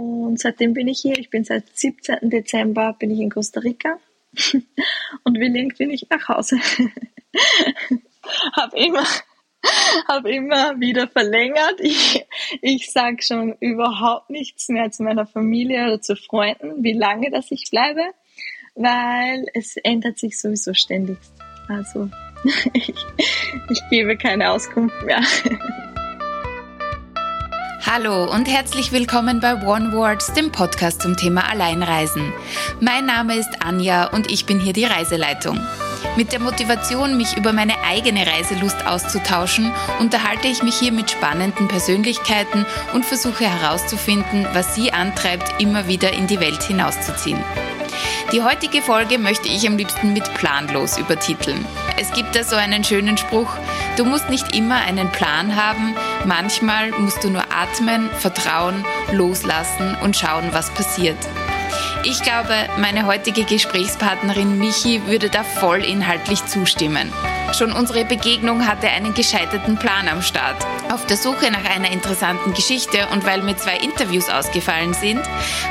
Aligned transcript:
Und 0.00 0.40
seitdem 0.40 0.72
bin 0.72 0.88
ich 0.88 1.00
hier. 1.00 1.18
Ich 1.18 1.28
bin 1.28 1.44
seit 1.44 1.76
17. 1.76 2.30
Dezember 2.30 2.94
bin 2.98 3.10
ich 3.10 3.20
in 3.20 3.28
Costa 3.28 3.60
Rica 3.60 3.98
und 5.24 5.38
will 5.38 5.54
irgendwie 5.54 5.84
nicht 5.84 6.10
nach 6.10 6.26
Hause. 6.28 6.56
hab 8.54 8.72
immer, 8.72 9.04
hab 10.08 10.24
immer 10.24 10.80
wieder 10.80 11.06
verlängert. 11.06 11.80
Ich, 11.80 12.24
ich 12.62 12.90
sage 12.90 13.22
schon 13.22 13.54
überhaupt 13.60 14.30
nichts 14.30 14.70
mehr 14.70 14.90
zu 14.90 15.02
meiner 15.02 15.26
Familie 15.26 15.84
oder 15.84 16.00
zu 16.00 16.16
Freunden, 16.16 16.82
wie 16.82 16.94
lange 16.94 17.30
das 17.30 17.50
ich 17.50 17.68
bleibe, 17.70 18.14
weil 18.74 19.44
es 19.52 19.76
ändert 19.76 20.18
sich 20.18 20.40
sowieso 20.40 20.72
ständig. 20.72 21.18
Also 21.68 22.08
ich, 22.72 22.94
ich 23.68 23.80
gebe 23.90 24.16
keine 24.16 24.50
Auskunft 24.50 25.02
mehr. 25.04 25.20
Hallo 27.86 28.30
und 28.30 28.46
herzlich 28.46 28.92
willkommen 28.92 29.40
bei 29.40 29.54
One 29.54 29.92
Words, 29.92 30.34
dem 30.34 30.52
Podcast 30.52 31.00
zum 31.00 31.16
Thema 31.16 31.50
Alleinreisen. 31.50 32.30
Mein 32.78 33.06
Name 33.06 33.36
ist 33.36 33.48
Anja 33.60 34.08
und 34.08 34.30
ich 34.30 34.44
bin 34.44 34.60
hier 34.60 34.74
die 34.74 34.84
Reiseleitung. 34.84 35.58
Mit 36.14 36.32
der 36.32 36.40
Motivation, 36.40 37.16
mich 37.16 37.38
über 37.38 37.54
meine 37.54 37.72
eigene 37.82 38.26
Reiselust 38.26 38.86
auszutauschen, 38.86 39.72
unterhalte 39.98 40.48
ich 40.48 40.62
mich 40.62 40.74
hier 40.78 40.92
mit 40.92 41.10
spannenden 41.10 41.68
Persönlichkeiten 41.68 42.66
und 42.92 43.06
versuche 43.06 43.44
herauszufinden, 43.44 44.46
was 44.52 44.74
sie 44.74 44.92
antreibt, 44.92 45.60
immer 45.60 45.88
wieder 45.88 46.12
in 46.12 46.26
die 46.26 46.38
Welt 46.38 46.62
hinauszuziehen. 46.62 47.42
Die 48.32 48.42
heutige 48.42 48.82
Folge 48.82 49.18
möchte 49.18 49.48
ich 49.48 49.66
am 49.66 49.76
liebsten 49.76 50.12
mit 50.12 50.32
planlos 50.34 50.98
übertiteln. 50.98 51.64
Es 51.98 52.12
gibt 52.12 52.36
da 52.36 52.44
so 52.44 52.56
einen 52.56 52.84
schönen 52.84 53.16
Spruch, 53.16 53.52
du 53.96 54.04
musst 54.04 54.30
nicht 54.30 54.54
immer 54.54 54.76
einen 54.76 55.10
Plan 55.10 55.56
haben, 55.56 55.94
manchmal 56.24 56.90
musst 56.92 57.24
du 57.24 57.30
nur 57.30 57.44
atmen, 57.50 58.08
vertrauen, 58.18 58.84
loslassen 59.12 59.96
und 60.02 60.16
schauen, 60.16 60.48
was 60.52 60.70
passiert. 60.70 61.18
Ich 62.02 62.22
glaube, 62.22 62.54
meine 62.78 63.04
heutige 63.04 63.44
Gesprächspartnerin 63.44 64.58
Michi 64.58 65.06
würde 65.06 65.28
da 65.28 65.44
voll 65.44 65.84
inhaltlich 65.84 66.44
zustimmen. 66.46 67.12
Schon 67.52 67.72
unsere 67.72 68.06
Begegnung 68.06 68.66
hatte 68.66 68.88
einen 68.88 69.12
gescheiterten 69.12 69.76
Plan 69.76 70.08
am 70.08 70.22
Start. 70.22 70.56
Auf 70.90 71.04
der 71.04 71.18
Suche 71.18 71.50
nach 71.50 71.64
einer 71.64 71.92
interessanten 71.92 72.54
Geschichte 72.54 73.06
und 73.12 73.26
weil 73.26 73.42
mir 73.42 73.56
zwei 73.56 73.76
Interviews 73.76 74.30
ausgefallen 74.30 74.94
sind, 74.94 75.20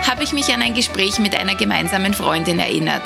habe 0.08 0.23
ich 0.23 0.31
mich 0.31 0.53
an 0.53 0.61
ein 0.61 0.75
Gespräch 0.75 1.17
mit 1.17 1.36
einer 1.36 1.55
gemeinsamen 1.55 2.13
Freundin 2.13 2.59
erinnert. 2.59 3.03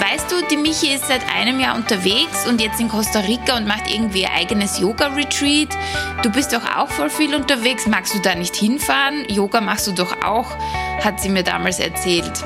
Weißt 0.00 0.30
du, 0.30 0.36
die 0.50 0.56
Michi 0.56 0.94
ist 0.94 1.06
seit 1.06 1.22
einem 1.34 1.60
Jahr 1.60 1.76
unterwegs 1.76 2.46
und 2.46 2.60
jetzt 2.60 2.80
in 2.80 2.88
Costa 2.88 3.20
Rica 3.20 3.56
und 3.56 3.66
macht 3.66 3.90
irgendwie 3.90 4.22
ihr 4.22 4.32
eigenes 4.32 4.78
Yoga-Retreat. 4.78 5.68
Du 6.22 6.30
bist 6.30 6.52
doch 6.52 6.64
auch 6.76 6.88
voll 6.88 7.10
viel 7.10 7.34
unterwegs. 7.34 7.86
Magst 7.86 8.14
du 8.14 8.18
da 8.20 8.34
nicht 8.34 8.56
hinfahren? 8.56 9.24
Yoga 9.28 9.60
machst 9.60 9.86
du 9.86 9.92
doch 9.92 10.22
auch, 10.22 10.50
hat 11.04 11.20
sie 11.20 11.28
mir 11.28 11.42
damals 11.42 11.78
erzählt. 11.78 12.44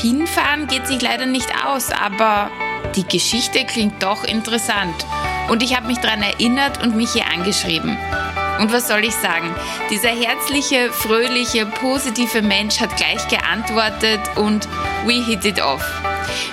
Hinfahren 0.00 0.66
geht 0.66 0.86
sich 0.86 1.00
leider 1.00 1.26
nicht 1.26 1.48
aus, 1.64 1.90
aber 1.90 2.50
die 2.94 3.06
Geschichte 3.06 3.64
klingt 3.64 4.02
doch 4.02 4.24
interessant. 4.24 4.94
Und 5.48 5.62
ich 5.62 5.76
habe 5.76 5.86
mich 5.86 5.98
daran 5.98 6.22
erinnert 6.22 6.82
und 6.82 6.94
mich 6.94 7.12
hier 7.12 7.26
angeschrieben. 7.26 7.96
Und 8.58 8.72
was 8.72 8.88
soll 8.88 9.04
ich 9.04 9.14
sagen? 9.14 9.54
Dieser 9.90 10.10
herzliche, 10.10 10.92
fröhliche, 10.92 11.64
positive 11.64 12.42
Mensch 12.42 12.80
hat 12.80 12.96
gleich 12.96 13.26
geantwortet 13.28 14.20
und 14.36 14.68
we 15.06 15.24
hit 15.24 15.44
it 15.44 15.62
off. 15.62 15.84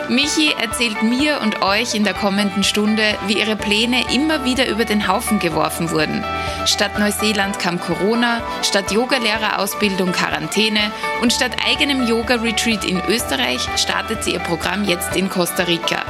Michi 0.09 0.53
erzählt 0.59 1.03
mir 1.03 1.41
und 1.41 1.61
euch 1.61 1.95
in 1.95 2.03
der 2.03 2.13
kommenden 2.13 2.63
Stunde, 2.63 3.03
wie 3.27 3.39
ihre 3.39 3.55
Pläne 3.55 4.03
immer 4.13 4.45
wieder 4.45 4.67
über 4.67 4.85
den 4.85 5.07
Haufen 5.07 5.39
geworfen 5.39 5.91
wurden. 5.91 6.23
Statt 6.65 6.99
Neuseeland 6.99 7.59
kam 7.59 7.79
Corona, 7.79 8.41
statt 8.61 8.91
Yogalehrerausbildung 8.91 10.11
Quarantäne 10.11 10.91
und 11.21 11.33
statt 11.33 11.51
eigenem 11.65 12.07
Yoga-Retreat 12.07 12.85
in 12.85 13.01
Österreich 13.07 13.67
startet 13.77 14.23
sie 14.23 14.33
ihr 14.33 14.39
Programm 14.39 14.83
jetzt 14.83 15.15
in 15.15 15.29
Costa 15.29 15.63
Rica. 15.63 16.03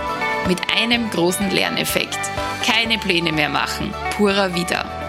Mit 0.48 0.60
einem 0.78 1.10
großen 1.10 1.50
Lerneffekt. 1.50 2.20
Keine 2.66 2.98
Pläne 2.98 3.32
mehr 3.32 3.50
machen, 3.50 3.94
purer 4.16 4.54
Wieder. 4.54 5.05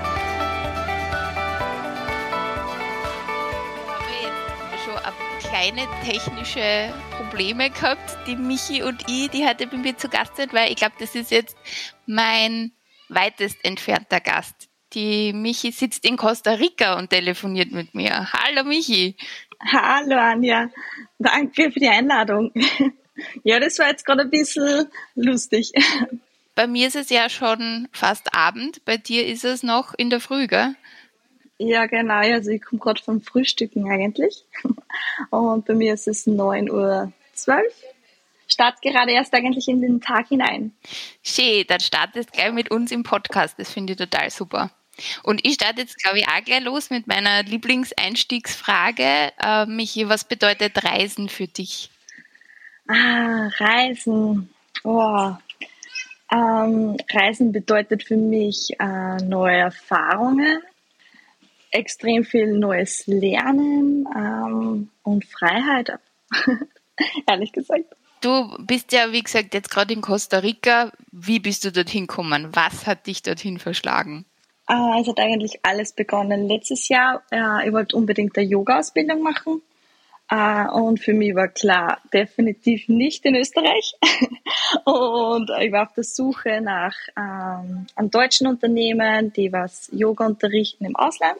Kleine 5.56 5.88
technische 6.04 6.92
Probleme 7.16 7.70
gehabt, 7.70 8.18
die 8.26 8.36
Michi 8.36 8.82
und 8.82 9.04
ich, 9.08 9.30
die 9.30 9.46
heute 9.46 9.66
bei 9.66 9.78
mir 9.78 9.96
zu 9.96 10.10
Gast 10.10 10.36
sind, 10.36 10.52
weil 10.52 10.70
ich 10.70 10.76
glaube, 10.76 10.96
das 10.98 11.14
ist 11.14 11.30
jetzt 11.30 11.56
mein 12.04 12.72
weitest 13.08 13.64
entfernter 13.64 14.20
Gast. 14.20 14.68
Die 14.92 15.32
Michi 15.32 15.72
sitzt 15.72 16.04
in 16.04 16.18
Costa 16.18 16.52
Rica 16.52 16.98
und 16.98 17.08
telefoniert 17.08 17.72
mit 17.72 17.94
mir. 17.94 18.30
Hallo 18.34 18.64
Michi. 18.64 19.16
Hallo 19.72 20.16
Anja. 20.16 20.68
Danke 21.18 21.70
für 21.70 21.80
die 21.80 21.88
Einladung. 21.88 22.52
Ja, 23.44 23.58
das 23.58 23.78
war 23.78 23.88
jetzt 23.88 24.04
gerade 24.04 24.22
ein 24.22 24.30
bisschen 24.30 24.88
lustig. 25.14 25.72
Bei 26.54 26.66
mir 26.66 26.86
ist 26.86 26.96
es 26.96 27.08
ja 27.08 27.30
schon 27.30 27.88
fast 27.92 28.34
Abend, 28.34 28.84
bei 28.84 28.98
dir 28.98 29.26
ist 29.26 29.44
es 29.44 29.62
noch 29.62 29.94
in 29.94 30.10
der 30.10 30.20
Früh, 30.20 30.48
gell? 30.48 30.74
Ja, 31.58 31.86
genau. 31.86 32.14
Also 32.14 32.50
ich 32.50 32.62
komme 32.62 32.80
gerade 32.80 33.02
vom 33.02 33.20
Frühstücken 33.20 33.90
eigentlich. 33.90 34.44
Und 35.30 35.64
bei 35.64 35.74
mir 35.74 35.94
ist 35.94 36.06
es 36.08 36.26
9.12 36.26 36.70
Uhr. 36.70 37.12
Start 38.48 38.80
gerade 38.80 39.12
erst 39.12 39.34
eigentlich 39.34 39.66
in 39.68 39.80
den 39.80 40.00
Tag 40.00 40.28
hinein. 40.28 40.72
Schön, 41.22 41.64
dann 41.66 41.80
startest 41.80 42.32
gleich 42.32 42.52
mit 42.52 42.70
uns 42.70 42.92
im 42.92 43.02
Podcast. 43.02 43.58
Das 43.58 43.72
finde 43.72 43.94
ich 43.94 43.98
total 43.98 44.30
super. 44.30 44.70
Und 45.22 45.44
ich 45.44 45.54
starte 45.54 45.82
jetzt, 45.82 46.02
glaube 46.02 46.18
ich, 46.18 46.28
auch 46.28 46.44
gleich 46.44 46.62
los 46.62 46.90
mit 46.90 47.06
meiner 47.06 47.42
Lieblingseinstiegsfrage. 47.42 49.32
Äh, 49.38 49.66
Michi, 49.66 50.08
was 50.08 50.24
bedeutet 50.24 50.84
Reisen 50.84 51.28
für 51.28 51.48
dich? 51.48 51.90
Ah, 52.88 53.48
Reisen. 53.58 54.48
Oh. 54.84 55.32
Ähm, 56.32 56.96
Reisen 57.12 57.52
bedeutet 57.52 58.04
für 58.04 58.16
mich 58.16 58.70
äh, 58.78 59.16
neue 59.22 59.56
Erfahrungen, 59.56 60.60
extrem 61.76 62.25
viel 62.25 62.59
neues 62.59 63.06
Lernen 63.06 64.09
ähm, 64.16 64.88
und 65.03 65.25
Freiheit, 65.25 65.92
ehrlich 67.26 67.53
gesagt. 67.53 67.84
Du 68.20 68.56
bist 68.59 68.92
ja, 68.92 69.12
wie 69.12 69.22
gesagt, 69.22 69.54
jetzt 69.54 69.70
gerade 69.70 69.92
in 69.92 70.00
Costa 70.00 70.38
Rica. 70.38 70.91
Wie 71.12 71.38
bist 71.38 71.65
du 71.65 71.70
dorthin 71.70 72.06
gekommen? 72.06 72.48
Was 72.53 72.86
hat 72.86 73.06
dich 73.06 73.22
dorthin 73.22 73.59
verschlagen? 73.59 74.25
Äh, 74.69 75.00
es 75.00 75.09
hat 75.09 75.20
eigentlich 75.20 75.60
alles 75.62 75.92
begonnen 75.92 76.48
letztes 76.48 76.88
Jahr. 76.88 77.22
Äh, 77.31 77.66
ich 77.66 77.72
wollte 77.72 77.97
unbedingt 77.97 78.36
eine 78.36 78.47
Yoga-Ausbildung 78.47 79.22
machen. 79.22 79.62
Uh, 80.28 80.69
und 80.72 80.98
für 80.98 81.12
mich 81.12 81.36
war 81.36 81.47
klar, 81.47 82.00
definitiv 82.12 82.88
nicht 82.88 83.25
in 83.25 83.36
Österreich. 83.36 83.94
und 84.84 85.48
ich 85.60 85.70
war 85.70 85.84
auf 85.84 85.94
der 85.94 86.03
Suche 86.03 86.60
nach 86.60 86.97
ähm, 87.16 87.86
einem 87.94 88.10
deutschen 88.10 88.48
Unternehmen, 88.48 89.32
die 89.32 89.53
was 89.53 89.88
Yoga 89.92 90.26
unterrichten 90.26 90.84
im 90.84 90.97
Ausland 90.97 91.38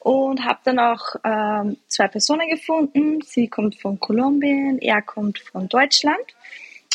und 0.00 0.44
habe 0.44 0.60
dann 0.64 0.78
auch 0.78 1.16
ähm, 1.24 1.76
zwei 1.88 2.08
Personen 2.08 2.48
gefunden. 2.48 3.20
Sie 3.22 3.48
kommt 3.48 3.80
von 3.80 3.98
Kolumbien, 3.98 4.78
er 4.78 5.02
kommt 5.02 5.38
von 5.38 5.68
Deutschland 5.68 6.24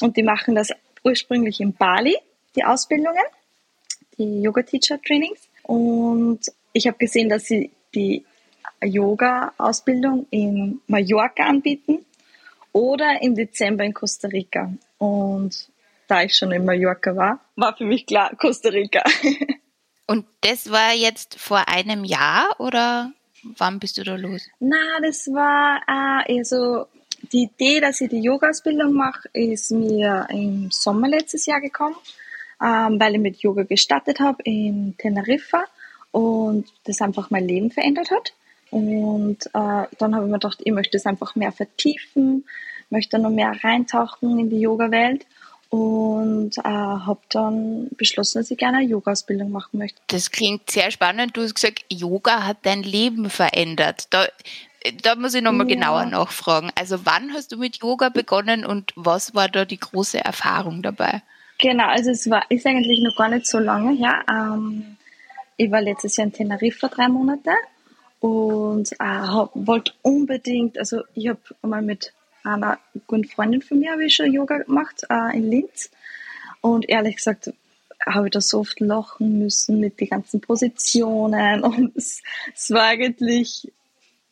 und 0.02 0.18
die 0.18 0.24
machen 0.24 0.56
das 0.56 0.70
ursprünglich 1.04 1.60
in 1.60 1.74
Bali, 1.74 2.16
die 2.56 2.64
Ausbildungen, 2.64 3.24
die 4.18 4.42
Yoga 4.42 4.62
Teacher 4.64 5.02
Trainings. 5.02 5.48
Und 5.64 6.40
ich 6.74 6.88
habe 6.88 6.98
gesehen, 6.98 7.30
dass 7.30 7.46
sie 7.46 7.72
die 7.94 8.24
Yoga-Ausbildung 8.84 10.28
in 10.32 10.82
Mallorca 10.88 11.44
anbieten 11.44 12.06
oder 12.72 13.22
im 13.22 13.36
Dezember 13.36 13.84
in 13.84 13.94
Costa 13.94 14.28
Rica. 14.28 14.74
Und 14.98 15.70
da 16.08 16.24
ich 16.24 16.36
schon 16.36 16.52
in 16.52 16.66
Mallorca 16.66 17.16
war, 17.16 17.40
war 17.56 17.76
für 17.76 17.86
mich 17.86 18.06
klar 18.06 18.36
Costa 18.38 18.70
Rica. 18.70 19.04
Und 20.12 20.26
das 20.42 20.70
war 20.70 20.94
jetzt 20.94 21.40
vor 21.40 21.70
einem 21.70 22.04
Jahr 22.04 22.60
oder 22.60 23.14
wann 23.44 23.80
bist 23.80 23.98
du 23.98 24.04
da 24.04 24.18
los? 24.18 24.42
Na, 24.60 25.00
das 25.02 25.28
war 25.28 25.80
äh, 25.88 26.38
also 26.38 26.88
die 27.32 27.44
Idee, 27.44 27.80
dass 27.80 28.02
ich 28.02 28.09
die 28.09 28.22
Yoga-Ausbildung 28.22 28.91
mache, 28.91 29.30
ist 29.32 29.72
mir 29.72 30.28
im 30.30 30.70
Sommer 30.70 31.08
letztes 31.08 31.46
Jahr 31.46 31.62
gekommen, 31.62 31.96
ähm, 32.62 33.00
weil 33.00 33.14
ich 33.16 33.22
mit 33.22 33.38
Yoga 33.38 33.64
gestartet 33.64 34.20
habe 34.20 34.44
in 34.44 34.96
Teneriffa 34.97 35.64
und 36.12 36.66
das 36.84 37.00
einfach 37.00 37.30
mein 37.30 37.47
Leben 37.47 37.72
verändert 37.72 38.12
hat. 38.12 38.34
Und 38.70 39.46
äh, 39.46 39.88
dann 39.97 40.14
habe 40.14 40.26
ich 40.26 40.32
mir 40.32 40.40
gedacht, 40.40 40.59
ich 40.62 40.74
möchte 40.74 40.97
es 40.97 41.06
einfach 41.06 41.35
mehr 41.35 41.53
vertiefen, 41.53 42.44
möchte 42.90 43.18
noch 43.18 43.30
mehr 43.30 43.53
reintauchen 43.64 44.40
in 44.40 44.50
die 44.50 44.59
Yoga-Welt 44.59 45.26
und 45.72 46.58
äh, 46.58 46.62
habe 46.64 47.22
dann 47.29 47.88
beschlossen, 47.96 48.40
dass 48.40 48.52
ich 48.52 48.58
gerne 48.58 48.79
eine 48.79 48.88
Yoga-Ausbildung 48.88 49.52
machen 49.52 49.79
möchte. 49.79 50.02
Das 50.08 50.29
klingt 50.29 50.70
sehr 50.70 50.91
spannend. 50.91 51.38
Du 51.38 51.41
hast 51.41 51.56
gesagt, 51.56 51.85
Yoga 51.90 52.46
hat 52.46 52.58
dein 52.64 52.84
Leben 52.84 53.29
verändert. 53.29 54.08
Da, 54.09 54.28
da 55.02 55.16
muss 55.16 55.34
ich 55.34 55.41
nochmal 55.41 55.70
ja. 55.70 55.76
genauer 55.76 56.06
nachfragen. 56.08 56.72
Also 56.76 57.06
wann 57.06 57.34
hast 57.34 57.53
du 57.53 57.58
mit 57.58 57.78
Yoga 57.78 58.09
begonnen 58.09 58.66
und 58.66 58.91
was 58.97 59.34
war 59.34 59.47
da 59.47 59.64
die 59.64 59.79
große 59.79 60.23
Erfahrung 60.23 60.82
dabei? 60.82 61.22
Genau, 61.59 61.88
also 61.88 62.12
es 62.12 62.29
war 62.29 62.44
ist 62.50 62.66
eigentlich 62.66 63.00
noch 63.02 63.16
gar 63.16 63.29
nicht 63.29 63.47
so 63.47 63.58
lange 63.58 63.96
her. 63.96 64.26
Ähm, 64.29 64.97
ich 65.56 65.72
war 65.72 65.79
letztes 65.79 66.18
Jahr 66.18 66.28
in 66.28 66.34
Teneriffa 66.34 66.90
drei 66.90 67.08
Monate 67.08 67.52
und 68.20 68.91
äh, 68.91 69.47
wollte 69.53 69.94
unbedingt, 70.02 70.78
also 70.78 71.03
ich 71.14 71.29
habe 71.29 71.40
mal 71.62 71.82
mit 71.82 72.12
einer 72.43 72.79
guten 73.08 73.26
Freundin 73.26 73.61
von 73.61 73.79
mir 73.79 73.91
habe 73.91 74.05
ich 74.05 74.16
schon 74.16 74.32
Yoga 74.32 74.59
gemacht 74.59 75.03
äh, 75.09 75.38
in 75.38 75.49
Linz 75.49 75.90
und 76.61 76.90
ehrlich 76.90 77.17
gesagt 77.17 77.53
habe 78.05 78.28
ich 78.28 78.32
da 78.32 78.41
so 78.41 78.59
oft 78.59 78.79
lachen 78.79 79.40
müssen 79.40 79.79
mit 79.79 79.99
den 79.99 80.09
ganzen 80.09 80.41
Positionen 80.41 81.64
und 81.64 81.96
es, 81.96 82.22
es 82.53 82.72
war 82.72 82.84
eigentlich 82.84 83.72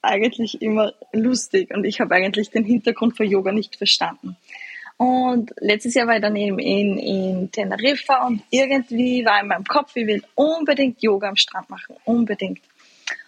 eigentlich 0.01 0.61
immer 0.61 0.93
lustig 1.11 1.71
und 1.75 1.83
ich 1.83 1.99
habe 1.99 2.15
eigentlich 2.15 2.49
den 2.49 2.63
Hintergrund 2.63 3.17
von 3.17 3.25
Yoga 3.29 3.51
nicht 3.51 3.75
verstanden. 3.75 4.37
Und 4.99 5.53
letztes 5.59 5.93
Jahr 5.93 6.07
war 6.07 6.15
ich 6.15 6.21
dann 6.21 6.35
eben 6.35 6.59
in, 6.59 6.97
in 6.97 7.51
Teneriffa 7.51 8.27
und 8.27 8.41
irgendwie 8.49 9.25
war 9.25 9.41
in 9.41 9.47
meinem 9.47 9.63
Kopf, 9.63 9.95
ich 9.95 10.05
will 10.07 10.23
unbedingt 10.35 11.01
Yoga 11.01 11.29
am 11.29 11.37
Strand 11.37 11.69
machen, 11.69 11.95
unbedingt. 12.03 12.59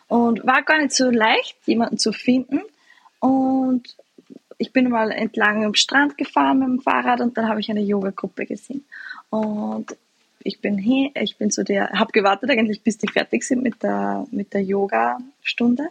Und 0.08 0.46
war 0.46 0.64
gar 0.64 0.82
nicht 0.82 0.92
so 0.92 1.10
leicht, 1.10 1.56
jemanden 1.66 1.98
zu 1.98 2.12
finden. 2.12 2.62
Und 3.20 3.96
ich 4.62 4.72
bin 4.72 4.90
mal 4.90 5.12
entlang 5.12 5.66
am 5.66 5.74
Strand 5.74 6.20
gefahren 6.20 6.60
mit 6.60 6.68
dem 6.68 6.80
Fahrrad 6.82 7.20
und 7.20 7.36
dann 7.36 7.50
habe 7.50 7.60
ich 7.60 7.72
eine 7.72 7.82
Yoga-Gruppe 7.82 8.46
gesehen. 8.46 8.86
Und 9.32 9.98
ich 10.44 10.62
bin 10.62 10.78
hier, 10.78 11.10
ich 11.16 11.38
bin 11.38 11.50
zu 11.50 11.64
der, 11.64 11.90
habe 11.90 12.12
gewartet 12.12 12.52
eigentlich, 12.52 12.84
bis 12.84 13.00
die 13.00 13.08
fertig 13.08 13.44
sind 13.44 13.64
mit 13.64 13.82
der, 13.82 14.28
mit 14.30 14.54
der 14.54 14.62
Yoga-Stunde 14.62 15.88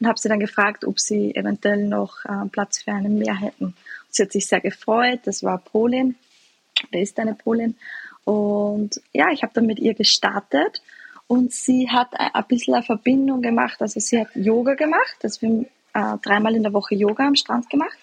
und 0.00 0.06
habe 0.06 0.18
sie 0.18 0.30
dann 0.30 0.40
gefragt, 0.40 0.86
ob 0.86 0.98
sie 0.98 1.34
eventuell 1.34 1.86
noch 1.86 2.24
äh, 2.24 2.48
Platz 2.50 2.82
für 2.82 2.92
einen 2.92 3.18
mehr 3.18 3.38
hätten. 3.38 3.74
Sie 4.08 4.22
hat 4.22 4.32
sich 4.32 4.46
sehr 4.46 4.60
gefreut, 4.60 5.20
das 5.24 5.42
war 5.42 5.58
Polin, 5.58 6.14
da 6.92 6.98
ist 6.98 7.18
eine 7.18 7.34
Polin. 7.34 7.76
Und 8.24 9.02
ja, 9.12 9.32
ich 9.32 9.42
habe 9.42 9.52
dann 9.52 9.66
mit 9.66 9.78
ihr 9.78 9.92
gestartet 9.92 10.80
und 11.26 11.52
sie 11.52 11.90
hat 11.90 12.08
ein 12.18 12.44
bisschen 12.48 12.72
eine 12.72 12.82
Verbindung 12.82 13.42
gemacht. 13.42 13.82
Also 13.82 14.00
sie 14.00 14.18
hat 14.18 14.34
Yoga 14.34 14.76
gemacht, 14.76 15.16
das 15.20 15.42
wir 15.42 15.66
äh, 15.92 16.16
dreimal 16.22 16.54
in 16.54 16.62
der 16.62 16.72
Woche 16.72 16.94
Yoga 16.94 17.26
am 17.26 17.36
Strand 17.36 17.68
gemacht. 17.68 17.98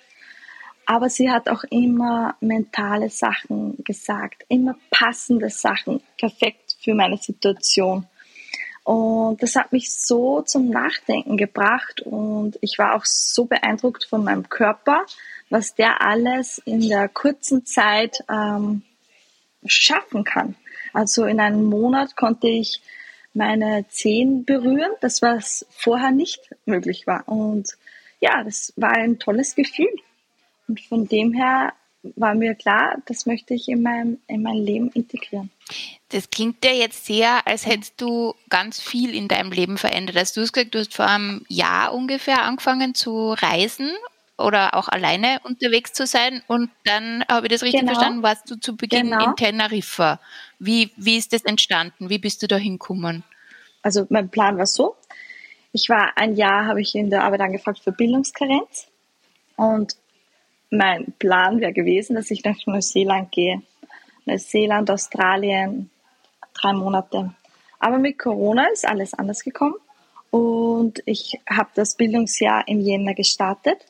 Aber 0.92 1.10
sie 1.10 1.32
hat 1.32 1.48
auch 1.48 1.64
immer 1.70 2.36
mentale 2.42 3.10
Sachen 3.10 3.82
gesagt, 3.86 4.44
immer 4.50 4.76
passende 4.90 5.50
Sachen, 5.50 6.02
perfekt 6.18 6.76
für 6.82 6.94
meine 6.94 7.16
Situation. 7.16 8.08
Und 8.84 9.42
das 9.42 9.56
hat 9.56 9.72
mich 9.72 9.96
so 9.96 10.42
zum 10.42 10.70
Nachdenken 10.70 11.38
gebracht 11.38 12.02
und 12.02 12.60
ich 12.60 12.78
war 12.78 12.96
auch 12.96 13.06
so 13.06 13.46
beeindruckt 13.46 14.04
von 14.04 14.26
meinem 14.26 14.50
Körper, 14.50 15.06
was 15.50 15.76
der 15.76 16.02
alles 16.02 16.58
in 16.66 16.90
der 16.90 17.08
kurzen 17.08 17.66
Zeit 17.66 18.26
ähm, 18.30 18.82
schaffen 19.66 20.26
kann. 20.26 20.56
Also 20.92 21.24
in 21.24 21.40
einem 21.40 21.64
Monat 21.64 22.18
konnte 22.18 22.50
ich 22.50 22.82
meine 23.34 23.86
Zehen 23.88 24.44
berühren, 24.44 24.92
das 25.00 25.22
was 25.22 25.66
vorher 25.70 26.12
nicht 26.12 26.54
möglich 26.66 27.08
war. 27.08 27.30
Und 27.30 27.78
ja, 28.20 28.44
das 28.44 28.74
war 28.76 28.92
ein 28.92 29.20
tolles 29.20 29.56
Gefühl. 29.56 29.88
Und 30.68 30.80
von 30.82 31.08
dem 31.08 31.34
her 31.34 31.74
war 32.16 32.34
mir 32.34 32.56
klar, 32.56 32.98
das 33.06 33.26
möchte 33.26 33.54
ich 33.54 33.70
in 33.70 33.84
mein, 33.84 34.18
in 34.28 34.42
mein 34.42 34.58
Leben 34.58 34.90
integrieren. 34.90 35.52
Das 36.10 36.30
klingt 36.30 36.66
ja 36.66 36.72
jetzt 36.72 37.06
sehr, 37.06 37.46
als 37.48 37.66
hättest 37.66 38.02
du 38.02 38.34
ganz 38.50 38.82
viel 38.82 39.14
in 39.14 39.28
deinem 39.28 39.52
Leben 39.52 39.78
verändert. 39.78 40.18
Also 40.18 40.36
du 40.36 40.42
hast 40.42 40.54
gesagt, 40.54 40.74
du 40.74 40.80
hast 40.80 40.96
vor 40.96 41.08
einem 41.08 41.46
Jahr 41.48 41.94
ungefähr 41.94 42.44
angefangen 42.44 42.96
zu 42.96 43.34
reisen 43.34 43.92
oder 44.38 44.76
auch 44.76 44.88
alleine 44.88 45.40
unterwegs 45.44 45.94
zu 45.94 46.08
sein. 46.08 46.42
Und 46.48 46.72
dann 46.86 47.24
habe 47.30 47.48
ich 47.48 47.54
das 47.54 47.64
richtig 47.64 47.82
genau. 47.82 47.94
verstanden, 47.94 48.24
warst 48.24 48.50
du 48.50 48.56
zu 48.56 48.76
Beginn 48.76 49.12
genau. 49.12 49.30
in 49.30 49.36
Teneriffa. 49.36 50.20
Wie, 50.60 50.92
wie 50.98 51.18
ist 51.18 51.34
das 51.34 51.44
entstanden? 51.44 52.10
Wie 52.10 52.20
bist 52.20 52.42
du 52.42 52.48
da 52.48 52.58
hingekommen? 52.58 53.24
Also 53.84 54.06
mein 54.10 54.30
Plan 54.30 54.58
war 54.58 54.68
so, 54.68 54.96
ich 55.72 55.88
war 55.90 56.18
ein 56.18 56.36
Jahr, 56.36 56.66
habe 56.66 56.82
ich 56.82 56.96
in 56.96 57.10
der 57.10 57.24
Arbeit 57.24 57.42
angefragt 57.42 57.80
für 57.80 57.92
Bildungskarenz. 57.92 58.88
Und 59.56 59.96
mein 60.72 61.14
Plan 61.20 61.60
wäre 61.60 61.74
gewesen, 61.74 62.16
dass 62.16 62.32
ich 62.32 62.44
nach 62.44 62.56
Neuseeland 62.66 63.32
gehe. 63.32 63.62
Neuseeland, 64.26 64.90
Australien, 64.90 65.90
drei 66.54 66.74
Monate. 66.74 67.34
Aber 67.80 67.98
mit 67.98 68.18
Corona 68.18 68.66
ist 68.72 68.88
alles 68.88 69.14
anders 69.14 69.44
gekommen. 69.44 69.76
Und 70.30 71.04
ich 71.06 71.40
habe 71.50 71.70
das 71.76 71.96
Bildungsjahr 71.96 72.68
im 72.68 72.80
Jänner 72.80 73.14
gestartet 73.14 73.86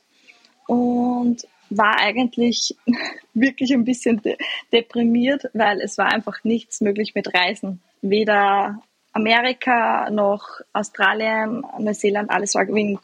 und 0.68 1.48
war 1.70 2.00
eigentlich 2.00 2.76
wirklich 3.34 3.72
ein 3.74 3.86
bisschen 3.86 4.22
de 4.22 4.38
deprimiert, 4.74 5.50
weil 5.54 5.82
es 5.82 5.98
war 5.98 6.08
einfach 6.08 6.44
nichts 6.44 6.82
möglich 6.82 7.14
mit 7.14 7.34
Reisen. 7.34 7.82
Weder 8.02 8.82
Amerika 9.14 10.10
noch 10.10 10.62
Australien, 10.74 11.64
Neuseeland, 11.78 12.32
alles 12.32 12.56
war 12.56 12.68
wegen 12.68 13.00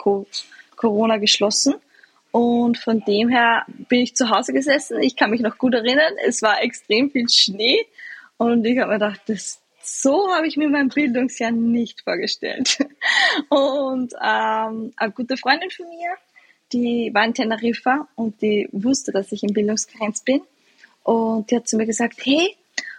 Corona 0.76 1.18
geschlossen. 1.18 1.76
Und 2.32 2.78
von 2.78 3.02
dem 3.06 3.30
her 3.30 3.66
bin 3.90 4.02
ich 4.02 4.16
zu 4.16 4.30
Hause 4.30 4.54
gesessen. 4.54 5.02
Ich 5.02 5.16
kann 5.16 5.32
mich 5.32 5.42
noch 5.42 5.58
gut 5.58 5.74
erinnern, 5.74 6.14
es 6.26 6.42
war 6.42 6.62
extrem 6.62 7.10
viel 7.10 7.30
Schnee. 7.30 7.86
Und 8.38 8.66
ich 8.66 8.78
habe 8.78 8.92
mir 8.92 9.00
gedacht, 9.00 9.22
das, 9.28 9.60
so 9.82 10.32
habe 10.34 10.48
ich 10.48 10.58
mir 10.58 10.70
mein 10.70 10.90
Bildungsjahr 10.90 11.52
nicht 11.52 12.02
vorgestellt. 12.02 12.78
Und 13.50 14.14
ähm, 14.14 14.94
eine 14.96 15.12
gute 15.14 15.38
Freundin 15.38 15.72
von 15.72 15.88
mir, 15.88 16.10
die 16.74 17.12
war 17.14 17.26
in 17.26 17.34
Teneriffa 17.34 18.08
und 18.16 18.42
die 18.42 18.68
wusste, 18.74 19.14
dass 19.14 19.32
ich 19.32 19.44
in 19.44 19.54
Bildungsgrenz 19.54 20.22
bin. 20.22 20.42
Und 21.04 21.50
die 21.50 21.56
hat 21.56 21.68
zu 21.68 21.78
mir 21.78 21.86
gesagt, 21.86 22.18
hey, 22.26 22.58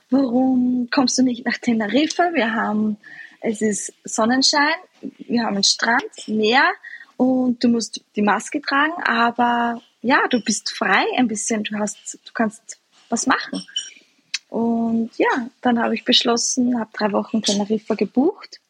warum 0.09 0.89
kommst 0.91 1.19
du 1.19 1.23
nicht 1.23 1.45
nach 1.45 1.59
Teneriffa? 1.59 2.33
Wir 2.33 2.55
haben, 2.55 2.97
es 3.43 3.61
ist 3.61 3.93
Sonnenschein, 4.05 4.75
wir 5.03 5.43
haben 5.43 5.57
einen 5.57 5.65
Strand, 5.65 6.03
Meer 6.27 6.65
und 7.19 7.63
du 7.63 7.69
musst 7.69 8.01
die 8.15 8.23
Maske 8.23 8.63
tragen, 8.63 8.95
aber 9.03 9.83
ja, 10.01 10.27
du 10.31 10.41
bist 10.41 10.71
frei 10.71 11.05
ein 11.19 11.27
bisschen, 11.27 11.65
du 11.65 11.77
hast, 11.77 12.19
du 12.25 12.33
kannst 12.33 12.79
was 13.09 13.27
machen. 13.27 13.67
Und 14.49 15.11
ja, 15.19 15.51
dann 15.61 15.83
habe 15.83 15.95
ich 15.95 16.05
beschlossen, 16.05 16.79
habe 16.79 16.91
drei 16.93 17.13
Wochen 17.13 17.43
Teneriffa 17.43 17.95
gebucht 17.95 18.61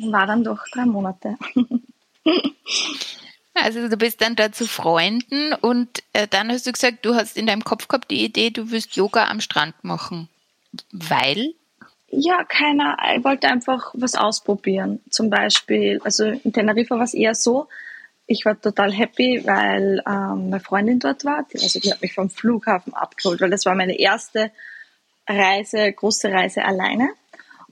und 0.00 0.12
war 0.12 0.26
dann 0.26 0.44
doch 0.44 0.58
drei 0.72 0.84
Monate. 0.84 1.38
Also 3.52 3.88
du 3.88 3.96
bist 3.96 4.22
dann 4.22 4.36
da 4.36 4.52
zu 4.52 4.66
Freunden 4.66 5.52
und 5.52 6.02
äh, 6.12 6.26
dann 6.28 6.50
hast 6.50 6.66
du 6.66 6.72
gesagt, 6.72 7.04
du 7.04 7.14
hast 7.14 7.36
in 7.36 7.46
deinem 7.46 7.64
Kopf 7.64 7.88
gehabt 7.88 8.10
die 8.10 8.24
Idee, 8.24 8.50
du 8.50 8.70
wirst 8.70 8.96
Yoga 8.96 9.28
am 9.28 9.40
Strand 9.40 9.74
machen. 9.82 10.28
Weil? 10.92 11.54
Ja, 12.10 12.42
keiner. 12.44 12.96
Ich 13.16 13.24
wollte 13.24 13.48
einfach 13.48 13.92
was 13.94 14.16
ausprobieren. 14.16 15.00
Zum 15.10 15.30
Beispiel, 15.30 16.00
also 16.02 16.24
in 16.24 16.52
Teneriffa 16.52 16.96
war 16.96 17.04
es 17.04 17.14
eher 17.14 17.36
so, 17.36 17.68
ich 18.26 18.44
war 18.44 18.60
total 18.60 18.92
happy, 18.92 19.42
weil 19.44 20.02
ähm, 20.06 20.50
meine 20.50 20.60
Freundin 20.60 20.98
dort 20.98 21.24
war. 21.24 21.46
Die, 21.52 21.58
also 21.58 21.80
die 21.80 21.90
hat 21.90 22.02
mich 22.02 22.14
vom 22.14 22.30
Flughafen 22.30 22.94
abgeholt, 22.94 23.40
weil 23.40 23.50
das 23.50 23.64
war 23.64 23.74
meine 23.74 23.98
erste 23.98 24.50
Reise, 25.28 25.92
große 25.92 26.30
Reise 26.30 26.64
alleine. 26.64 27.10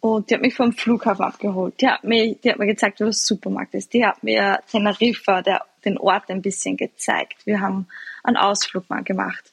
Und 0.01 0.31
die 0.31 0.35
hat 0.35 0.43
mich 0.43 0.55
vom 0.55 0.73
Flughafen 0.73 1.25
abgeholt. 1.25 1.81
Die 1.81 1.89
hat, 1.89 2.05
mir, 2.05 2.35
die 2.37 2.51
hat 2.51 2.59
mir 2.59 2.67
gezeigt, 2.67 3.01
wo 3.01 3.05
das 3.05 3.27
Supermarkt 3.27 3.75
ist. 3.75 3.93
Die 3.93 4.05
hat 4.07 4.23
mir 4.23 4.61
Teneriffa, 4.71 5.43
der, 5.43 5.65
den 5.85 5.99
Ort 5.99 6.31
ein 6.31 6.43
bisschen 6.43 6.77
gezeigt. 6.77 7.45
Wir 7.45 7.61
haben 7.61 7.89
einen 8.23 8.37
Ausflug 8.37 8.89
mal 8.89 9.03
gemacht. 9.03 9.53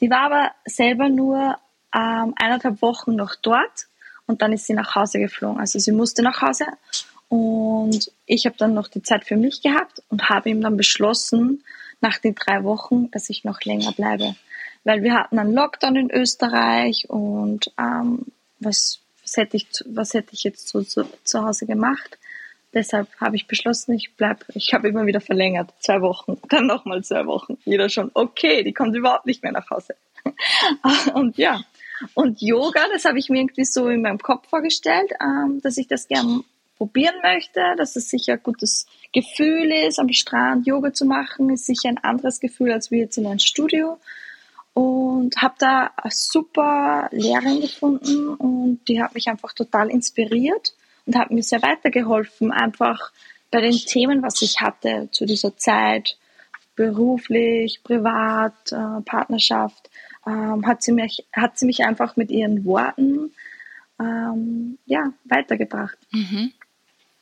Die 0.00 0.10
war 0.10 0.20
aber 0.20 0.50
selber 0.66 1.08
nur 1.08 1.56
ähm, 1.94 2.34
eineinhalb 2.36 2.82
Wochen 2.82 3.14
noch 3.14 3.34
dort 3.34 3.86
und 4.26 4.42
dann 4.42 4.52
ist 4.52 4.66
sie 4.66 4.74
nach 4.74 4.94
Hause 4.94 5.18
geflogen. 5.18 5.60
Also 5.60 5.78
sie 5.78 5.92
musste 5.92 6.22
nach 6.22 6.42
Hause 6.42 6.66
und 7.28 8.10
ich 8.26 8.46
habe 8.46 8.56
dann 8.58 8.74
noch 8.74 8.88
die 8.88 9.02
Zeit 9.02 9.24
für 9.24 9.36
mich 9.36 9.62
gehabt 9.62 10.02
und 10.08 10.28
habe 10.28 10.50
ihm 10.50 10.60
dann 10.60 10.76
beschlossen, 10.76 11.62
nach 12.00 12.18
den 12.18 12.34
drei 12.34 12.62
Wochen, 12.62 13.10
dass 13.10 13.30
ich 13.30 13.44
noch 13.44 13.62
länger 13.62 13.92
bleibe. 13.92 14.36
Weil 14.84 15.02
wir 15.02 15.14
hatten 15.14 15.38
einen 15.38 15.54
Lockdown 15.54 15.96
in 15.96 16.10
Österreich 16.10 17.08
und 17.08 17.72
ähm, 17.78 18.26
was 18.60 19.00
was 19.26 19.36
hätte 19.36 19.56
ich, 19.56 19.66
was 19.86 20.14
hätte 20.14 20.34
ich 20.34 20.44
jetzt 20.44 20.68
so 20.68 20.82
zu, 20.82 21.04
zu 21.24 21.42
Hause 21.44 21.66
gemacht? 21.66 22.16
Deshalb 22.72 23.08
habe 23.20 23.34
ich 23.34 23.48
beschlossen, 23.48 23.94
ich 23.94 24.14
bleibe. 24.14 24.44
Ich 24.54 24.72
habe 24.72 24.88
immer 24.88 25.06
wieder 25.06 25.20
verlängert, 25.20 25.72
zwei 25.80 26.00
Wochen, 26.00 26.38
dann 26.48 26.66
nochmal 26.66 27.02
zwei 27.02 27.26
Wochen. 27.26 27.58
Jeder 27.64 27.88
schon, 27.88 28.10
okay, 28.14 28.62
die 28.62 28.72
kommt 28.72 28.94
überhaupt 28.94 29.26
nicht 29.26 29.42
mehr 29.42 29.52
nach 29.52 29.68
Hause. 29.70 29.96
und 31.14 31.38
ja, 31.38 31.60
und 32.14 32.40
Yoga, 32.40 32.80
das 32.92 33.04
habe 33.04 33.18
ich 33.18 33.28
mir 33.28 33.40
irgendwie 33.40 33.64
so 33.64 33.88
in 33.88 34.02
meinem 34.02 34.18
Kopf 34.18 34.48
vorgestellt, 34.48 35.12
ähm, 35.20 35.60
dass 35.62 35.76
ich 35.76 35.88
das 35.88 36.08
gern 36.08 36.44
probieren 36.76 37.14
möchte, 37.22 37.60
dass 37.76 37.96
es 37.96 38.10
sicher 38.10 38.34
ein 38.34 38.42
gutes 38.42 38.86
Gefühl 39.12 39.72
ist, 39.72 39.98
am 39.98 40.12
Strand 40.12 40.66
Yoga 40.66 40.92
zu 40.92 41.06
machen, 41.06 41.50
ist 41.50 41.66
sicher 41.66 41.88
ein 41.88 41.98
anderes 41.98 42.40
Gefühl 42.40 42.72
als 42.72 42.90
wie 42.90 42.98
jetzt 42.98 43.16
in 43.16 43.26
einem 43.26 43.38
Studio. 43.38 43.98
Und 44.74 45.40
habe 45.40 45.54
da 45.58 45.90
eine 45.96 46.12
super 46.12 47.08
Lehrerin 47.10 47.62
gefunden 47.62 48.28
und 48.34 48.80
die 48.88 49.02
hat 49.02 49.14
mich 49.14 49.26
einfach 49.28 49.54
total 49.54 49.88
inspiriert 49.88 50.74
und 51.06 51.16
hat 51.16 51.30
mir 51.30 51.42
sehr 51.42 51.62
weitergeholfen, 51.62 52.52
einfach 52.52 53.10
bei 53.50 53.62
den 53.62 53.72
Themen, 53.72 54.22
was 54.22 54.42
ich 54.42 54.60
hatte 54.60 55.08
zu 55.12 55.24
dieser 55.24 55.56
Zeit, 55.56 56.18
beruflich, 56.74 57.80
privat, 57.82 58.70
äh, 58.70 59.00
Partnerschaft, 59.06 59.88
ähm, 60.26 60.66
hat, 60.66 60.82
sie 60.82 60.92
mich, 60.92 61.24
hat 61.32 61.58
sie 61.58 61.66
mich 61.66 61.84
einfach 61.84 62.16
mit 62.16 62.30
ihren 62.30 62.64
Worten 62.64 63.32
ähm, 64.00 64.78
ja, 64.86 65.12
weitergebracht. 65.24 65.96
Mhm. 66.10 66.52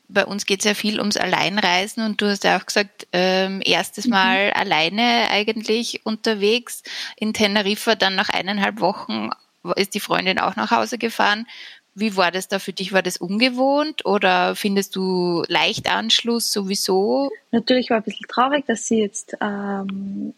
bei 0.08 0.24
uns 0.26 0.46
geht 0.46 0.60
es 0.60 0.64
ja 0.64 0.74
viel 0.74 0.98
ums 0.98 1.16
Alleinreisen 1.16 2.04
und 2.04 2.20
du 2.20 2.26
hast 2.26 2.44
ja 2.44 2.58
auch 2.58 2.66
gesagt, 2.66 3.06
ähm, 3.12 3.60
erstes 3.64 4.06
Mal 4.06 4.48
mhm. 4.48 4.52
alleine 4.54 5.28
eigentlich 5.30 6.04
unterwegs 6.04 6.82
in 7.16 7.32
Teneriffa, 7.32 7.94
dann 7.94 8.14
nach 8.14 8.28
eineinhalb 8.28 8.80
Wochen 8.80 9.30
ist 9.76 9.94
die 9.94 10.00
Freundin 10.00 10.38
auch 10.38 10.56
nach 10.56 10.70
Hause 10.70 10.98
gefahren. 10.98 11.46
Wie 11.94 12.16
war 12.16 12.32
das 12.32 12.48
da 12.48 12.58
für 12.58 12.72
dich? 12.72 12.92
War 12.92 13.02
das 13.02 13.16
ungewohnt 13.16 14.04
oder 14.04 14.56
findest 14.56 14.96
du 14.96 15.44
leicht 15.46 15.88
Anschluss 15.88 16.52
sowieso? 16.52 17.30
Natürlich 17.52 17.88
war 17.90 17.98
ein 17.98 18.02
bisschen 18.02 18.26
traurig, 18.28 18.66
dass 18.66 18.86
sie 18.86 18.98
jetzt 18.98 19.36
ähm, 19.40 20.34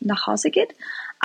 nach 0.00 0.26
Hause 0.26 0.50
geht. 0.50 0.74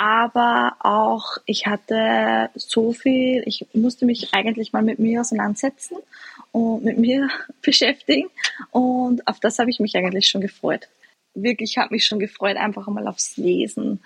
Aber 0.02 0.78
auch, 0.80 1.40
ich 1.46 1.68
hatte 1.68 2.50
so 2.56 2.94
viel, 2.94 3.44
ich 3.46 3.66
musste 3.74 4.06
mich 4.06 4.34
eigentlich 4.34 4.72
mal 4.72 4.82
mit 4.82 4.98
mir 4.98 5.20
auseinandersetzen 5.20 5.98
und 6.54 6.86
mit 6.86 6.98
mir 6.98 7.28
beschäftigen. 7.62 8.30
Und 8.72 9.28
auf 9.28 9.42
das 9.42 9.60
habe 9.60 9.70
ich 9.70 9.82
mich 9.82 9.98
eigentlich 9.98 10.30
schon 10.30 10.40
gefreut. 10.40 10.88
Wirklich 11.34 11.78
habe 11.78 11.94
mich 11.94 12.06
schon 12.06 12.20
gefreut, 12.20 12.56
einfach 12.56 12.88
mal 12.88 13.10
aufs 13.10 13.36
Lesen, 13.36 14.00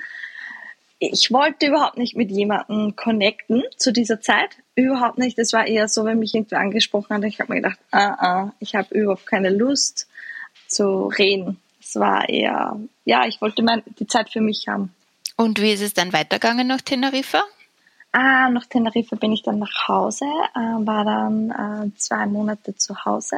ich 1.11 1.31
wollte 1.31 1.67
überhaupt 1.67 1.97
nicht 1.97 2.15
mit 2.15 2.31
jemandem 2.31 2.95
connecten 2.95 3.61
zu 3.75 3.91
dieser 3.91 4.21
Zeit. 4.21 4.51
Überhaupt 4.75 5.17
nicht. 5.17 5.37
Das 5.37 5.51
war 5.51 5.67
eher 5.67 5.89
so, 5.89 6.05
wenn 6.05 6.17
mich 6.17 6.33
irgendwer 6.33 6.59
angesprochen 6.59 7.13
hat, 7.15 7.23
ich 7.25 7.39
habe 7.39 7.51
mir 7.51 7.61
gedacht, 7.61 7.79
ah, 7.91 8.15
ah, 8.17 8.53
ich 8.59 8.73
habe 8.73 8.95
überhaupt 8.95 9.25
keine 9.25 9.49
Lust 9.49 10.07
zu 10.67 11.07
reden. 11.07 11.59
Es 11.81 11.95
war 11.97 12.29
eher, 12.29 12.79
ja, 13.03 13.25
ich 13.27 13.41
wollte 13.41 13.63
mein, 13.63 13.83
die 13.99 14.07
Zeit 14.07 14.29
für 14.29 14.39
mich 14.39 14.67
haben. 14.69 14.93
Und 15.35 15.61
wie 15.61 15.71
ist 15.71 15.81
es 15.81 15.93
dann 15.93 16.13
weitergegangen 16.13 16.67
nach 16.67 16.81
Teneriffa? 16.81 17.43
Ah, 18.11 18.49
nach 18.49 18.65
Teneriffa 18.67 19.15
bin 19.15 19.31
ich 19.31 19.41
dann 19.41 19.59
nach 19.59 19.87
Hause, 19.87 20.25
äh, 20.55 20.59
war 20.59 21.03
dann 21.03 21.49
äh, 21.49 21.97
zwei 21.97 22.27
Monate 22.27 22.75
zu 22.75 23.05
Hause 23.05 23.37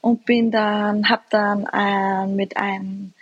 und 0.00 0.24
bin 0.24 0.52
dann, 0.52 1.08
habe 1.08 1.24
dann 1.30 1.66
äh, 1.72 2.26
mit 2.28 2.56
einem 2.56 3.12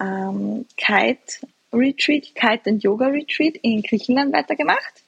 ähm, 0.00 0.66
Kite 0.78 1.46
Retreat, 1.72 2.34
Kite 2.34 2.70
and 2.70 2.82
Yoga 2.82 3.08
Retreat 3.08 3.56
in 3.62 3.82
Griechenland 3.82 4.32
weitergemacht. 4.32 5.04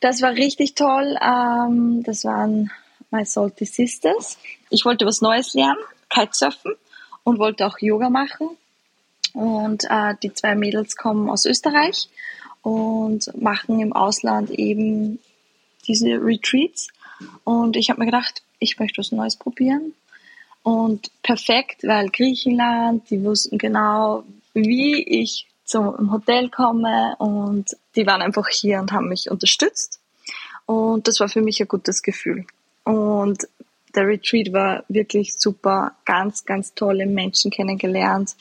Das 0.00 0.20
war 0.20 0.32
richtig 0.32 0.74
toll. 0.74 1.16
Ähm, 1.20 2.02
das 2.04 2.24
waren 2.24 2.70
My 3.10 3.24
Salty 3.24 3.64
Sisters. 3.64 4.38
Ich 4.68 4.84
wollte 4.84 5.06
was 5.06 5.22
Neues 5.22 5.54
lernen, 5.54 5.78
Kitesurfen 6.10 6.74
und 7.24 7.38
wollte 7.38 7.66
auch 7.66 7.78
Yoga 7.80 8.10
machen. 8.10 8.50
Und 9.36 9.84
äh, 9.90 10.14
die 10.22 10.32
zwei 10.32 10.54
Mädels 10.54 10.96
kommen 10.96 11.28
aus 11.28 11.44
Österreich 11.44 12.08
und 12.62 13.30
machen 13.38 13.80
im 13.80 13.92
Ausland 13.92 14.50
eben 14.50 15.18
diese 15.86 16.08
Retreats. 16.08 16.88
Und 17.44 17.76
ich 17.76 17.90
habe 17.90 18.00
mir 18.00 18.06
gedacht, 18.06 18.42
ich 18.60 18.78
möchte 18.78 18.96
was 18.98 19.12
Neues 19.12 19.36
probieren. 19.36 19.92
Und 20.62 21.10
perfekt, 21.22 21.82
weil 21.82 22.08
Griechenland, 22.08 23.10
die 23.10 23.22
wussten 23.22 23.58
genau, 23.58 24.24
wie 24.54 25.02
ich 25.02 25.46
zum 25.66 26.10
Hotel 26.10 26.48
komme 26.48 27.14
und 27.18 27.76
die 27.94 28.06
waren 28.06 28.22
einfach 28.22 28.48
hier 28.48 28.80
und 28.80 28.90
haben 28.90 29.10
mich 29.10 29.30
unterstützt. 29.30 30.00
Und 30.64 31.08
das 31.08 31.20
war 31.20 31.28
für 31.28 31.42
mich 31.42 31.60
ein 31.60 31.68
gutes 31.68 32.02
Gefühl. 32.02 32.46
Und 32.84 33.46
der 33.94 34.06
Retreat 34.06 34.50
war 34.54 34.84
wirklich 34.88 35.38
super, 35.38 35.92
ganz, 36.06 36.46
ganz 36.46 36.72
tolle 36.72 37.04
Menschen 37.04 37.50
kennengelernt, 37.50 38.34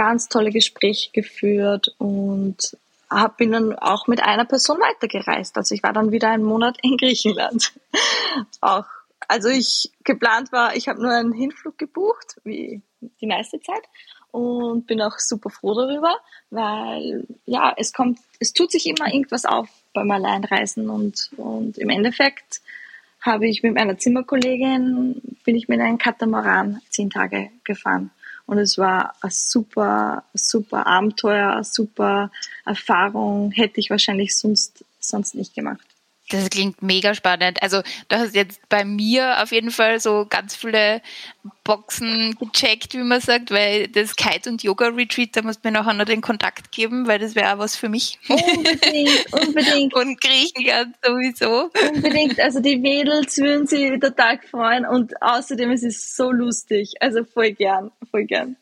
ganz 0.00 0.30
tolle 0.30 0.50
Gespräche 0.50 1.10
geführt 1.12 1.94
und 1.98 2.74
hab, 3.10 3.36
bin 3.36 3.52
dann 3.52 3.78
auch 3.78 4.06
mit 4.06 4.22
einer 4.22 4.46
Person 4.46 4.78
weitergereist. 4.78 5.58
Also 5.58 5.74
ich 5.74 5.82
war 5.82 5.92
dann 5.92 6.10
wieder 6.10 6.30
einen 6.30 6.42
Monat 6.42 6.78
in 6.80 6.96
Griechenland. 6.96 7.72
auch, 8.62 8.86
also 9.28 9.50
ich 9.50 9.92
geplant 10.02 10.52
war, 10.52 10.74
ich 10.74 10.88
habe 10.88 11.02
nur 11.02 11.12
einen 11.12 11.34
Hinflug 11.34 11.76
gebucht, 11.76 12.40
wie 12.44 12.80
die 13.20 13.26
meiste 13.26 13.60
Zeit 13.60 13.82
und 14.30 14.86
bin 14.86 15.02
auch 15.02 15.18
super 15.18 15.50
froh 15.50 15.74
darüber, 15.74 16.16
weil 16.48 17.26
ja, 17.44 17.74
es 17.76 17.92
kommt, 17.92 18.20
es 18.38 18.54
tut 18.54 18.72
sich 18.72 18.86
immer 18.86 19.12
irgendwas 19.12 19.44
auf 19.44 19.68
beim 19.92 20.10
Alleinreisen 20.10 20.88
und, 20.88 21.28
und 21.36 21.76
im 21.76 21.90
Endeffekt 21.90 22.62
habe 23.20 23.46
ich 23.46 23.62
mit 23.62 23.74
meiner 23.74 23.98
Zimmerkollegin, 23.98 25.20
bin 25.44 25.56
ich 25.56 25.68
mit 25.68 25.78
einem 25.78 25.98
Katamaran 25.98 26.80
zehn 26.88 27.10
Tage 27.10 27.50
gefahren. 27.64 28.10
Und 28.50 28.58
es 28.58 28.78
war 28.78 29.14
ein 29.20 29.30
super, 29.30 30.24
super 30.34 30.84
Abenteuer, 30.84 31.62
super 31.62 32.32
Erfahrung, 32.64 33.52
hätte 33.52 33.78
ich 33.78 33.90
wahrscheinlich 33.90 34.36
sonst, 34.36 34.84
sonst 34.98 35.36
nicht 35.36 35.54
gemacht. 35.54 35.86
Das 36.30 36.48
klingt 36.48 36.82
mega 36.82 37.14
spannend. 37.14 37.62
Also 37.62 37.82
du 38.08 38.16
hast 38.16 38.34
jetzt 38.34 38.60
bei 38.68 38.84
mir 38.84 39.42
auf 39.42 39.52
jeden 39.52 39.70
Fall 39.70 40.00
so 40.00 40.26
ganz 40.28 40.54
viele 40.56 41.02
Boxen 41.64 42.36
gecheckt, 42.38 42.94
wie 42.94 43.02
man 43.02 43.20
sagt, 43.20 43.50
weil 43.50 43.88
das 43.88 44.16
Kite- 44.16 44.48
und 44.50 44.62
Yoga-Retreat, 44.62 45.36
da 45.36 45.42
musst 45.42 45.64
du 45.64 45.68
mir 45.68 45.72
nachher 45.72 45.94
noch 45.94 46.04
den 46.04 46.20
Kontakt 46.20 46.72
geben, 46.72 47.06
weil 47.06 47.18
das 47.18 47.34
wäre 47.34 47.54
auch 47.54 47.58
was 47.58 47.76
für 47.76 47.88
mich. 47.88 48.18
Unbedingt, 48.28 49.32
unbedingt. 49.32 49.94
und 49.94 50.20
Griechenland 50.20 50.96
sowieso. 51.04 51.70
Unbedingt. 51.94 52.40
Also 52.40 52.60
die 52.60 52.76
Mädels 52.76 53.36
würden 53.38 53.66
sich 53.66 53.98
total 54.00 54.38
freuen 54.50 54.86
und 54.86 55.20
außerdem 55.22 55.70
ist 55.72 55.84
es 55.84 56.16
so 56.16 56.30
lustig. 56.30 56.94
Also 57.00 57.24
voll 57.24 57.52
gern, 57.52 57.90
voll 58.10 58.24
gern. 58.24 58.56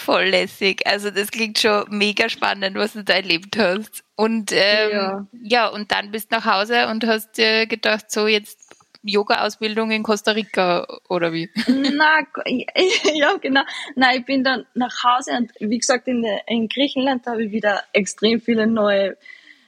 Voll 0.00 0.30
lässig. 0.30 0.86
Also 0.86 1.10
das 1.10 1.30
klingt 1.30 1.58
schon 1.58 1.84
mega 1.90 2.30
spannend, 2.30 2.74
was 2.76 2.94
du 2.94 3.04
da 3.04 3.14
erlebt 3.14 3.58
hast. 3.58 4.02
Und 4.16 4.50
ähm, 4.50 4.90
ja. 4.90 5.26
ja, 5.42 5.68
und 5.68 5.92
dann 5.92 6.10
bist 6.10 6.32
du 6.32 6.36
nach 6.36 6.46
Hause 6.46 6.88
und 6.88 7.06
hast 7.06 7.36
dir 7.36 7.66
gedacht, 7.66 8.10
so 8.10 8.26
jetzt 8.26 8.58
Yoga-Ausbildung 9.02 9.90
in 9.90 10.02
Costa 10.02 10.32
Rica 10.32 10.86
oder 11.10 11.34
wie? 11.34 11.50
Na, 11.68 12.20
ja, 13.14 13.36
genau. 13.36 13.62
Nein, 13.94 14.20
ich 14.20 14.24
bin 14.24 14.42
dann 14.42 14.64
nach 14.74 15.04
Hause 15.04 15.32
und 15.32 15.52
wie 15.60 15.78
gesagt, 15.78 16.08
in, 16.08 16.24
in 16.46 16.68
Griechenland 16.68 17.26
habe 17.26 17.44
ich 17.44 17.52
wieder 17.52 17.82
extrem 17.92 18.40
viele 18.40 18.66
neue 18.66 19.18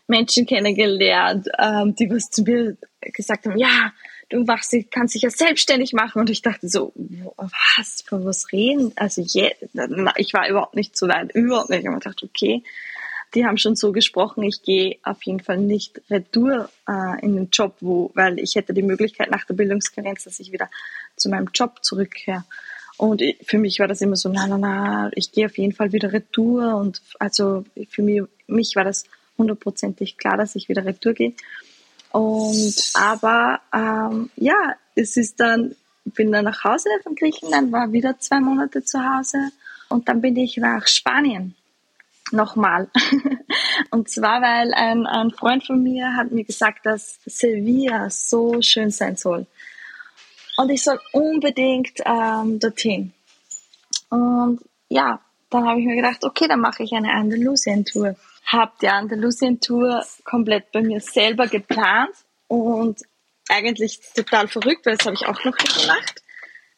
Menschen 0.06 0.46
kennengelernt, 0.46 1.48
ähm, 1.58 1.94
die 1.94 2.10
was 2.10 2.30
zu 2.30 2.42
mir 2.42 2.76
gesagt 3.00 3.46
haben, 3.46 3.58
ja, 3.58 3.92
du 4.32 4.44
machst, 4.44 4.74
kannst 4.90 5.14
dich 5.14 5.22
ja 5.22 5.30
selbstständig 5.30 5.92
machen. 5.92 6.20
Und 6.20 6.30
ich 6.30 6.42
dachte 6.42 6.68
so, 6.68 6.92
was, 7.36 8.02
von 8.06 8.24
was 8.24 8.52
reden? 8.52 8.92
Also 8.96 9.22
je, 9.22 9.52
ich 10.16 10.32
war 10.32 10.48
überhaupt 10.48 10.74
nicht 10.74 10.96
so 10.96 11.08
weit, 11.08 11.34
überhaupt 11.34 11.70
nicht. 11.70 11.86
Und 11.86 11.98
ich 11.98 12.04
dachte, 12.04 12.26
okay, 12.26 12.62
die 13.34 13.46
haben 13.46 13.56
schon 13.56 13.76
so 13.76 13.92
gesprochen, 13.92 14.42
ich 14.42 14.62
gehe 14.62 14.98
auf 15.02 15.22
jeden 15.22 15.40
Fall 15.40 15.58
nicht 15.58 16.02
retour 16.10 16.68
äh, 16.86 17.24
in 17.24 17.34
den 17.34 17.48
Job, 17.50 17.76
wo, 17.80 18.10
weil 18.14 18.38
ich 18.38 18.56
hätte 18.56 18.74
die 18.74 18.82
Möglichkeit 18.82 19.30
nach 19.30 19.44
der 19.44 19.54
Bildungskarenz, 19.54 20.24
dass 20.24 20.40
ich 20.40 20.52
wieder 20.52 20.68
zu 21.16 21.30
meinem 21.30 21.48
Job 21.54 21.82
zurückkehre. 21.82 22.44
Und 22.98 23.22
für 23.44 23.58
mich 23.58 23.78
war 23.78 23.88
das 23.88 24.02
immer 24.02 24.16
so, 24.16 24.28
na, 24.28 24.46
na, 24.46 24.58
na, 24.58 25.10
ich 25.14 25.32
gehe 25.32 25.46
auf 25.46 25.56
jeden 25.56 25.72
Fall 25.72 25.92
wieder 25.92 26.12
retour. 26.12 26.76
Und 26.76 27.00
also 27.18 27.64
für 27.88 28.02
mich, 28.02 28.22
mich 28.46 28.76
war 28.76 28.84
das 28.84 29.04
hundertprozentig 29.38 30.18
klar, 30.18 30.36
dass 30.36 30.54
ich 30.54 30.68
wieder 30.68 30.84
retour 30.84 31.14
gehe. 31.14 31.32
Und 32.12 32.75
aber 32.95 33.61
ähm, 33.73 34.31
ja, 34.37 34.75
es 34.95 35.16
ist 35.16 35.40
dann, 35.40 35.75
bin 36.04 36.31
dann 36.31 36.45
nach 36.45 36.64
Hause 36.64 36.88
von 37.02 37.14
Griechenland, 37.14 37.73
war 37.73 37.90
wieder 37.92 38.19
zwei 38.19 38.40
Monate 38.40 38.85
zu 38.85 38.99
Hause 38.99 39.50
und 39.88 40.09
dann 40.09 40.21
bin 40.21 40.37
ich 40.37 40.57
nach 40.59 40.87
Spanien 40.87 41.54
nochmal. 42.31 42.90
und 43.90 44.09
zwar, 44.09 44.42
weil 44.42 44.75
ein, 44.75 45.07
ein 45.07 45.31
Freund 45.31 45.64
von 45.66 45.83
mir 45.83 46.16
hat 46.16 46.33
mir 46.33 46.45
gesagt, 46.45 46.85
dass 46.87 47.19
Sevilla 47.26 48.11
so 48.11 48.61
schön 48.61 48.90
sein 48.90 49.16
soll. 49.16 49.47
Und 50.57 50.71
ich 50.71 50.83
soll 50.83 51.00
unbedingt 51.12 52.00
ähm, 52.04 52.59
dorthin. 52.59 53.12
Und 54.11 54.61
ja, 54.88 55.21
dann 55.49 55.66
habe 55.66 55.81
ich 55.81 55.87
mir 55.87 55.97
gedacht, 55.97 56.25
okay, 56.25 56.47
dann 56.47 56.61
mache 56.61 56.83
ich 56.83 56.92
eine 56.92 57.12
Andalusien-Tour 57.12 58.16
habe 58.52 58.73
die 58.80 58.88
Andalusien-Tour 58.88 60.04
komplett 60.25 60.71
bei 60.73 60.82
mir 60.82 61.00
selber 61.00 61.47
geplant 61.47 62.14
und 62.49 63.00
eigentlich 63.49 64.00
total 64.14 64.49
verrückt, 64.49 64.87
weil 64.87 64.97
das 64.97 65.06
habe 65.06 65.16
ich 65.16 65.26
auch 65.26 65.44
noch 65.44 65.56
gemacht, 65.56 66.23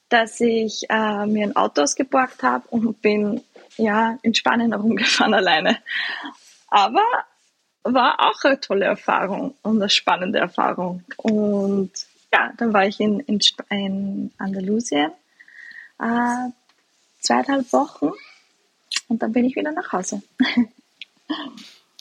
dass 0.08 0.40
ich 0.40 0.84
äh, 0.88 1.26
mir 1.26 1.46
ein 1.46 1.56
Auto 1.56 1.82
ausgeborgt 1.82 2.42
habe 2.42 2.66
und 2.68 3.02
bin 3.02 3.42
ja 3.76 4.18
in 4.22 4.34
Spanien 4.34 4.72
herumgefahren 4.72 5.34
alleine. 5.34 5.78
Aber 6.68 7.02
war 7.82 8.18
auch 8.20 8.42
eine 8.44 8.60
tolle 8.60 8.86
Erfahrung 8.86 9.54
und 9.62 9.80
eine 9.80 9.90
spannende 9.90 10.38
Erfahrung. 10.38 11.04
Und 11.16 11.90
ja, 12.32 12.52
dann 12.56 12.72
war 12.72 12.86
ich 12.86 12.98
in, 13.00 13.20
in, 13.20 13.38
in 13.70 14.32
Andalusien 14.38 15.10
äh, 16.00 16.50
zweieinhalb 17.20 17.72
Wochen 17.72 18.12
und 19.08 19.22
dann 19.22 19.32
bin 19.32 19.44
ich 19.44 19.56
wieder 19.56 19.72
nach 19.72 19.92
Hause. 19.92 20.22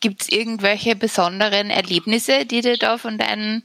Gibt 0.02 0.24
es 0.24 0.30
irgendwelche 0.30 0.96
besonderen 0.96 1.70
Erlebnisse, 1.70 2.46
die 2.46 2.62
dir 2.62 2.78
da 2.78 2.98
von 2.98 3.18
deinen 3.18 3.64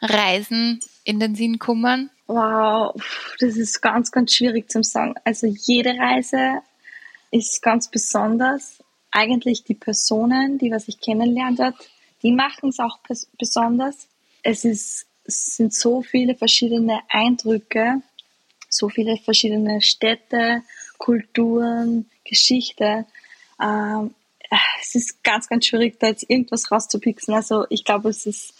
Reisen 0.00 0.80
in 1.04 1.18
den 1.18 1.34
Sinn 1.34 1.58
kommen? 1.58 2.10
Wow, 2.26 2.94
das 3.40 3.56
ist 3.56 3.80
ganz, 3.80 4.10
ganz 4.10 4.34
schwierig 4.34 4.70
zu 4.70 4.82
sagen. 4.82 5.14
Also 5.24 5.46
jede 5.46 5.90
Reise 5.98 6.60
ist 7.30 7.62
ganz 7.62 7.90
besonders. 7.90 8.78
Eigentlich 9.10 9.64
die 9.64 9.74
Personen, 9.74 10.58
die 10.58 10.70
was 10.70 10.88
ich 10.88 11.00
kennenlernt 11.00 11.58
hat, 11.58 11.74
die 12.22 12.32
machen 12.32 12.68
es 12.68 12.78
auch 12.78 12.98
besonders. 13.38 14.08
Es 14.42 14.64
ist 14.64 15.06
es 15.24 15.56
sind 15.56 15.74
so 15.74 16.00
viele 16.00 16.34
verschiedene 16.34 17.00
Eindrücke 17.10 18.02
so 18.68 18.88
viele 18.88 19.16
verschiedene 19.16 19.80
Städte, 19.80 20.62
Kulturen, 20.98 22.06
Geschichte. 22.24 23.06
Ähm, 23.60 24.14
es 24.80 24.94
ist 24.94 25.22
ganz, 25.22 25.48
ganz 25.48 25.66
schwierig, 25.66 25.98
da 26.00 26.08
jetzt 26.08 26.28
irgendwas 26.28 26.70
rauszupixen. 26.70 27.34
Also 27.34 27.66
ich 27.70 27.84
glaube, 27.84 28.08
es 28.08 28.26
ist 28.26 28.54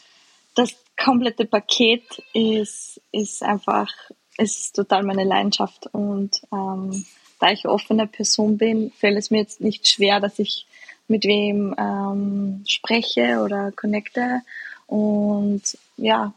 das 0.54 0.74
komplette 0.96 1.44
Paket 1.44 2.02
ist, 2.34 3.00
ist 3.12 3.42
einfach, 3.42 3.88
ist 4.36 4.74
total 4.74 5.04
meine 5.04 5.24
Leidenschaft. 5.24 5.86
Und 5.92 6.42
ähm, 6.52 7.04
da 7.38 7.50
ich 7.50 7.66
offene 7.66 8.06
Person 8.06 8.58
bin, 8.58 8.90
fällt 8.98 9.18
es 9.18 9.30
mir 9.30 9.38
jetzt 9.38 9.60
nicht 9.60 9.86
schwer, 9.86 10.20
dass 10.20 10.38
ich 10.38 10.66
mit 11.06 11.24
wem 11.24 11.74
ähm, 11.78 12.64
spreche 12.66 13.40
oder 13.40 13.72
connecte. 13.72 14.42
Und 14.86 15.62
ja, 15.96 16.34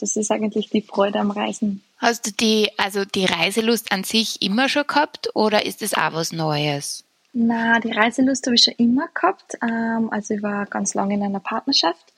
das 0.00 0.16
ist 0.16 0.30
eigentlich 0.30 0.70
die 0.70 0.82
Freude 0.82 1.20
am 1.20 1.30
Reisen. 1.30 1.82
Hast 1.98 2.26
du 2.26 2.32
die, 2.32 2.70
also 2.78 3.04
die 3.04 3.26
Reiselust 3.26 3.92
an 3.92 4.04
sich 4.04 4.42
immer 4.42 4.68
schon 4.68 4.86
gehabt 4.86 5.30
oder 5.34 5.64
ist 5.64 5.82
es 5.82 5.94
auch 5.94 6.12
was 6.12 6.32
Neues? 6.32 7.04
Na, 7.38 7.80
die 7.80 7.90
Reiselust 7.90 8.46
habe 8.46 8.54
ich 8.54 8.62
schon 8.62 8.72
immer 8.78 9.08
gehabt. 9.12 9.58
Ähm, 9.62 10.08
also 10.10 10.32
ich 10.32 10.42
war 10.42 10.64
ganz 10.64 10.94
lange 10.94 11.12
in 11.12 11.22
einer 11.22 11.38
Partnerschaft 11.38 12.14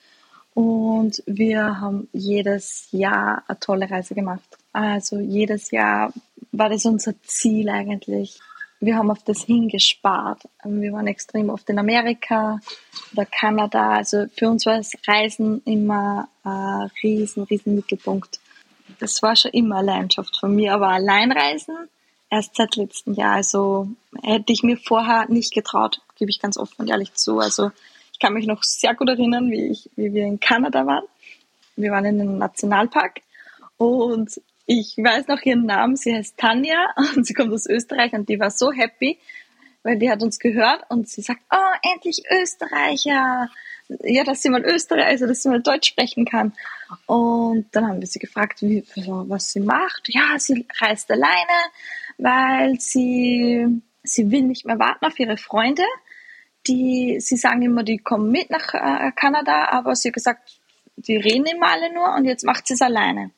und 0.55 1.25
wir 1.27 1.81
haben 1.81 2.09
jedes 2.13 2.87
Jahr 2.93 3.43
eine 3.49 3.59
tolle 3.59 3.91
Reise 3.91 4.15
gemacht. 4.15 4.49
Also 4.73 5.19
jedes 5.19 5.73
Jahr 5.73 6.13
war 6.53 6.69
das 6.69 6.85
unser 6.85 7.21
Ziel 7.25 7.69
eigentlich. 7.69 8.39
Wir 8.79 8.95
haben 8.95 9.11
auf 9.11 9.25
das 9.25 9.43
hingespart. 9.43 10.43
Wir 10.63 10.93
waren 10.93 11.09
extrem 11.09 11.51
oft 11.51 11.69
in 11.69 11.81
Amerika 11.81 12.61
oder 13.13 13.27
Kanada. 13.27 13.97
Also 13.97 14.27
für 14.37 14.49
uns 14.49 14.67
war 14.67 14.77
das 14.77 14.93
Reisen 15.05 15.63
immer 15.65 16.29
ein 16.45 16.93
riesen, 17.03 17.43
riesen 17.43 17.75
Mittelpunkt. 17.75 18.39
Das 19.01 19.21
war 19.21 19.35
schon 19.35 19.51
immer 19.51 19.79
eine 19.79 19.87
Leidenschaft 19.87 20.39
von 20.39 20.55
mir. 20.55 20.75
Aber 20.75 20.91
Alleinreisen 20.91 21.89
erst 22.31 22.57
seit 22.57 22.77
letztem 22.77 23.15
Jahr. 23.15 23.35
Also 23.35 23.89
hätte 24.23 24.53
ich 24.53 24.63
mir 24.63 24.77
vorher 24.77 25.29
nicht 25.29 25.55
getraut, 25.55 26.01
gebe 26.17 26.31
ich 26.31 26.41
ganz 26.41 26.57
offen 26.57 26.83
und 26.83 26.89
ehrlich 26.89 27.15
zu. 27.15 27.39
Also 27.39 27.71
ich 28.13 28.19
kann 28.19 28.35
mich 28.35 28.47
noch 28.47 28.63
sehr 28.63 28.95
gut 28.95 29.09
erinnern, 29.09 29.51
wie, 29.51 29.69
ich, 29.69 29.91
wie 29.97 30.13
wir 30.13 30.25
in 30.25 30.41
Kanada 30.41 30.87
waren. 30.87 31.05
Wir 31.77 31.93
waren 31.93 32.05
in 32.05 32.21
einem 32.21 32.39
Nationalpark 32.39 33.21
und 33.77 34.41
ich 34.67 34.97
weiß 34.99 35.29
noch 35.29 35.41
ihren 35.43 35.65
Namen, 35.65 35.97
sie 35.97 36.15
heißt 36.15 36.37
Tanja 36.37 36.93
und 37.17 37.27
sie 37.27 37.35
kommt 37.35 37.53
aus 37.53 37.67
Österreich 37.67 38.13
und 38.13 38.29
die 38.29 38.39
war 38.39 38.51
so 38.51 38.71
happy, 38.73 39.19
weil 39.83 39.99
die 39.99 40.11
hat 40.11 40.23
uns 40.23 40.39
gehört 40.39 40.83
und 40.91 41.09
sie 41.09 41.23
sagt, 41.23 41.41
oh, 41.51 41.91
endlich 41.95 42.23
Österreicher. 42.31 43.49
Ja, 44.03 44.25
dass 44.25 44.43
sie 44.43 44.51
mal 44.51 44.63
Österreicher, 44.63 45.07
also 45.07 45.27
dass 45.27 45.43
sie 45.43 45.49
mal 45.49 45.63
Deutsch 45.63 45.89
sprechen 45.89 46.27
kann. 46.27 46.53
Und 47.07 47.67
dann 47.73 47.89
haben 47.89 48.01
wir 48.01 48.07
sie 48.07 48.19
gefragt, 48.19 48.61
wie, 48.61 48.85
was 48.97 49.53
sie 49.53 49.61
macht. 49.61 50.09
Ja, 50.09 50.39
sie 50.39 50.67
reist 50.79 51.11
alleine, 51.11 51.57
weil 52.19 52.79
sie, 52.81 53.81
sie 54.03 54.31
will 54.31 54.43
nicht 54.43 54.67
mehr 54.67 54.79
warten 54.79 55.07
auf 55.07 55.19
ihre 55.19 55.37
Freunde. 55.37 55.85
Die, 56.67 57.19
sie 57.21 57.37
sagen 57.37 57.63
immer, 57.63 57.83
die 57.83 57.99
kommen 57.99 58.31
mit 58.31 58.51
nach 58.51 58.75
äh, 58.75 59.13
Kanada, 59.15 59.69
aber 59.71 59.97
sie 59.97 60.09
hat 60.09 60.15
gesagt, 60.15 60.61
die 60.97 61.17
reden 61.17 61.47
immer 61.47 61.71
alle 61.71 61.93
nur 61.95 62.15
und 62.15 62.25
jetzt 62.25 62.45
macht 62.45 62.67
sie 62.67 62.75
es 62.75 62.83
alleine. 62.83 63.31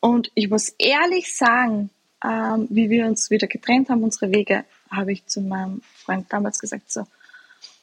Und 0.00 0.32
ich 0.34 0.48
muss 0.48 0.70
ehrlich 0.78 1.36
sagen, 1.36 1.90
ähm, 2.24 2.66
wie 2.70 2.90
wir 2.90 3.06
uns 3.06 3.30
wieder 3.30 3.46
getrennt 3.46 3.88
haben, 3.88 4.02
unsere 4.02 4.32
Wege, 4.32 4.64
habe 4.90 5.12
ich 5.12 5.26
zu 5.26 5.40
meinem 5.40 5.82
Freund 5.94 6.26
damals 6.32 6.58
gesagt, 6.58 6.90
so, 6.90 7.06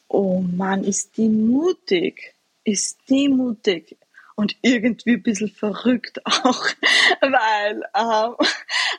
oh 0.08 0.42
Mann, 0.42 0.84
ist 0.84 1.18
die 1.18 1.30
mutig, 1.30 2.34
ist 2.64 2.98
die 3.08 3.30
mutig 3.30 3.96
und 4.40 4.56
irgendwie 4.62 5.16
ein 5.16 5.22
bisschen 5.22 5.50
verrückt 5.50 6.26
auch, 6.26 6.66
weil 7.22 7.84
ähm, 7.94 8.36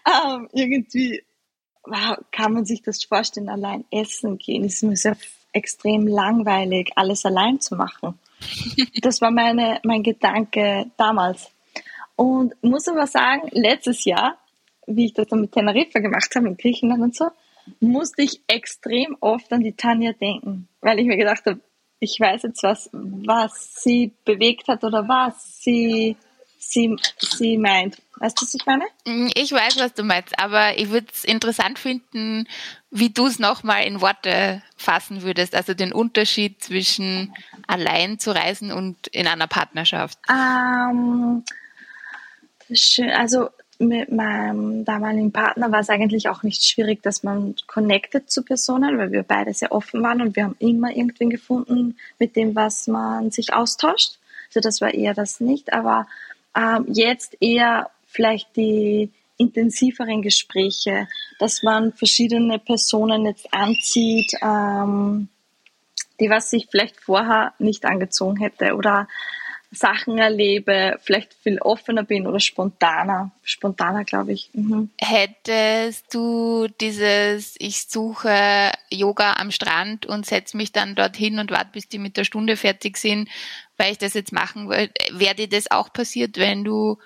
ähm, 0.06 0.48
irgendwie 0.52 1.22
wow, 1.84 2.18
kann 2.30 2.52
man 2.52 2.66
sich 2.66 2.82
das 2.82 3.02
vorstellen, 3.02 3.48
allein 3.48 3.86
essen 3.90 4.36
gehen, 4.36 4.64
ist 4.64 4.82
mir 4.82 4.96
sehr 4.96 5.16
extrem 5.52 6.06
langweilig, 6.06 6.90
alles 6.94 7.24
allein 7.24 7.58
zu 7.60 7.74
machen. 7.74 8.18
Das 9.00 9.22
war 9.22 9.30
meine, 9.30 9.80
mein 9.82 10.02
Gedanke 10.02 10.90
damals. 10.98 11.50
Und 12.16 12.52
muss 12.62 12.86
aber 12.86 13.06
sagen, 13.06 13.48
letztes 13.52 14.04
Jahr, 14.04 14.36
wie 14.86 15.06
ich 15.06 15.14
das 15.14 15.28
dann 15.28 15.40
mit 15.40 15.52
Teneriffa 15.52 16.00
gemacht 16.00 16.34
habe, 16.34 16.48
in 16.48 16.56
Griechenland 16.58 17.02
und 17.02 17.16
so, 17.16 17.30
musste 17.80 18.22
ich 18.22 18.42
extrem 18.46 19.16
oft 19.20 19.50
an 19.52 19.62
die 19.62 19.72
Tanja 19.72 20.12
denken, 20.12 20.68
weil 20.82 20.98
ich 20.98 21.06
mir 21.06 21.16
gedacht 21.16 21.46
habe, 21.46 21.60
ich 22.00 22.18
weiß 22.18 22.42
jetzt 22.42 22.62
was, 22.62 22.88
was 22.92 23.82
sie 23.82 24.12
bewegt 24.24 24.68
hat 24.68 24.82
oder 24.82 25.06
was 25.06 25.62
sie, 25.62 26.16
sie, 26.58 26.96
sie 27.18 27.58
meint. 27.58 27.98
Weißt 28.16 28.40
du, 28.40 28.46
was 28.46 28.54
ich 28.54 28.66
meine? 28.66 28.84
Mm, 29.06 29.28
ich 29.34 29.52
weiß, 29.52 29.78
was 29.78 29.94
du 29.94 30.02
meinst, 30.02 30.38
aber 30.38 30.78
ich 30.78 30.90
würde 30.90 31.06
es 31.12 31.24
interessant 31.24 31.78
finden, 31.78 32.48
wie 32.90 33.10
du 33.10 33.26
es 33.26 33.38
nochmal 33.38 33.84
in 33.84 34.00
Worte 34.00 34.62
fassen 34.76 35.22
würdest, 35.22 35.54
also 35.54 35.74
den 35.74 35.92
Unterschied 35.92 36.62
zwischen 36.62 37.34
allein 37.66 38.18
zu 38.18 38.30
reisen 38.34 38.72
und 38.72 39.06
in 39.08 39.26
einer 39.26 39.46
Partnerschaft. 39.46 40.18
Ähm, 40.28 41.44
schön. 42.72 43.10
Also 43.10 43.50
mit 43.80 44.12
meinem 44.12 44.84
damaligen 44.84 45.32
Partner 45.32 45.72
war 45.72 45.80
es 45.80 45.88
eigentlich 45.88 46.28
auch 46.28 46.42
nicht 46.42 46.64
schwierig, 46.64 47.02
dass 47.02 47.22
man 47.22 47.54
connected 47.66 48.30
zu 48.30 48.44
Personen, 48.44 48.98
weil 48.98 49.10
wir 49.10 49.22
beide 49.22 49.54
sehr 49.54 49.72
offen 49.72 50.02
waren 50.02 50.20
und 50.20 50.36
wir 50.36 50.44
haben 50.44 50.56
immer 50.58 50.94
irgendwen 50.94 51.30
gefunden, 51.30 51.96
mit 52.18 52.36
dem, 52.36 52.54
was 52.54 52.86
man 52.86 53.30
sich 53.30 53.54
austauscht. 53.54 54.18
Also 54.48 54.60
das 54.60 54.82
war 54.82 54.92
eher 54.92 55.14
das 55.14 55.40
nicht, 55.40 55.72
aber 55.72 56.06
ähm, 56.54 56.84
jetzt 56.88 57.38
eher 57.40 57.90
vielleicht 58.06 58.54
die 58.56 59.10
intensiveren 59.38 60.20
Gespräche, 60.20 61.08
dass 61.38 61.62
man 61.62 61.94
verschiedene 61.94 62.58
Personen 62.58 63.24
jetzt 63.24 63.52
anzieht, 63.52 64.34
ähm, 64.42 65.28
die 66.20 66.28
was 66.28 66.50
sich 66.50 66.68
vielleicht 66.70 67.00
vorher 67.00 67.54
nicht 67.58 67.86
angezogen 67.86 68.36
hätte 68.36 68.74
oder 68.74 69.08
Sachen 69.72 70.18
erlebe, 70.18 70.98
vielleicht 71.02 71.34
viel 71.34 71.58
offener 71.60 72.02
bin 72.02 72.26
oder 72.26 72.40
spontaner. 72.40 73.30
Spontaner, 73.44 74.04
glaube 74.04 74.32
ich. 74.32 74.50
Mhm. 74.52 74.90
Hättest 74.98 76.12
du 76.12 76.66
dieses, 76.80 77.54
ich 77.58 77.82
suche 77.88 78.72
Yoga 78.90 79.34
am 79.34 79.52
Strand 79.52 80.06
und 80.06 80.26
setze 80.26 80.56
mich 80.56 80.72
dann 80.72 80.96
dorthin 80.96 81.38
und 81.38 81.52
warte, 81.52 81.70
bis 81.72 81.88
die 81.88 81.98
mit 81.98 82.16
der 82.16 82.24
Stunde 82.24 82.56
fertig 82.56 82.96
sind, 82.96 83.28
weil 83.76 83.92
ich 83.92 83.98
das 83.98 84.14
jetzt 84.14 84.32
machen 84.32 84.68
will, 84.68 84.90
wäre 85.12 85.36
dir 85.36 85.48
das 85.48 85.70
auch 85.70 85.92
passiert, 85.92 86.36
wenn 86.36 86.64
du 86.64 86.98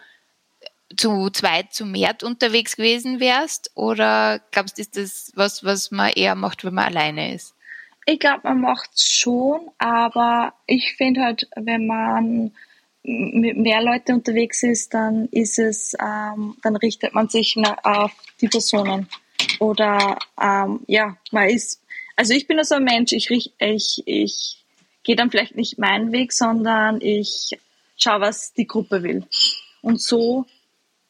zu 0.97 1.31
zweit 1.31 1.73
zu 1.73 1.85
Mert 1.85 2.23
unterwegs 2.23 2.77
gewesen 2.77 3.21
wärst? 3.21 3.71
Oder 3.75 4.41
glaubst 4.53 4.79
du, 4.79 4.83
ist 4.83 4.97
das 4.97 5.33
was, 5.35 5.65
was 5.65 5.91
man 5.91 6.11
eher 6.11 6.35
macht, 6.35 6.65
wenn 6.65 6.75
man 6.75 6.87
alleine 6.87 7.35
ist? 7.35 7.54
Ich 8.07 8.19
glaube, 8.19 8.41
man 8.45 8.61
macht 8.61 9.03
schon, 9.03 9.71
aber 9.79 10.55
ich 10.67 10.95
finde 10.97 11.23
halt, 11.23 11.49
wenn 11.57 11.87
man 11.87 12.53
mit 13.03 13.57
mehr 13.57 13.83
Leute 13.83 14.15
unterwegs 14.15 14.63
ist, 14.63 14.95
dann 14.95 15.29
ist 15.31 15.59
es, 15.59 15.95
ähm, 16.01 16.57
dann 16.63 16.77
richtet 16.77 17.15
man 17.15 17.29
sich 17.29 17.57
auf 17.83 18.13
die 18.41 18.49
Personen. 18.49 19.09
Oder 19.59 20.19
ähm, 20.41 20.81
ja, 20.87 21.17
man 21.31 21.49
ist, 21.49 21.83
also 22.17 22.33
ich 22.35 22.47
bin 22.47 22.63
so 22.65 22.77
ein 22.77 22.85
Mensch, 22.85 23.13
ich, 23.13 23.31
ich, 23.31 24.03
ich 24.07 24.65
gehe 25.03 25.17
dann 25.17 25.31
vielleicht 25.31 25.55
nicht 25.55 25.79
meinen 25.79 26.13
Weg, 26.13 26.33
sondern 26.33 27.01
ich 27.01 27.59
schaue, 27.97 28.21
was 28.21 28.55
die 28.55 28.67
Gruppe 28.67 29.03
will. 29.03 29.27
Und 29.83 30.01
so 30.01 30.47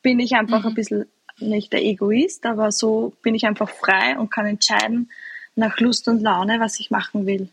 bin 0.03 0.19
ich 0.19 0.35
einfach 0.35 0.61
mhm. 0.61 0.69
ein 0.69 0.75
bisschen 0.75 1.07
nicht 1.39 1.73
der 1.73 1.85
Egoist, 1.85 2.47
aber 2.47 2.73
so 2.73 3.13
bin 3.23 3.35
ich 3.35 3.47
einfach 3.47 3.71
frei 3.71 4.19
und 4.19 4.31
kann 4.31 4.47
entscheiden, 4.47 5.11
nach 5.57 5.79
Lust 5.79 6.09
und 6.09 6.23
Laune, 6.23 6.61
was 6.61 6.81
ich 6.81 6.91
machen 6.91 7.27
will. 7.27 7.49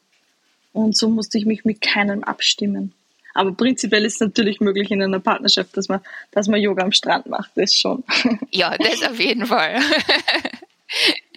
Und 0.74 0.96
so 0.96 1.10
musste 1.10 1.38
ich 1.38 1.46
mich 1.46 1.66
mit 1.66 1.82
keinem 1.82 2.24
abstimmen. 2.24 2.94
Aber 3.34 3.54
prinzipiell 3.54 4.06
ist 4.06 4.16
es 4.16 4.20
natürlich 4.20 4.60
möglich 4.60 4.92
in 4.92 5.02
einer 5.02 5.20
Partnerschaft, 5.20 5.76
dass 5.78 5.88
man, 5.88 6.02
dass 6.32 6.48
man 6.48 6.62
Yoga 6.62 6.84
am 6.84 6.92
Strand 6.92 7.28
macht, 7.28 7.52
das 7.56 7.76
schon. 7.76 8.04
Ja, 8.52 8.78
das 8.78 9.04
auf 9.04 9.20
jeden 9.20 9.46
Fall. 9.46 9.80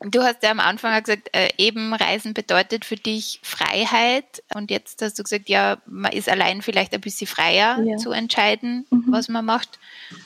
Du 0.00 0.22
hast 0.22 0.42
ja 0.42 0.50
am 0.50 0.60
Anfang 0.60 1.02
gesagt, 1.02 1.30
äh, 1.34 1.48
eben 1.56 1.94
Reisen 1.94 2.34
bedeutet 2.34 2.84
für 2.84 2.96
dich 2.96 3.40
Freiheit. 3.42 4.42
Und 4.54 4.70
jetzt 4.70 5.00
hast 5.00 5.18
du 5.18 5.22
gesagt, 5.22 5.48
ja, 5.48 5.78
man 5.86 6.12
ist 6.12 6.28
allein 6.28 6.60
vielleicht 6.60 6.92
ein 6.92 7.00
bisschen 7.00 7.26
freier 7.26 7.80
ja. 7.82 7.96
zu 7.96 8.10
entscheiden, 8.10 8.86
mhm. 8.90 9.04
was 9.08 9.28
man 9.28 9.44
macht. 9.44 9.78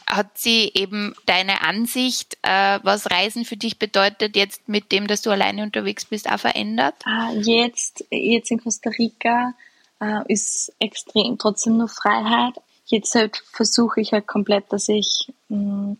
Hat 0.06 0.36
sie 0.36 0.72
eben 0.74 1.14
deine 1.26 1.62
Ansicht, 1.62 2.36
äh, 2.42 2.80
was 2.82 3.10
Reisen 3.10 3.44
für 3.44 3.56
dich 3.56 3.78
bedeutet, 3.78 4.34
jetzt 4.34 4.68
mit 4.68 4.90
dem, 4.90 5.06
dass 5.06 5.22
du 5.22 5.30
alleine 5.30 5.62
unterwegs 5.62 6.04
bist, 6.04 6.28
auch 6.30 6.40
verändert? 6.40 6.96
Ah, 7.04 7.30
jetzt, 7.32 8.04
jetzt 8.10 8.50
in 8.50 8.60
Costa 8.60 8.90
Rica 8.90 9.54
äh, 10.00 10.20
ist 10.26 10.72
extrem 10.80 11.38
trotzdem 11.38 11.76
nur 11.76 11.88
Freiheit. 11.88 12.54
Jetzt 12.86 13.14
halt 13.14 13.36
versuche 13.52 14.00
ich 14.00 14.12
halt 14.12 14.26
komplett, 14.26 14.72
dass 14.72 14.88
ich 14.88 15.28
mh, 15.48 15.58
mm, 15.58 15.98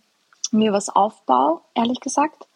mir 0.51 0.73
was 0.73 0.89
aufbaue, 0.89 1.61
ehrlich 1.77 2.01
gesagt 2.01 2.47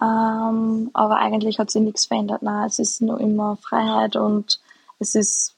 ähm, 0.00 0.90
aber 0.92 1.16
eigentlich 1.16 1.58
hat 1.58 1.70
sich 1.70 1.82
nichts 1.82 2.06
verändert. 2.06 2.42
Nein, 2.42 2.66
es 2.66 2.78
ist 2.78 3.00
nur 3.02 3.20
immer 3.20 3.56
Freiheit 3.56 4.16
und 4.16 4.60
es 4.98 5.14
ist 5.14 5.54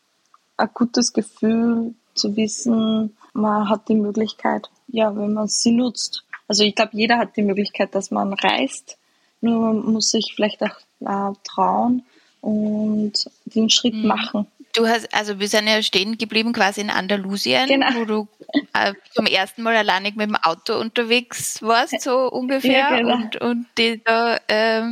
ein 0.57 0.71
gutes 0.75 1.13
Gefühl 1.13 1.95
zu 2.15 2.37
wissen, 2.37 3.17
man 3.33 3.69
hat 3.69 3.89
die 3.89 3.95
Möglichkeit, 3.95 4.71
ja, 4.89 5.15
wenn 5.17 5.33
man 5.33 5.49
sie 5.49 5.73
nutzt, 5.73 6.25
Also 6.49 6.65
ich 6.65 6.75
glaube, 6.75 6.93
jeder 6.95 7.19
hat 7.19 7.37
die 7.37 7.43
Möglichkeit, 7.43 7.95
dass 7.95 8.11
man 8.11 8.33
reist. 8.33 8.99
Nur 9.41 9.61
man 9.61 9.93
muss 9.93 10.11
sich 10.11 10.33
vielleicht 10.35 10.63
auch 10.63 10.79
äh, 11.01 11.35
trauen 11.45 12.03
und 12.41 13.13
den 13.45 13.71
Schritt 13.71 13.95
mhm. 13.95 14.07
machen. 14.07 14.47
Du 14.79 14.87
hast, 14.87 15.13
also 15.13 15.41
wir 15.41 15.49
sind 15.49 15.67
ja 15.67 15.83
stehen 15.83 16.19
geblieben 16.19 16.53
quasi 16.53 16.81
in 16.81 16.91
Andalusien, 16.91 17.67
genau. 17.67 17.89
wo 17.95 18.05
du 18.05 18.29
äh, 18.75 18.95
zum 19.13 19.27
ersten 19.27 19.63
Mal 19.63 19.75
alleinig 19.75 20.15
mit 20.15 20.29
dem 20.29 20.37
Auto 20.37 20.79
unterwegs 20.79 21.61
warst, 21.63 22.01
so 22.01 22.31
ungefähr, 22.31 22.79
ja, 22.79 22.97
genau. 22.97 23.15
und, 23.17 23.37
und 23.41 23.67
die 23.77 24.01
da 24.05 24.37
äh, 24.47 24.85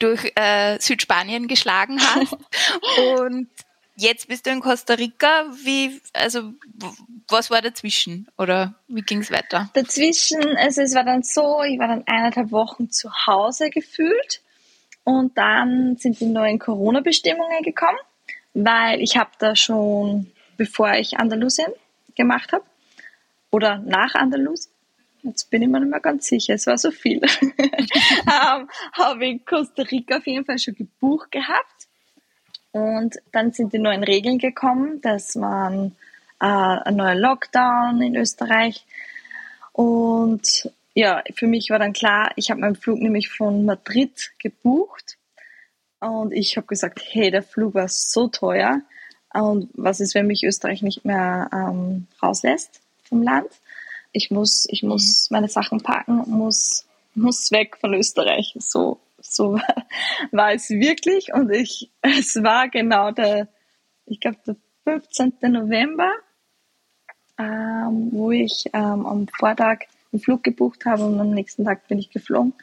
durch 0.00 0.32
äh, 0.34 0.80
Südspanien 0.80 1.46
geschlagen 1.46 2.00
hast. 2.00 2.32
und 3.20 3.48
jetzt 3.94 4.26
bist 4.26 4.46
du 4.46 4.50
in 4.50 4.58
Costa 4.58 4.94
Rica. 4.94 5.44
Wie, 5.62 6.00
also 6.12 6.54
was 7.28 7.48
war 7.48 7.62
dazwischen 7.62 8.26
oder 8.38 8.74
wie 8.88 9.02
ging 9.02 9.20
es 9.20 9.30
weiter? 9.30 9.70
Dazwischen, 9.74 10.56
also 10.56 10.82
es 10.82 10.96
war 10.96 11.04
dann 11.04 11.22
so, 11.22 11.62
ich 11.62 11.78
war 11.78 11.86
dann 11.86 12.02
eineinhalb 12.06 12.50
Wochen 12.50 12.90
zu 12.90 13.08
Hause 13.28 13.70
gefühlt 13.70 14.42
und 15.04 15.38
dann 15.38 15.96
sind 15.96 16.18
die 16.18 16.26
neuen 16.26 16.58
Corona-Bestimmungen 16.58 17.62
gekommen, 17.62 17.98
weil 18.64 19.00
ich 19.00 19.16
habe 19.16 19.30
da 19.38 19.54
schon, 19.56 20.30
bevor 20.56 20.92
ich 20.94 21.18
Andalusien 21.18 21.72
gemacht 22.16 22.52
habe 22.52 22.64
oder 23.50 23.78
nach 23.78 24.14
Andalusien, 24.14 24.72
jetzt 25.22 25.50
bin 25.50 25.62
ich 25.62 25.68
mir 25.68 25.80
nicht 25.80 25.90
mehr 25.90 26.00
ganz 26.00 26.26
sicher, 26.26 26.54
es 26.54 26.66
war 26.66 26.78
so 26.78 26.90
viel, 26.90 27.20
ähm, 27.42 28.68
habe 28.92 29.26
ich 29.26 29.46
Costa 29.46 29.82
Rica 29.82 30.18
auf 30.18 30.26
jeden 30.26 30.44
Fall 30.44 30.58
schon 30.58 30.74
gebucht 30.74 31.30
gehabt 31.30 31.88
und 32.72 33.16
dann 33.32 33.52
sind 33.52 33.72
die 33.72 33.78
neuen 33.78 34.04
Regeln 34.04 34.38
gekommen, 34.38 35.00
dass 35.00 35.34
man 35.34 35.96
äh, 36.40 36.46
ein 36.46 36.96
neuer 36.96 37.14
Lockdown 37.14 38.00
in 38.02 38.16
Österreich. 38.16 38.84
Und 39.72 40.70
ja, 40.94 41.22
für 41.34 41.46
mich 41.46 41.70
war 41.70 41.78
dann 41.78 41.92
klar, 41.92 42.32
ich 42.36 42.50
habe 42.50 42.60
meinen 42.60 42.76
Flug 42.76 43.00
nämlich 43.00 43.28
von 43.28 43.64
Madrid 43.64 44.32
gebucht. 44.38 45.17
Und 46.00 46.32
ich 46.32 46.56
habe 46.56 46.66
gesagt, 46.66 47.00
hey, 47.10 47.30
der 47.30 47.42
Flug 47.42 47.74
war 47.74 47.88
so 47.88 48.28
teuer. 48.28 48.80
Und 49.32 49.70
was 49.74 50.00
ist, 50.00 50.14
wenn 50.14 50.26
mich 50.26 50.44
Österreich 50.44 50.82
nicht 50.82 51.04
mehr 51.04 51.50
ähm, 51.52 52.06
rauslässt 52.22 52.80
vom 53.04 53.22
Land? 53.22 53.48
Ich 54.12 54.30
muss, 54.30 54.66
ich 54.70 54.82
muss 54.82 55.28
mhm. 55.28 55.34
meine 55.34 55.48
Sachen 55.48 55.82
packen, 55.82 56.22
muss, 56.26 56.86
muss 57.14 57.50
weg 57.50 57.76
von 57.78 57.94
Österreich. 57.94 58.54
So 58.58 59.00
so 59.20 59.58
war 60.32 60.52
es 60.52 60.70
wirklich. 60.70 61.32
Und 61.32 61.50
ich, 61.50 61.90
es 62.02 62.42
war 62.42 62.68
genau 62.68 63.10
der, 63.10 63.48
ich 64.06 64.20
glaube, 64.20 64.38
der 64.46 64.56
15. 64.84 65.52
November, 65.52 66.10
ähm, 67.38 68.08
wo 68.12 68.30
ich 68.30 68.66
ähm, 68.72 69.06
am 69.06 69.28
Vortag 69.28 69.80
einen 70.12 70.20
Flug 70.20 70.42
gebucht 70.42 70.86
habe 70.86 71.04
und 71.04 71.20
am 71.20 71.30
nächsten 71.30 71.64
Tag 71.64 71.86
bin 71.88 71.98
ich 71.98 72.10
geflogen. 72.10 72.54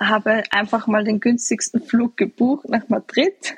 Habe 0.00 0.44
einfach 0.50 0.86
mal 0.86 1.04
den 1.04 1.20
günstigsten 1.20 1.82
Flug 1.82 2.16
gebucht 2.16 2.68
nach 2.68 2.88
Madrid. 2.88 3.54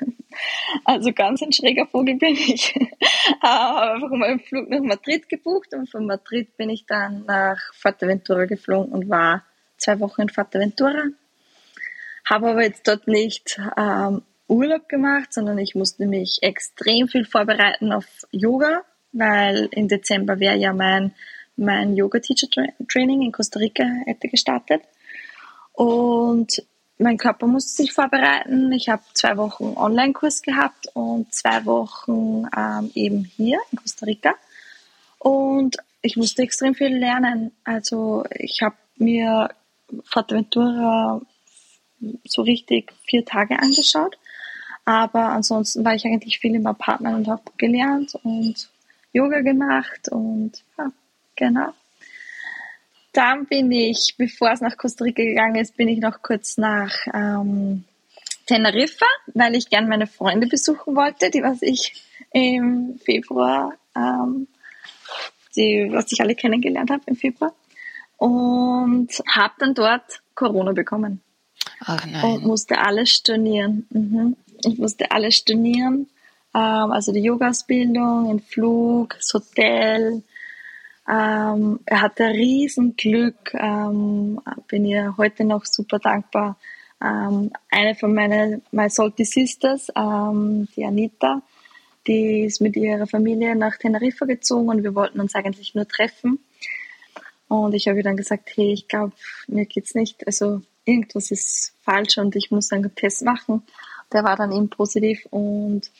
Also 0.83 1.13
ganz 1.13 1.43
ein 1.43 1.53
schräger 1.53 1.85
Vogel 1.85 2.15
bin 2.15 2.33
ich. 2.33 2.73
habe 3.41 3.93
einfach 3.93 4.09
mal 4.09 4.29
einen 4.29 4.39
Flug 4.39 4.67
nach 4.67 4.81
Madrid 4.81 5.29
gebucht 5.29 5.73
und 5.73 5.89
von 5.91 6.07
Madrid 6.07 6.57
bin 6.57 6.71
ich 6.71 6.87
dann 6.87 7.23
nach 7.25 7.59
Fuerteventura 7.75 8.45
geflogen 8.45 8.91
und 8.91 9.09
war 9.09 9.43
zwei 9.77 9.99
Wochen 9.99 10.23
in 10.23 10.29
Fuerteventura 10.29 11.03
habe 12.25 12.49
aber 12.49 12.63
jetzt 12.63 12.87
dort 12.87 13.07
nicht 13.07 13.59
ähm, 13.77 14.23
Urlaub 14.47 14.87
gemacht, 14.87 15.33
sondern 15.33 15.57
ich 15.57 15.75
musste 15.75 16.05
mich 16.05 16.39
extrem 16.41 17.07
viel 17.07 17.25
vorbereiten 17.25 17.91
auf 17.91 18.05
Yoga, 18.31 18.83
weil 19.11 19.67
im 19.71 19.87
Dezember 19.87 20.39
wäre 20.39 20.57
ja 20.57 20.73
mein, 20.73 21.13
mein 21.55 21.95
Yoga-Teacher-Training 21.95 23.21
in 23.21 23.31
Costa 23.31 23.59
Rica 23.59 23.83
hätte 24.05 24.27
gestartet. 24.27 24.81
Und 25.73 26.63
mein 26.97 27.17
Körper 27.17 27.47
musste 27.47 27.83
sich 27.83 27.93
vorbereiten. 27.93 28.71
Ich 28.71 28.89
habe 28.89 29.03
zwei 29.13 29.35
Wochen 29.37 29.73
Online-Kurs 29.75 30.41
gehabt 30.41 30.87
und 30.93 31.33
zwei 31.33 31.65
Wochen 31.65 32.47
ähm, 32.55 32.91
eben 32.93 33.25
hier 33.25 33.59
in 33.71 33.79
Costa 33.79 34.05
Rica. 34.05 34.35
Und 35.19 35.77
ich 36.01 36.15
musste 36.15 36.43
extrem 36.43 36.75
viel 36.75 36.95
lernen. 36.95 37.51
Also 37.63 38.23
ich 38.31 38.61
habe 38.61 38.75
mir 38.97 39.49
Fuerteventura 40.05 41.21
so 42.25 42.41
richtig 42.41 42.93
vier 43.05 43.25
Tage 43.25 43.59
angeschaut. 43.59 44.17
Aber 44.85 45.29
ansonsten 45.29 45.85
war 45.85 45.95
ich 45.95 46.05
eigentlich 46.05 46.39
viel 46.39 46.55
im 46.55 46.67
Apartment 46.67 47.15
und 47.15 47.27
habe 47.27 47.43
gelernt 47.57 48.15
und 48.23 48.69
Yoga 49.13 49.41
gemacht 49.41 50.09
und 50.09 50.63
ja, 50.77 50.91
genau. 51.35 51.73
Dann 53.13 53.45
bin 53.45 53.71
ich, 53.71 54.15
bevor 54.17 54.51
es 54.51 54.61
nach 54.61 54.77
Costa 54.77 55.03
Rica 55.03 55.23
gegangen 55.23 55.55
ist, 55.55 55.77
bin 55.77 55.87
ich 55.87 55.99
noch 55.99 56.21
kurz 56.21 56.57
nach 56.57 56.91
ähm, 57.13 57.83
Teneriffa, 58.47 59.05
weil 59.33 59.55
ich 59.55 59.69
gern 59.69 59.87
meine 59.87 60.07
Freunde 60.07 60.47
besuchen 60.47 60.95
wollte, 60.95 61.29
die 61.29 61.43
was 61.43 61.61
ich 61.61 62.03
im 62.31 62.99
Februar, 63.05 63.73
ähm, 63.95 64.47
die 65.55 65.89
was 65.91 66.11
ich 66.11 66.19
alle 66.21 66.35
kennengelernt 66.35 66.89
habe 66.89 67.03
im 67.05 67.15
Februar 67.15 67.53
und 68.17 69.09
habe 69.27 69.53
dann 69.59 69.73
dort 69.73 70.21
Corona 70.33 70.71
bekommen. 70.71 71.21
Ach 71.81 72.05
nein. 72.05 72.23
Und 72.23 72.45
musste 72.45 72.77
alles 72.77 73.09
stornieren. 73.09 73.85
Mhm. 73.89 74.37
Ich 74.65 74.77
musste 74.77 75.11
alles 75.11 75.35
stornieren. 75.35 76.07
Ähm, 76.55 76.91
also 76.91 77.11
die 77.11 77.21
Yoga-Ausbildung, 77.21 78.29
den 78.29 78.39
Flug, 78.39 79.15
das 79.17 79.33
Hotel. 79.33 80.23
Ähm, 81.07 81.79
er 81.85 82.01
hatte 82.01 82.25
riesen 82.25 82.95
Glück. 82.95 83.53
Ähm, 83.53 84.39
bin 84.67 84.85
ihr 84.85 85.15
heute 85.17 85.43
noch 85.43 85.65
super 85.65 85.99
dankbar. 85.99 86.57
Ähm, 87.03 87.51
eine 87.69 87.95
von 87.95 88.13
meinen 88.13 88.61
My 88.71 88.89
Salty 88.89 89.25
Sisters, 89.25 89.89
ähm, 89.95 90.67
die 90.75 90.85
Anita, 90.85 91.41
die 92.07 92.45
ist 92.45 92.61
mit 92.61 92.77
ihrer 92.77 93.07
Familie 93.07 93.55
nach 93.55 93.77
Teneriffa 93.77 94.25
gezogen 94.25 94.69
und 94.69 94.83
wir 94.83 94.95
wollten 94.95 95.19
uns 95.19 95.35
eigentlich 95.35 95.75
nur 95.75 95.87
treffen. 95.87 96.39
Und 97.49 97.73
ich 97.73 97.87
habe 97.87 97.97
ihr 97.97 98.03
dann 98.03 98.17
gesagt, 98.17 98.51
hey, 98.55 98.71
ich 98.71 98.87
glaube, 98.87 99.13
mir 99.47 99.65
geht's 99.65 99.95
nicht. 99.95 100.25
Also 100.25 100.61
irgendwas 100.85 101.29
ist 101.29 101.75
falsch 101.83 102.17
und 102.17 102.35
ich 102.35 102.51
muss 102.51 102.71
einen 102.71 102.95
Test 102.95 103.23
machen. 103.23 103.63
Der 104.13 104.23
war 104.23 104.37
dann 104.37 104.51
eben 104.51 104.69
positiv 104.69 105.25
und 105.29 105.91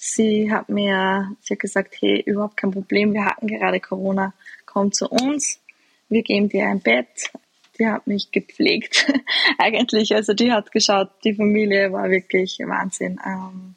sie 0.00 0.50
hat 0.50 0.70
mir, 0.70 1.36
sie 1.42 1.54
hat 1.54 1.60
gesagt, 1.60 1.94
hey, 2.00 2.22
überhaupt 2.24 2.56
kein 2.56 2.70
Problem, 2.70 3.12
wir 3.12 3.26
hatten 3.26 3.46
gerade 3.46 3.80
Corona, 3.80 4.32
komm 4.64 4.92
zu 4.92 5.06
uns, 5.08 5.60
wir 6.08 6.22
geben 6.22 6.48
dir 6.48 6.66
ein 6.66 6.80
Bett. 6.80 7.30
Die 7.78 7.86
hat 7.86 8.06
mich 8.06 8.30
gepflegt, 8.30 9.12
eigentlich. 9.58 10.14
Also 10.14 10.34
die 10.34 10.52
hat 10.52 10.72
geschaut, 10.72 11.10
die 11.24 11.34
Familie 11.34 11.92
war 11.92 12.10
wirklich 12.10 12.58
Wahnsinn. 12.58 13.20
Ähm, 13.24 13.74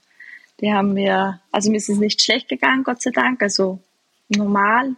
die 0.59 0.73
haben 0.73 0.93
mir, 0.93 1.41
also 1.51 1.69
mir 1.69 1.77
ist 1.77 1.89
es 1.89 1.99
nicht 1.99 2.21
schlecht 2.21 2.49
gegangen, 2.49 2.83
Gott 2.83 3.01
sei 3.01 3.12
Dank, 3.12 3.41
also 3.41 3.79
normal. 4.29 4.95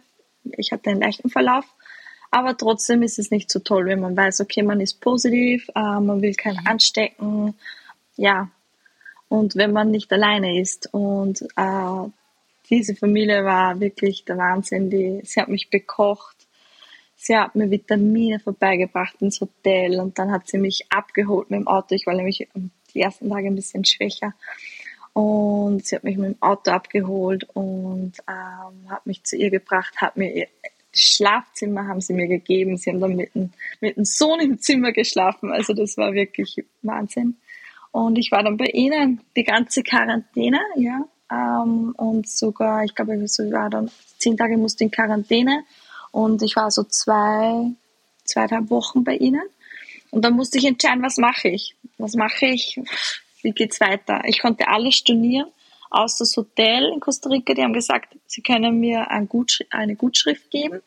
Ich 0.56 0.72
hatte 0.72 0.90
einen 0.90 1.00
leichten 1.00 1.30
Verlauf. 1.30 1.64
Aber 2.30 2.56
trotzdem 2.56 3.02
ist 3.02 3.18
es 3.18 3.30
nicht 3.30 3.50
so 3.50 3.60
toll, 3.60 3.86
wenn 3.86 4.00
man 4.00 4.16
weiß, 4.16 4.40
okay, 4.40 4.62
man 4.62 4.80
ist 4.80 5.00
positiv, 5.00 5.68
äh, 5.74 5.80
man 5.80 6.22
will 6.22 6.34
keinen 6.34 6.60
mhm. 6.60 6.66
anstecken. 6.66 7.54
Ja, 8.16 8.50
und 9.28 9.56
wenn 9.56 9.72
man 9.72 9.90
nicht 9.90 10.12
alleine 10.12 10.60
ist. 10.60 10.88
Und 10.92 11.42
äh, 11.56 12.08
diese 12.70 12.94
Familie 12.94 13.44
war 13.44 13.80
wirklich 13.80 14.24
der 14.24 14.38
Wahnsinn. 14.38 14.90
Die, 14.90 15.20
sie 15.24 15.40
hat 15.40 15.48
mich 15.48 15.70
bekocht. 15.70 16.36
Sie 17.16 17.36
hat 17.36 17.54
mir 17.54 17.70
Vitamine 17.70 18.38
vorbeigebracht 18.38 19.20
ins 19.20 19.40
Hotel 19.40 20.00
und 20.00 20.18
dann 20.18 20.30
hat 20.30 20.46
sie 20.48 20.58
mich 20.58 20.86
abgeholt 20.90 21.50
mit 21.50 21.60
dem 21.60 21.66
Auto. 21.66 21.94
Ich 21.94 22.06
war 22.06 22.14
nämlich 22.14 22.46
die 22.94 23.00
ersten 23.00 23.30
Tage 23.30 23.48
ein 23.48 23.56
bisschen 23.56 23.84
schwächer. 23.84 24.34
Und 25.12 25.86
sie 25.86 25.96
hat 25.96 26.04
mich 26.04 26.18
mit 26.18 26.34
dem 26.34 26.42
Auto 26.42 26.70
abgeholt 26.70 27.44
und 27.54 28.12
ähm, 28.28 28.90
hat 28.90 29.06
mich 29.06 29.24
zu 29.24 29.36
ihr 29.36 29.50
gebracht, 29.50 29.96
hat 29.96 30.16
mir 30.16 30.46
Schlafzimmer 30.92 31.86
haben 31.86 32.00
sie 32.00 32.14
mir 32.14 32.26
gegeben. 32.26 32.76
Sie 32.76 32.90
haben 32.90 33.00
dann 33.00 33.16
mit 33.16 33.34
mit 33.80 33.96
dem 33.96 34.04
Sohn 34.04 34.40
im 34.40 34.58
Zimmer 34.58 34.92
geschlafen. 34.92 35.52
Also 35.52 35.74
das 35.74 35.96
war 35.96 36.14
wirklich 36.14 36.64
Wahnsinn. 36.82 37.36
Und 37.96 38.18
ich 38.18 38.30
war 38.30 38.42
dann 38.42 38.58
bei 38.58 38.66
ihnen 38.66 39.22
die 39.38 39.42
ganze 39.42 39.82
Quarantäne, 39.82 40.60
ja. 40.76 41.08
Ähm, 41.32 41.94
und 41.96 42.28
sogar, 42.28 42.84
ich 42.84 42.94
glaube, 42.94 43.16
ich 43.16 43.38
war 43.50 43.70
dann 43.70 43.90
zehn 44.18 44.36
Tage 44.36 44.58
musste 44.58 44.84
in 44.84 44.90
Quarantäne. 44.90 45.64
Und 46.10 46.42
ich 46.42 46.56
war 46.56 46.70
so 46.70 46.82
zwei, 46.82 47.70
zweieinhalb 48.24 48.68
Wochen 48.68 49.02
bei 49.02 49.16
ihnen. 49.16 49.40
Und 50.10 50.26
dann 50.26 50.34
musste 50.34 50.58
ich 50.58 50.66
entscheiden, 50.66 51.02
was 51.02 51.16
mache 51.16 51.48
ich? 51.48 51.74
Was 51.96 52.16
mache 52.16 52.44
ich? 52.44 52.78
Wie 53.40 53.52
geht's 53.52 53.80
weiter? 53.80 54.20
Ich 54.26 54.42
konnte 54.42 54.68
alles 54.68 54.96
stornieren 54.96 55.46
aus 55.88 56.18
das 56.18 56.36
Hotel 56.36 56.92
in 56.92 57.00
Costa 57.00 57.30
Rica. 57.30 57.54
Die 57.54 57.62
haben 57.62 57.72
gesagt, 57.72 58.14
sie 58.26 58.42
können 58.42 58.78
mir 58.78 59.10
ein 59.10 59.26
Gutschri 59.26 59.68
eine 59.70 59.96
Gutschrift 59.96 60.50
geben 60.50 60.82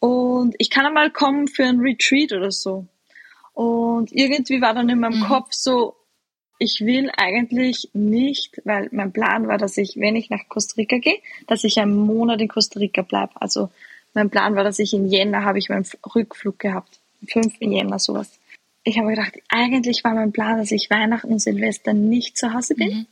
und 0.00 0.54
ich 0.58 0.68
kann 0.68 0.84
einmal 0.84 1.10
kommen 1.10 1.48
für 1.48 1.64
ein 1.64 1.80
Retreat 1.80 2.32
oder 2.32 2.50
so. 2.50 2.84
Und 3.54 4.12
irgendwie 4.12 4.60
war 4.60 4.74
dann 4.74 4.90
in 4.90 5.00
meinem 5.00 5.20
mhm. 5.20 5.24
Kopf 5.24 5.52
so, 5.52 5.96
ich 6.62 6.80
will 6.80 7.10
eigentlich 7.16 7.88
nicht, 7.92 8.60
weil 8.64 8.88
mein 8.92 9.12
Plan 9.12 9.48
war, 9.48 9.58
dass 9.58 9.76
ich, 9.76 9.96
wenn 9.96 10.14
ich 10.14 10.30
nach 10.30 10.48
Costa 10.48 10.74
Rica 10.76 10.98
gehe, 10.98 11.18
dass 11.48 11.64
ich 11.64 11.78
einen 11.78 11.96
Monat 11.96 12.40
in 12.40 12.48
Costa 12.48 12.78
Rica 12.78 13.02
bleibe. 13.02 13.32
Also 13.34 13.70
mein 14.14 14.30
Plan 14.30 14.54
war, 14.54 14.62
dass 14.62 14.78
ich 14.78 14.94
in 14.94 15.08
Jänner 15.08 15.44
habe 15.44 15.58
ich 15.58 15.68
meinen 15.68 15.86
Rückflug 16.14 16.58
gehabt. 16.60 17.00
5. 17.26 17.54
Jänner 17.60 17.98
sowas. 17.98 18.38
Ich 18.84 18.98
habe 18.98 19.10
gedacht, 19.10 19.34
eigentlich 19.48 20.04
war 20.04 20.14
mein 20.14 20.32
Plan, 20.32 20.58
dass 20.58 20.70
ich 20.70 20.88
Weihnachten 20.90 21.32
und 21.32 21.40
Silvester 21.40 21.92
nicht 21.92 22.36
zu 22.36 22.52
Hause 22.52 22.74
bin. 22.74 22.94
Mhm. 22.94 23.06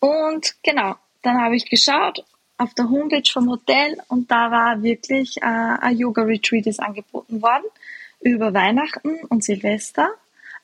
Und 0.00 0.56
genau, 0.64 0.96
dann 1.22 1.40
habe 1.40 1.56
ich 1.56 1.70
geschaut 1.70 2.24
auf 2.58 2.74
der 2.74 2.90
Homepage 2.90 3.30
vom 3.30 3.48
Hotel 3.48 3.98
und 4.08 4.30
da 4.30 4.50
war 4.50 4.82
wirklich 4.82 5.36
äh, 5.38 5.44
ein 5.44 5.96
Yoga-Retreat 5.96 6.66
ist 6.66 6.80
angeboten 6.80 7.40
worden 7.42 7.66
über 8.20 8.52
Weihnachten 8.52 9.20
und 9.28 9.44
Silvester. 9.44 10.10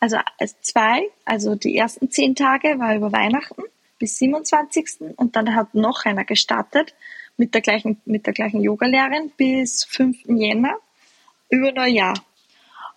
Also 0.02 0.16
zwei, 0.62 1.08
also 1.24 1.54
die 1.54 1.76
ersten 1.76 2.10
zehn 2.10 2.34
Tage 2.34 2.76
war 2.80 2.96
über 2.96 3.12
Weihnachten 3.12 3.62
bis 4.00 4.18
27. 4.18 5.14
und 5.14 5.36
dann 5.36 5.54
hat 5.54 5.76
noch 5.76 6.04
einer 6.04 6.24
gestartet 6.24 6.92
mit 7.36 7.54
der 7.54 7.60
gleichen, 7.60 8.00
mit 8.04 8.26
der 8.26 8.32
gleichen 8.32 8.60
Yogalehrerin 8.60 9.30
bis 9.36 9.84
5. 9.84 10.24
Jänner 10.26 10.76
über 11.50 11.70
Neujahr. 11.70 12.14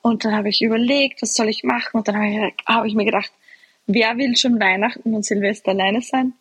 Und 0.02 0.26
dann 0.26 0.36
habe 0.36 0.50
ich 0.50 0.64
überlegt, 0.64 1.22
was 1.22 1.36
soll 1.36 1.48
ich 1.48 1.64
machen? 1.64 1.98
Und 1.98 2.08
dann 2.08 2.16
habe 2.16 2.28
ich, 2.28 2.66
hab 2.66 2.86
ich 2.86 2.96
mir 2.96 3.06
gedacht, 3.06 3.32
wer 3.86 4.18
will 4.18 4.36
schon 4.36 4.60
Weihnachten 4.60 5.14
und 5.14 5.24
Silvester 5.24 5.74
alleine 5.74 6.02
sein? 6.02 6.34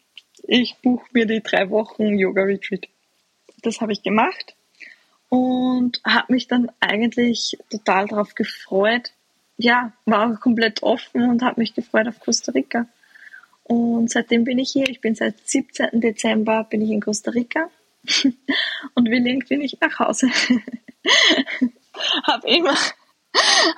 Ich 0.44 0.76
buche 0.76 1.04
mir 1.12 1.26
die 1.26 1.42
drei 1.42 1.68
Wochen 1.68 2.18
Yoga-Retreat. 2.18 2.88
Das 3.60 3.82
habe 3.82 3.92
ich 3.92 4.02
gemacht 4.02 4.54
und 5.28 6.00
habe 6.06 6.32
mich 6.32 6.48
dann 6.48 6.72
eigentlich 6.80 7.58
total 7.68 8.06
darauf 8.06 8.34
gefreut. 8.34 9.12
Ja, 9.56 9.92
war 10.04 10.36
komplett 10.40 10.82
offen 10.82 11.28
und 11.28 11.42
habe 11.42 11.60
mich 11.60 11.74
gefreut 11.74 12.08
auf 12.08 12.18
Costa 12.20 12.52
Rica. 12.52 12.86
Und 13.64 14.10
seitdem 14.10 14.44
bin 14.44 14.58
ich 14.58 14.72
hier. 14.72 14.88
Ich 14.88 15.00
bin 15.00 15.14
seit 15.14 15.36
17. 15.48 16.00
Dezember 16.00 16.64
bin 16.64 16.82
ich 16.82 16.90
in 16.90 17.00
Costa 17.00 17.30
Rica 17.30 17.70
und 18.94 19.08
will 19.08 19.26
irgendwie 19.26 19.56
nicht 19.56 19.80
nach 19.80 19.98
Hause. 19.98 20.28
habe 22.24 22.48
immer, 22.48 22.76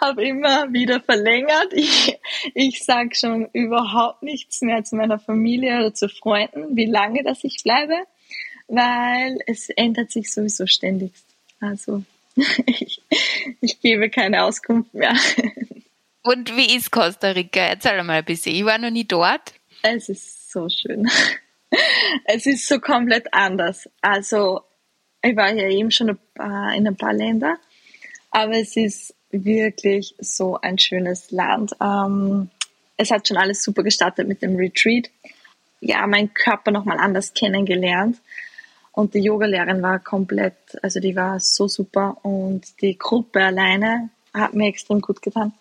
hab 0.01 0.19
immer 0.19 0.73
wieder 0.73 1.01
verlängert. 1.01 1.73
Ich, 1.73 2.19
ich 2.55 2.85
sage 2.85 3.15
schon 3.15 3.49
überhaupt 3.53 4.23
nichts 4.23 4.63
mehr 4.63 4.83
zu 4.83 4.97
meiner 4.97 5.19
Familie 5.19 5.77
oder 5.79 5.95
zu 5.95 6.09
Freunden, 6.09 6.77
wie 6.77 6.87
lange 6.87 7.23
dass 7.23 7.45
ich 7.45 7.63
bleibe, 7.63 7.97
weil 8.69 9.39
es 9.47 9.69
ändert 9.71 10.11
sich 10.11 10.33
sowieso 10.33 10.67
ständig. 10.67 11.13
Also 11.61 12.03
ich, 12.67 13.03
ich 13.61 13.81
gebe 13.81 14.11
keine 14.11 14.45
Auskunft 14.45 14.95
mehr. 14.95 15.15
Und 16.23 16.57
wie 16.57 16.77
ist 16.77 16.91
Costa 16.91 17.31
Rica? 17.31 17.61
Erzähl 17.61 18.03
mal 18.03 18.19
ein 18.19 18.25
bisschen. 18.25 18.55
Ich 18.55 18.65
war 18.65 18.79
noch 18.79 18.91
nie 18.91 19.05
dort. 19.05 19.55
Es 19.83 20.09
ist 20.09 20.51
so 20.51 20.69
schön. 20.69 21.09
Es 22.25 22.47
ist 22.47 22.69
so 22.69 22.79
komplett 22.79 23.33
anders. 23.33 23.89
Also, 24.01 24.63
ich 25.23 25.37
war 25.37 25.53
ja 25.53 25.69
eben 25.69 25.91
schon 25.91 26.09
in 26.09 26.17
ein 26.87 26.97
paar 26.97 27.13
Ländern, 27.13 27.57
aber 28.31 28.57
es 28.57 28.77
ist 28.77 29.15
wirklich 29.31 30.15
so 30.19 30.59
ein 30.61 30.79
schönes 30.79 31.31
Land. 31.31 31.73
Ähm, 31.81 32.51
es 32.97 33.11
hat 33.11 33.27
schon 33.27 33.37
alles 33.37 33.63
super 33.63 33.83
gestartet 33.83 34.29
mit 34.29 34.43
dem 34.43 34.57
Retreat. 34.57 35.11
Ja, 35.81 36.07
meinen 36.07 36.33
Körper 36.33 36.71
nochmal 36.71 36.99
anders 36.99 37.35
kennengelernt. 37.35 38.19
Und 38.97 39.13
die 39.13 39.21
Yogalehrerin 39.21 39.83
war 39.83 39.99
komplett, 39.99 40.57
also 40.83 41.01
die 41.01 41.15
war 41.15 41.39
so 41.39 41.69
super 41.69 42.17
und 42.23 42.81
die 42.81 42.97
Gruppe 42.97 43.45
alleine 43.45 44.09
hat 44.33 44.55
mir 44.55 44.69
extrem 44.69 45.03
gut 45.03 45.21
getan. 45.21 45.53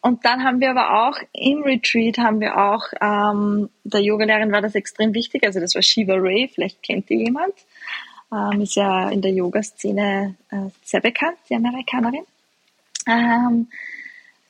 Und 0.00 0.24
dann 0.24 0.42
haben 0.42 0.58
wir 0.60 0.70
aber 0.70 1.06
auch 1.06 1.18
im 1.34 1.64
Retreat 1.64 2.16
haben 2.16 2.40
wir 2.40 2.56
auch, 2.56 2.82
ähm, 3.02 3.68
der 3.84 4.00
Yogalehrerin 4.00 4.52
war 4.52 4.62
das 4.62 4.74
extrem 4.74 5.12
wichtig, 5.12 5.44
also 5.44 5.60
das 5.60 5.74
war 5.74 5.82
Shiva 5.82 6.14
Ray, 6.14 6.48
vielleicht 6.48 6.82
kennt 6.82 7.10
ihr 7.10 7.18
jemand, 7.18 7.52
ähm, 8.32 8.62
ist 8.62 8.74
ja 8.74 9.10
in 9.10 9.20
der 9.20 9.32
Yoga-Szene 9.32 10.36
äh, 10.50 10.70
sehr 10.82 11.02
bekannt, 11.02 11.36
die 11.50 11.56
Amerikanerin. 11.56 12.24
Ähm, 13.06 13.68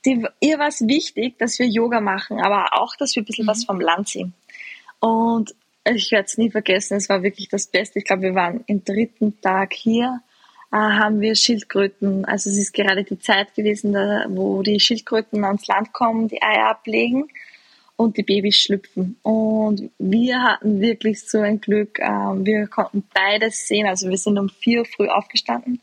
die, 0.04 0.24
ihr 0.38 0.60
war 0.60 0.68
es 0.68 0.86
wichtig, 0.86 1.38
dass 1.38 1.58
wir 1.58 1.66
Yoga 1.66 2.00
machen, 2.00 2.40
aber 2.40 2.80
auch, 2.80 2.94
dass 2.94 3.16
wir 3.16 3.24
ein 3.24 3.26
bisschen 3.26 3.46
mhm. 3.46 3.50
was 3.50 3.64
vom 3.64 3.80
Land 3.80 4.10
sehen. 4.10 4.32
Und 5.00 5.56
ich 5.94 6.10
werde 6.10 6.26
es 6.26 6.38
nie 6.38 6.50
vergessen, 6.50 6.96
es 6.96 7.08
war 7.08 7.22
wirklich 7.22 7.48
das 7.48 7.66
Beste. 7.66 7.98
Ich 7.98 8.04
glaube, 8.04 8.22
wir 8.22 8.34
waren 8.34 8.64
im 8.66 8.84
dritten 8.84 9.40
Tag 9.40 9.72
hier, 9.72 10.20
äh, 10.72 10.76
haben 10.76 11.20
wir 11.20 11.34
Schildkröten, 11.34 12.24
also 12.24 12.50
es 12.50 12.56
ist 12.56 12.72
gerade 12.72 13.04
die 13.04 13.18
Zeit 13.18 13.54
gewesen, 13.54 13.92
da, 13.92 14.26
wo 14.28 14.62
die 14.62 14.80
Schildkröten 14.80 15.44
ans 15.44 15.66
Land 15.66 15.92
kommen, 15.92 16.28
die 16.28 16.42
Eier 16.42 16.70
ablegen 16.70 17.28
und 17.96 18.16
die 18.16 18.22
Babys 18.22 18.56
schlüpfen. 18.56 19.16
Und 19.22 19.90
wir 19.98 20.42
hatten 20.42 20.80
wirklich 20.80 21.22
so 21.22 21.40
ein 21.40 21.60
Glück, 21.60 21.98
äh, 21.98 22.04
wir 22.04 22.66
konnten 22.66 23.04
beides 23.14 23.68
sehen. 23.68 23.86
Also 23.86 24.08
wir 24.08 24.18
sind 24.18 24.38
um 24.38 24.48
vier 24.48 24.80
Uhr 24.80 24.86
früh 24.86 25.08
aufgestanden 25.08 25.80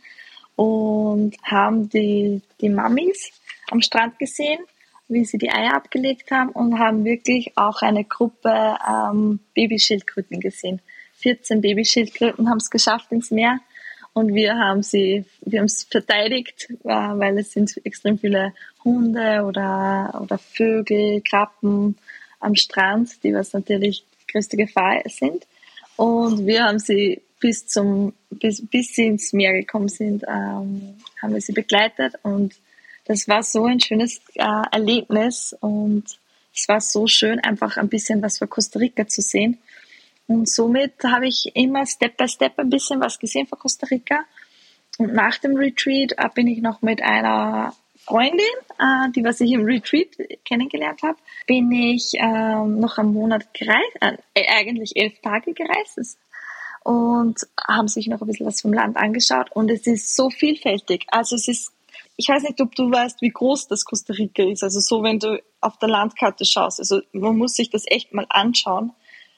und 0.55 1.35
haben 1.43 1.89
die, 1.89 2.41
die 2.61 2.69
Mamis 2.69 3.31
am 3.71 3.81
Strand 3.81 4.19
gesehen 4.19 4.59
wie 5.13 5.25
sie 5.25 5.37
die 5.37 5.51
Eier 5.51 5.75
abgelegt 5.75 6.31
haben 6.31 6.49
und 6.49 6.79
haben 6.79 7.05
wirklich 7.05 7.57
auch 7.57 7.81
eine 7.81 8.03
Gruppe 8.03 8.77
ähm, 8.89 9.39
Babyschildkröten 9.53 10.39
gesehen. 10.39 10.81
14 11.17 11.61
Babyschildkröten 11.61 12.49
haben 12.49 12.57
es 12.57 12.69
geschafft 12.69 13.11
ins 13.11 13.31
Meer 13.31 13.59
und 14.13 14.35
wir 14.35 14.55
haben 14.55 14.83
sie, 14.83 15.25
wir 15.41 15.59
haben 15.59 15.65
es 15.65 15.83
verteidigt, 15.83 16.67
äh, 16.83 16.87
weil 16.87 17.37
es 17.39 17.51
sind 17.51 17.73
extrem 17.83 18.19
viele 18.19 18.53
Hunde 18.83 19.43
oder, 19.43 20.19
oder 20.21 20.37
Vögel, 20.37 21.21
Krabben 21.21 21.97
am 22.39 22.55
Strand, 22.55 23.23
die 23.23 23.33
was 23.33 23.53
natürlich 23.53 24.05
größte 24.31 24.57
Gefahr 24.57 25.01
sind. 25.05 25.47
Und 25.95 26.45
wir 26.45 26.63
haben 26.65 26.79
sie 26.79 27.21
bis 27.39 27.67
zum, 27.67 28.13
bis, 28.29 28.65
bis 28.65 28.95
sie 28.95 29.07
ins 29.07 29.33
Meer 29.33 29.53
gekommen 29.53 29.89
sind, 29.89 30.23
ähm, 30.27 30.95
haben 31.21 31.33
wir 31.33 31.41
sie 31.41 31.53
begleitet 31.53 32.13
und 32.23 32.55
das 33.05 33.27
war 33.27 33.43
so 33.43 33.65
ein 33.65 33.79
schönes 33.79 34.21
äh, 34.35 34.63
Erlebnis 34.71 35.55
und 35.59 36.05
es 36.53 36.67
war 36.67 36.81
so 36.81 37.07
schön, 37.07 37.39
einfach 37.39 37.77
ein 37.77 37.89
bisschen 37.89 38.21
was 38.21 38.37
von 38.37 38.49
Costa 38.49 38.79
Rica 38.79 39.07
zu 39.07 39.21
sehen. 39.21 39.57
Und 40.27 40.49
somit 40.49 40.93
habe 41.03 41.27
ich 41.27 41.51
immer 41.55 41.85
Step 41.85 42.17
by 42.17 42.27
Step 42.27 42.57
ein 42.57 42.69
bisschen 42.69 43.01
was 43.01 43.19
gesehen 43.19 43.47
von 43.47 43.59
Costa 43.59 43.87
Rica. 43.87 44.23
Und 44.97 45.13
nach 45.13 45.37
dem 45.39 45.55
Retreat 45.55 46.13
äh, 46.17 46.29
bin 46.33 46.47
ich 46.47 46.61
noch 46.61 46.81
mit 46.81 47.01
einer 47.01 47.73
Freundin, 48.05 48.39
äh, 48.79 49.11
die 49.15 49.23
was 49.23 49.41
ich 49.41 49.51
im 49.51 49.65
Retreat 49.65 50.09
kennengelernt 50.45 51.01
habe, 51.03 51.17
bin 51.47 51.71
ich 51.71 52.11
ähm, 52.15 52.79
noch 52.79 52.97
einen 52.97 53.13
Monat 53.13 53.53
gereist, 53.53 53.97
äh, 54.01 54.45
eigentlich 54.47 54.95
elf 54.95 55.19
Tage 55.21 55.53
gereist 55.53 56.17
und 56.83 57.39
haben 57.65 57.87
sich 57.87 58.07
noch 58.07 58.21
ein 58.21 58.27
bisschen 58.27 58.45
was 58.45 58.61
vom 58.61 58.73
Land 58.73 58.97
angeschaut 58.97 59.51
und 59.53 59.71
es 59.71 59.87
ist 59.87 60.15
so 60.15 60.29
vielfältig. 60.29 61.05
Also 61.11 61.35
es 61.35 61.47
ist 61.47 61.71
ich 62.15 62.29
weiß 62.29 62.43
nicht, 62.43 62.61
ob 62.61 62.75
du 62.75 62.91
weißt, 62.91 63.21
wie 63.21 63.29
groß 63.29 63.67
das 63.67 63.85
Costa 63.85 64.13
Rica 64.13 64.43
ist. 64.43 64.63
Also 64.63 64.79
so, 64.79 65.03
wenn 65.03 65.19
du 65.19 65.41
auf 65.61 65.77
der 65.77 65.89
Landkarte 65.89 66.45
schaust. 66.45 66.79
Also 66.79 67.01
man 67.11 67.37
muss 67.37 67.55
sich 67.55 67.69
das 67.69 67.83
echt 67.87 68.13
mal 68.13 68.25
anschauen. 68.29 68.91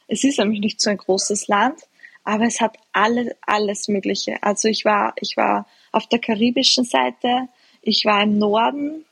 Es 0.07 0.23
ist 0.23 0.39
nämlich 0.39 0.59
nicht 0.59 0.81
so 0.81 0.89
ein 0.89 0.97
großes 0.97 1.47
Land, 1.47 1.79
aber 2.23 2.45
es 2.45 2.59
hat 2.59 2.77
alle, 2.91 3.35
alles 3.41 3.87
Mögliche. 3.87 4.41
Also 4.43 4.67
ich 4.67 4.85
war, 4.85 5.13
ich 5.19 5.37
war 5.37 5.67
auf 5.91 6.07
der 6.07 6.19
karibischen 6.19 6.83
Seite, 6.83 7.47
ich 7.81 8.05
war 8.05 8.21
im 8.23 8.37
Norden, 8.37 9.05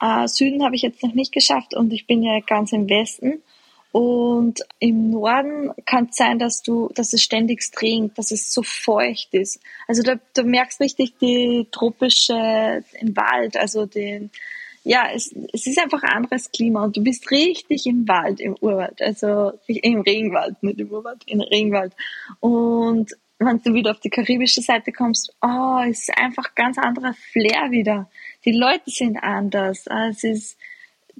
äh, 0.00 0.28
Süden 0.28 0.64
habe 0.64 0.76
ich 0.76 0.82
jetzt 0.82 1.02
noch 1.02 1.14
nicht 1.14 1.32
geschafft 1.32 1.74
und 1.74 1.92
ich 1.92 2.06
bin 2.06 2.22
ja 2.22 2.40
ganz 2.40 2.72
im 2.72 2.88
Westen. 2.88 3.42
Und 3.92 4.60
im 4.78 5.10
Norden 5.10 5.72
kann 5.84 6.08
es 6.10 6.16
sein, 6.16 6.38
dass 6.38 6.62
du, 6.62 6.90
dass 6.94 7.12
es 7.12 7.22
ständig 7.22 7.62
regnet, 7.82 8.16
dass 8.16 8.30
es 8.30 8.52
so 8.52 8.62
feucht 8.62 9.34
ist. 9.34 9.60
Also 9.88 10.02
da, 10.02 10.14
da 10.34 10.44
merkst 10.44 10.80
richtig 10.80 11.14
die 11.20 11.66
tropische 11.72 12.84
im 13.00 13.16
Wald, 13.16 13.56
also 13.56 13.86
den, 13.86 14.30
ja, 14.84 15.08
es, 15.12 15.34
es 15.52 15.66
ist 15.66 15.78
einfach 15.78 16.02
ein 16.04 16.10
anderes 16.16 16.52
Klima 16.52 16.84
und 16.84 16.96
du 16.96 17.02
bist 17.02 17.30
richtig 17.30 17.86
im 17.86 18.06
Wald, 18.06 18.40
im 18.40 18.56
Urwald, 18.60 19.02
also 19.02 19.52
im 19.66 20.00
Regenwald, 20.02 20.62
nicht 20.62 20.78
im 20.78 20.90
Urwald, 20.90 21.22
im 21.26 21.40
Regenwald. 21.40 21.92
Und 22.38 23.10
wenn 23.40 23.62
du 23.62 23.74
wieder 23.74 23.90
auf 23.90 24.00
die 24.00 24.10
karibische 24.10 24.60
Seite 24.60 24.92
kommst, 24.92 25.34
oh, 25.42 25.80
es 25.88 26.08
ist 26.08 26.16
einfach 26.16 26.54
ganz 26.54 26.78
anderer 26.78 27.14
Flair 27.32 27.70
wieder. 27.70 28.08
Die 28.44 28.52
Leute 28.52 28.90
sind 28.90 29.16
anders. 29.16 29.86
Es 30.08 30.24
ist, 30.24 30.58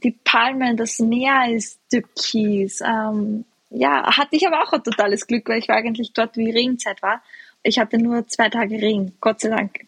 die 0.03 0.13
Palmen, 0.25 0.77
das 0.77 0.99
Meer 0.99 1.51
ist 1.51 1.79
türkis. 1.91 2.81
Ähm, 2.81 3.45
ja, 3.71 4.17
hatte 4.17 4.37
ich 4.37 4.47
aber 4.47 4.63
auch 4.63 4.73
ein 4.73 4.83
totales 4.83 5.27
Glück, 5.27 5.49
weil 5.49 5.61
ich 5.61 5.69
war 5.69 5.77
eigentlich 5.77 6.13
dort, 6.13 6.37
wie 6.37 6.51
Regenzeit 6.51 7.03
war. 7.03 7.23
Ich 7.63 7.79
hatte 7.79 7.99
nur 7.99 8.27
zwei 8.27 8.49
Tage 8.49 8.81
Regen, 8.81 9.13
Gott 9.21 9.41
sei 9.41 9.51
Dank. 9.51 9.81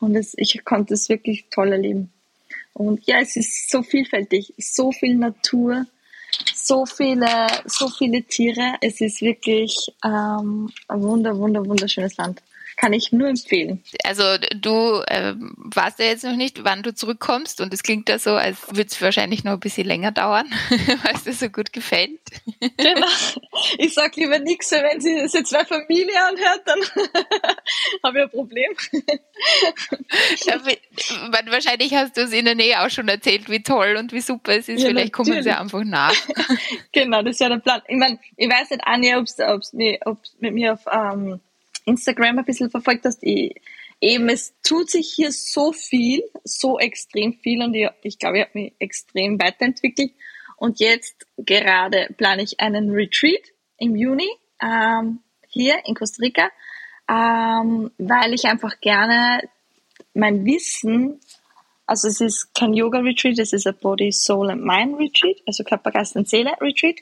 Und 0.00 0.14
es, 0.14 0.34
ich 0.36 0.64
konnte 0.64 0.94
es 0.94 1.08
wirklich 1.08 1.46
toll 1.50 1.72
erleben. 1.72 2.10
Und 2.72 3.06
ja, 3.06 3.20
es 3.20 3.36
ist 3.36 3.70
so 3.70 3.82
vielfältig, 3.82 4.54
so 4.56 4.92
viel 4.92 5.16
Natur, 5.16 5.86
so 6.54 6.86
viele, 6.86 7.46
so 7.66 7.88
viele 7.88 8.22
Tiere. 8.22 8.74
Es 8.80 9.00
ist 9.00 9.20
wirklich 9.20 9.92
ähm, 10.04 10.70
ein 10.86 11.02
wunder, 11.02 11.36
wunder, 11.36 11.66
wunderschönes 11.66 12.16
Land. 12.16 12.40
Kann 12.80 12.92
ich 12.92 13.10
nur 13.10 13.28
empfehlen. 13.28 13.82
Also 14.04 14.22
du 14.54 15.02
äh, 15.08 15.34
weißt 15.36 15.98
ja 15.98 16.04
jetzt 16.04 16.22
noch 16.22 16.36
nicht, 16.36 16.62
wann 16.62 16.84
du 16.84 16.94
zurückkommst 16.94 17.60
und 17.60 17.74
es 17.74 17.82
klingt 17.82 18.08
ja 18.08 18.20
so, 18.20 18.34
als 18.34 18.68
würde 18.68 18.86
es 18.88 19.02
wahrscheinlich 19.02 19.42
noch 19.42 19.54
ein 19.54 19.60
bisschen 19.60 19.86
länger 19.86 20.12
dauern, 20.12 20.46
weil 21.02 21.14
es 21.14 21.24
dir 21.24 21.32
so 21.32 21.48
gut 21.48 21.72
gefällt. 21.72 22.20
Genau. 22.60 23.06
Ich 23.78 23.94
sag 23.94 24.14
lieber 24.14 24.38
nichts, 24.38 24.70
wenn 24.70 25.00
sie 25.00 25.16
das 25.16 25.32
jetzt 25.32 25.52
bei 25.52 25.64
Familie 25.64 26.24
anhört, 26.24 26.62
dann 26.66 26.78
habe 28.04 28.18
ich 28.18 28.24
ein 28.24 28.30
Problem. 28.30 28.72
Ja, 30.46 31.50
wahrscheinlich 31.50 31.94
hast 31.94 32.16
du 32.16 32.20
es 32.22 32.32
in 32.32 32.44
der 32.44 32.54
Nähe 32.54 32.80
auch 32.80 32.90
schon 32.90 33.08
erzählt, 33.08 33.50
wie 33.50 33.62
toll 33.62 33.96
und 33.98 34.12
wie 34.12 34.20
super 34.20 34.52
es 34.52 34.68
ist. 34.68 34.82
Ja, 34.82 34.90
Vielleicht 34.90 35.12
natürlich. 35.12 35.12
kommen 35.12 35.42
sie 35.42 35.50
einfach 35.50 35.84
nach. 35.84 36.14
Genau, 36.92 37.22
das 37.22 37.32
ist 37.32 37.40
ja 37.40 37.48
der 37.48 37.58
Plan. 37.58 37.82
Ich 37.88 37.96
meine, 37.96 38.18
ich 38.36 38.48
weiß 38.48 38.70
nicht, 38.70 38.82
Anja, 38.84 39.18
ob 39.18 39.24
es 39.24 39.82
mit 40.40 40.54
mir 40.54 40.72
auf 40.72 40.80
ähm, 40.90 41.40
Instagram 41.88 42.38
ein 42.38 42.44
bisschen 42.44 42.70
verfolgt 42.70 43.04
hast, 43.04 43.22
ich, 43.22 43.54
eben 44.00 44.28
es 44.28 44.54
tut 44.62 44.90
sich 44.90 45.12
hier 45.14 45.32
so 45.32 45.72
viel, 45.72 46.22
so 46.44 46.78
extrem 46.78 47.34
viel 47.34 47.62
und 47.62 47.74
ich, 47.74 47.88
ich 48.02 48.18
glaube, 48.18 48.38
ich 48.38 48.44
habe 48.44 48.58
mich 48.58 48.72
extrem 48.78 49.40
weiterentwickelt. 49.40 50.12
Und 50.56 50.80
jetzt 50.80 51.26
gerade 51.36 52.08
plane 52.16 52.42
ich 52.42 52.60
einen 52.60 52.90
Retreat 52.90 53.52
im 53.78 53.94
Juni 53.94 54.28
ähm, 54.60 55.20
hier 55.48 55.78
in 55.84 55.94
Costa 55.94 56.22
Rica, 56.22 56.50
ähm, 57.08 57.90
weil 57.98 58.34
ich 58.34 58.44
einfach 58.44 58.80
gerne 58.80 59.48
mein 60.14 60.44
Wissen, 60.44 61.20
also 61.86 62.08
es 62.08 62.20
ist 62.20 62.54
kein 62.54 62.74
Yoga-Retreat, 62.74 63.38
es 63.38 63.52
ist 63.52 63.66
ein 63.66 63.76
Body, 63.80 64.12
Soul 64.12 64.50
and 64.50 64.64
Mind 64.64 64.98
Retreat, 64.98 65.36
also 65.46 65.64
Körper, 65.64 65.90
Geist 65.90 66.16
und 66.16 66.28
Seele 66.28 66.52
Retreat, 66.60 66.96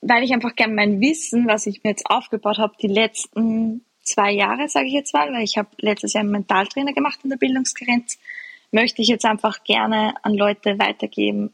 weil 0.00 0.22
ich 0.22 0.32
einfach 0.32 0.54
gerne 0.54 0.74
mein 0.74 1.00
Wissen, 1.00 1.46
was 1.48 1.66
ich 1.66 1.82
mir 1.82 1.90
jetzt 1.90 2.06
aufgebaut 2.06 2.58
habe, 2.58 2.74
die 2.80 2.88
letzten 2.88 3.84
zwei 4.02 4.32
Jahre, 4.32 4.68
sage 4.68 4.86
ich 4.86 4.92
jetzt 4.92 5.14
mal, 5.14 5.32
weil 5.32 5.44
ich 5.44 5.56
habe 5.56 5.68
letztes 5.78 6.12
Jahr 6.12 6.22
einen 6.22 6.32
Mentaltrainer 6.32 6.92
gemacht 6.92 7.20
in 7.22 7.30
der 7.30 7.36
Bildungskarenz, 7.36 8.18
möchte 8.70 9.02
ich 9.02 9.08
jetzt 9.08 9.24
einfach 9.24 9.64
gerne 9.64 10.14
an 10.22 10.34
Leute 10.34 10.78
weitergeben. 10.78 11.50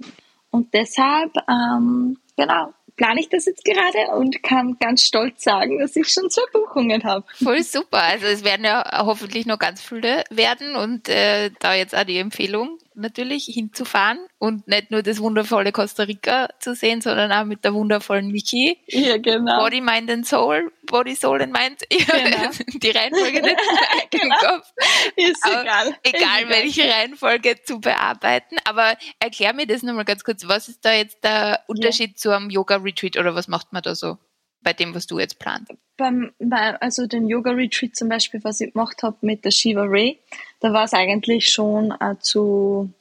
Und 0.51 0.73
deshalb, 0.73 1.33
ähm, 1.49 2.19
genau, 2.37 2.73
plane 2.97 3.21
ich 3.21 3.29
das 3.29 3.47
jetzt 3.47 3.65
gerade 3.65 4.13
und 4.17 4.43
kann 4.43 4.77
ganz 4.79 5.05
stolz 5.05 5.45
sagen, 5.45 5.79
dass 5.79 5.97
ich 5.97 6.09
schon 6.09 6.29
zwei 6.29 6.43
Buchungen 6.53 7.05
habe. 7.05 7.25
Voll 7.43 7.63
super. 7.63 8.03
Also 8.03 8.27
es 8.27 8.45
werden 8.45 8.65
ja 8.65 8.85
hoffentlich 9.07 9.47
noch 9.47 9.59
ganz 9.59 9.81
viele 9.81 10.25
werden 10.31 10.77
und 10.77 11.09
äh, 11.09 11.51
da 11.61 11.75
jetzt 11.75 11.97
auch 11.97 12.05
die 12.05 12.19
Empfehlung 12.19 12.79
natürlich 12.99 13.45
hinzufahren 13.45 14.19
und 14.39 14.67
nicht 14.69 14.91
nur 14.91 15.03
das 15.03 15.21
wundervolle 15.21 15.73
Costa 15.73 16.05
Rica 16.05 16.49
zu 16.59 16.75
sehen, 16.75 17.01
sondern 17.01 17.33
auch 17.33 17.45
mit 17.45 17.65
der 17.65 17.75
wundervollen 17.75 18.29
Michi. 18.29 18.79
Ja, 18.87 19.17
genau. 19.19 19.59
Body, 19.59 19.81
Mind 19.81 20.11
and 20.11 20.27
Soul, 20.27 20.73
Body, 20.87 21.15
Soul 21.15 21.43
and 21.43 21.53
Mind. 21.53 21.81
Genau. 21.89 22.51
Die 22.79 22.91
Reihenfolge 22.91 23.43
nicht 23.43 23.57
genau. 24.11 24.25
im 24.25 24.31
Kopf. 24.31 24.73
Ist 25.17 25.45
egal. 25.47 25.97
Egal, 26.03 26.43
ist 26.43 26.49
welche 26.51 26.83
egal. 26.83 27.01
Reihenfolge 27.01 27.63
zu 27.63 27.81
bearbeiten. 27.81 28.57
Aber 28.65 28.97
erklär 29.21 29.53
mir 29.53 29.67
das 29.67 29.83
nochmal 29.83 30.05
ganz 30.05 30.25
kurz. 30.25 30.47
Was 30.47 30.69
ist 30.69 30.85
da 30.85 30.93
jetzt 30.93 31.23
der 31.25 31.65
Unterschied 31.67 32.11
ja. 32.11 32.17
zu 32.17 32.31
einem 32.31 32.51
Yoga-Retreat 32.51 33.17
oder 33.17 33.35
was 33.35 33.49
macht 33.49 33.73
man 33.73 33.83
da 33.83 33.95
so? 33.95 34.19
Bei 34.63 34.73
dem, 34.73 34.95
was 34.95 35.07
du 35.07 35.19
jetzt 35.19 35.39
planst? 35.39 35.73
Beim, 35.97 36.33
bei, 36.39 36.81
also 36.81 37.07
den 37.07 37.29
Yoga 37.29 37.51
Retreat 37.53 37.97
zum 37.97 38.09
Beispiel, 38.09 38.43
was 38.45 38.61
ich 38.61 38.73
gemacht 38.73 39.03
habe 39.03 39.17
mit 39.21 39.45
der 39.45 39.51
Shiva 39.51 39.85
Ray, 39.85 40.19
da 40.61 40.73
war 40.73 40.85
es 40.85 40.95
eigentlich 40.95 41.51
schon 41.51 41.93
äh, 42.01 42.17
zu 42.21 42.93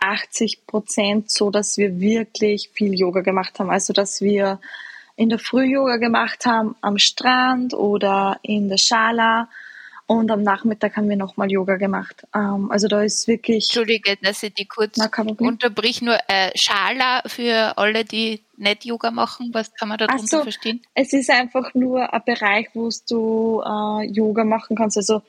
80 0.00 0.66
Prozent 0.66 1.30
so, 1.30 1.50
dass 1.50 1.76
wir 1.76 2.00
wirklich 2.00 2.70
viel 2.72 2.98
Yoga 2.98 3.20
gemacht 3.20 3.58
haben. 3.58 3.70
Also 3.70 3.92
dass 3.92 4.20
wir 4.20 4.60
in 5.16 5.28
der 5.28 5.38
Früh 5.38 5.64
Yoga 5.64 5.96
gemacht 5.96 6.46
haben 6.46 6.76
am 6.80 6.98
Strand 6.98 7.74
oder 7.74 8.38
in 8.42 8.68
der 8.68 8.78
Schala 8.78 9.48
und 10.08 10.30
am 10.30 10.42
Nachmittag 10.42 10.96
haben 10.96 11.10
wir 11.10 11.18
nochmal 11.18 11.50
Yoga 11.52 11.76
gemacht. 11.76 12.26
Ähm, 12.34 12.70
also 12.70 12.88
da 12.88 13.02
ist 13.02 13.28
wirklich. 13.28 13.66
Entschuldige, 13.66 14.16
dass 14.22 14.42
ich 14.42 14.54
die 14.54 14.64
kurz 14.64 14.96
Na, 14.96 15.10
unterbrich. 15.38 16.00
Nur 16.00 16.16
äh, 16.28 16.50
Schala 16.54 17.20
für 17.26 17.76
alle, 17.76 18.06
die 18.06 18.42
nicht 18.56 18.86
Yoga 18.86 19.10
machen. 19.10 19.50
Was 19.52 19.74
kann 19.74 19.90
man 19.90 19.98
darunter 19.98 20.26
so, 20.26 20.42
verstehen? 20.42 20.80
Es 20.94 21.12
ist 21.12 21.28
einfach 21.28 21.74
nur 21.74 22.10
ein 22.10 22.22
Bereich, 22.24 22.68
wo 22.72 22.88
du 23.06 23.62
äh, 23.62 24.06
Yoga 24.06 24.44
machen 24.44 24.76
kannst. 24.76 24.96
Also 24.96 25.20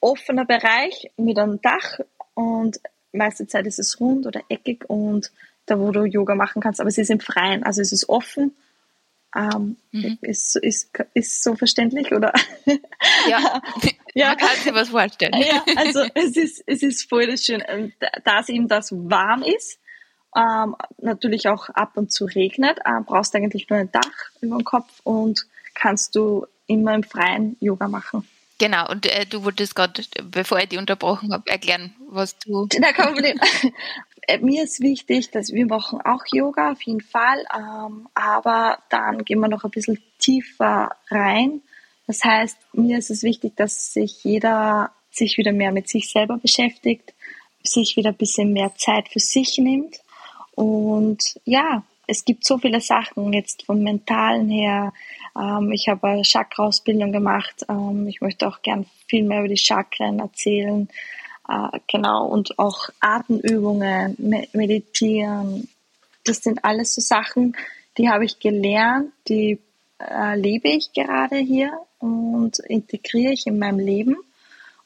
offener 0.00 0.44
Bereich 0.44 1.12
mit 1.16 1.38
einem 1.38 1.62
Dach 1.62 2.00
und 2.34 2.80
meiste 3.12 3.46
Zeit 3.46 3.68
ist 3.68 3.78
es 3.78 4.00
rund 4.00 4.26
oder 4.26 4.40
eckig 4.48 4.84
und 4.90 5.30
da, 5.66 5.78
wo 5.78 5.92
du 5.92 6.06
Yoga 6.06 6.34
machen 6.34 6.60
kannst. 6.60 6.80
Aber 6.80 6.88
es 6.88 6.98
ist 6.98 7.10
im 7.10 7.20
Freien. 7.20 7.62
Also 7.62 7.80
es 7.82 7.92
ist 7.92 8.08
offen 8.08 8.52
ähm, 9.34 9.76
mhm. 9.92 10.18
ist, 10.22 10.56
ist, 10.56 10.90
ist 11.14 11.42
so 11.42 11.54
verständlich, 11.56 12.12
oder? 12.12 12.32
Ja, 13.28 13.62
ja. 14.14 14.28
man 14.28 14.36
kann 14.38 14.56
sich 14.56 14.74
was 14.74 14.88
vorstellen. 14.88 15.34
Ja, 15.34 15.62
also 15.76 16.04
es 16.14 16.36
ist, 16.36 16.62
es 16.66 16.82
ist 16.82 17.08
voll 17.08 17.26
das 17.26 17.44
Schöne, 17.44 17.68
ähm, 17.68 17.92
dass 18.24 18.48
eben 18.48 18.68
das 18.68 18.92
warm 18.92 19.42
ist, 19.42 19.78
ähm, 20.36 20.74
natürlich 20.98 21.48
auch 21.48 21.68
ab 21.70 21.92
und 21.96 22.12
zu 22.12 22.24
regnet, 22.24 22.78
äh, 22.84 23.00
brauchst 23.04 23.34
eigentlich 23.34 23.68
nur 23.68 23.78
ein 23.78 23.92
Dach 23.92 24.30
über 24.40 24.56
dem 24.56 24.64
Kopf 24.64 25.00
und 25.04 25.46
kannst 25.74 26.14
du 26.14 26.46
immer 26.66 26.94
im 26.94 27.02
Freien 27.02 27.56
Yoga 27.60 27.88
machen. 27.88 28.26
Genau, 28.58 28.88
und 28.88 29.06
äh, 29.06 29.26
du 29.26 29.44
wolltest 29.44 29.74
gerade, 29.74 30.02
bevor 30.22 30.58
ich 30.60 30.68
die 30.68 30.78
unterbrochen 30.78 31.32
habe, 31.32 31.50
erklären, 31.50 31.94
was 32.08 32.38
du. 32.38 32.68
Na, 32.78 32.92
kein 32.92 33.12
Problem. 33.12 33.40
Äh, 34.26 34.38
mir 34.38 34.64
ist 34.64 34.80
wichtig, 34.80 35.30
dass 35.30 35.52
wir 35.52 35.66
machen 35.66 36.00
auch 36.02 36.22
Yoga 36.32 36.72
auf 36.72 36.82
jeden 36.82 37.00
Fall, 37.00 37.44
ähm, 37.54 38.08
aber 38.14 38.78
dann 38.90 39.24
gehen 39.24 39.40
wir 39.40 39.48
noch 39.48 39.64
ein 39.64 39.70
bisschen 39.70 40.02
tiefer 40.18 40.90
rein. 41.10 41.62
Das 42.06 42.22
heißt, 42.22 42.58
mir 42.72 42.98
ist 42.98 43.10
es 43.10 43.22
wichtig, 43.22 43.56
dass 43.56 43.92
sich 43.92 44.24
jeder 44.24 44.90
sich 45.10 45.38
wieder 45.38 45.52
mehr 45.52 45.72
mit 45.72 45.88
sich 45.88 46.10
selber 46.10 46.38
beschäftigt, 46.38 47.14
sich 47.62 47.96
wieder 47.96 48.10
ein 48.10 48.16
bisschen 48.16 48.52
mehr 48.52 48.74
Zeit 48.76 49.08
für 49.08 49.20
sich 49.20 49.58
nimmt. 49.58 50.00
Und 50.54 51.40
ja, 51.44 51.82
es 52.06 52.24
gibt 52.24 52.44
so 52.44 52.58
viele 52.58 52.80
Sachen 52.80 53.32
jetzt 53.32 53.64
vom 53.64 53.82
Mentalen 53.82 54.50
her. 54.50 54.92
Ähm, 55.38 55.72
ich 55.72 55.88
habe 55.88 56.08
eine 56.08 56.22
Chakra-Ausbildung 56.22 57.12
gemacht. 57.12 57.64
Ähm, 57.68 58.06
ich 58.08 58.20
möchte 58.20 58.46
auch 58.46 58.62
gern 58.62 58.86
viel 59.06 59.24
mehr 59.24 59.40
über 59.40 59.48
die 59.48 59.56
Chakren 59.56 60.18
erzählen. 60.18 60.88
Äh, 61.48 61.78
genau, 61.90 62.26
und 62.26 62.58
auch 62.58 62.88
Atemübungen, 63.00 64.16
meditieren. 64.52 65.68
Das 66.24 66.38
sind 66.38 66.64
alles 66.64 66.94
so 66.94 67.00
Sachen, 67.00 67.56
die 67.98 68.08
habe 68.08 68.24
ich 68.24 68.38
gelernt, 68.38 69.12
die 69.28 69.58
äh, 69.98 70.38
lebe 70.38 70.68
ich 70.68 70.92
gerade 70.92 71.36
hier 71.36 71.72
und 71.98 72.58
integriere 72.60 73.32
ich 73.32 73.46
in 73.46 73.58
meinem 73.58 73.78
Leben. 73.78 74.16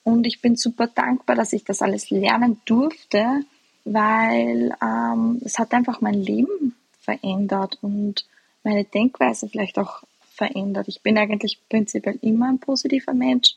Und 0.03 0.27
ich 0.27 0.41
bin 0.41 0.57
super 0.57 0.87
dankbar, 0.87 1.37
dass 1.37 1.53
ich 1.53 1.65
das 1.65 1.83
alles 1.83 2.11
lernen 2.11 2.61
durfte, 2.65 3.43
weil 3.85 4.75
ähm, 4.83 5.41
es 5.45 5.59
hat 5.59 5.73
einfach 5.73 6.01
mein 6.01 6.15
Leben 6.15 6.75
verändert 7.01 7.79
und 7.83 8.27
meine 8.65 8.85
Denkweise 8.85 9.49
vielleicht 9.49 9.79
auch 9.79 10.03
verändert. 10.35 10.89
Ich 10.89 11.03
bin 11.03 11.19
eigentlich 11.19 11.59
prinzipiell 11.69 12.19
immer 12.23 12.49
ein 12.49 12.59
positiver 12.59 13.15
Mensch, 13.15 13.55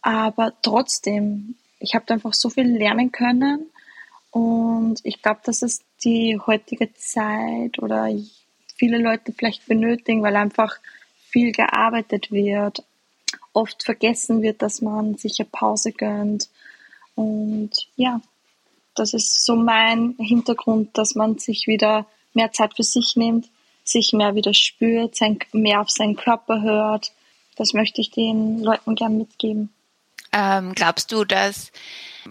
aber 0.00 0.52
trotzdem 0.62 1.56
ich 1.82 1.94
habe 1.94 2.12
einfach 2.12 2.32
so 2.32 2.48
viel 2.48 2.66
lernen 2.66 3.12
können 3.12 3.70
und 4.30 5.00
ich 5.02 5.20
glaube, 5.20 5.40
dass 5.44 5.62
es 5.62 5.82
die 6.04 6.38
heutige 6.46 6.94
Zeit 6.94 7.78
oder 7.78 8.08
viele 8.76 8.98
Leute 8.98 9.32
vielleicht 9.32 9.66
benötigen, 9.66 10.22
weil 10.22 10.36
einfach 10.36 10.78
viel 11.28 11.52
gearbeitet 11.52 12.30
wird, 12.30 12.84
oft 13.52 13.84
vergessen 13.84 14.42
wird, 14.42 14.62
dass 14.62 14.80
man 14.80 15.16
sich 15.16 15.40
eine 15.40 15.48
Pause 15.50 15.92
gönnt 15.92 16.48
und 17.14 17.70
ja, 17.96 18.20
das 18.94 19.14
ist 19.14 19.44
so 19.44 19.56
mein 19.56 20.14
Hintergrund, 20.18 20.96
dass 20.96 21.14
man 21.14 21.38
sich 21.38 21.66
wieder 21.66 22.06
mehr 22.34 22.52
Zeit 22.52 22.74
für 22.76 22.82
sich 22.82 23.16
nimmt, 23.16 23.48
sich 23.84 24.12
mehr 24.12 24.34
wieder 24.34 24.54
spürt, 24.54 25.18
mehr 25.52 25.80
auf 25.80 25.90
seinen 25.90 26.16
Körper 26.16 26.62
hört. 26.62 27.12
Das 27.56 27.72
möchte 27.72 28.00
ich 28.00 28.10
den 28.10 28.60
Leuten 28.60 28.94
gern 28.94 29.18
mitgeben. 29.18 29.70
Ähm, 30.32 30.74
glaubst 30.74 31.12
du, 31.12 31.24
dass 31.24 31.72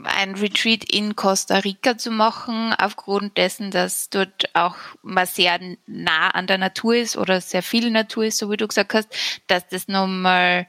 ein 0.04 0.36
Retreat 0.36 0.84
in 0.92 1.16
Costa 1.16 1.60
Rica 1.60 1.98
zu 1.98 2.12
machen, 2.12 2.74
aufgrund 2.74 3.38
dessen, 3.38 3.72
dass 3.72 4.10
dort 4.10 4.50
auch 4.54 4.76
mal 5.04 5.26
sehr 5.26 5.60
nah 5.86 6.30
an 6.30 6.48
der 6.48 6.58
Natur 6.58 6.96
ist 6.96 7.18
oder 7.18 7.42
sehr 7.42 7.62
viel 7.62 7.92
Natur 7.92 8.26
ist, 8.26 8.38
so 8.38 8.50
wie 8.50 8.58
du 8.58 8.68
gesagt 8.68 8.94
hast, 8.94 9.10
dass 9.48 9.68
das 9.68 9.88
nochmal 9.88 10.68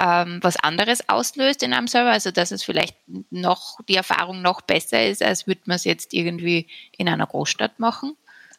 ähm, 0.00 0.38
was 0.42 0.56
anderes 0.56 1.08
auslöst 1.08 1.62
in 1.62 1.74
einem 1.74 1.88
selber, 1.88 2.12
also 2.12 2.30
dass 2.30 2.52
es 2.52 2.62
vielleicht 2.62 2.96
noch 3.30 3.78
die 3.88 3.96
Erfahrung 3.96 4.40
noch 4.40 4.62
besser 4.62 5.04
ist, 5.04 5.22
als 5.22 5.46
würde 5.46 5.62
man 5.66 5.76
es 5.76 5.84
jetzt 5.84 6.14
irgendwie 6.14 6.68
in 6.96 7.08
einer 7.08 7.26
Großstadt 7.26 7.78
machen? 7.78 8.16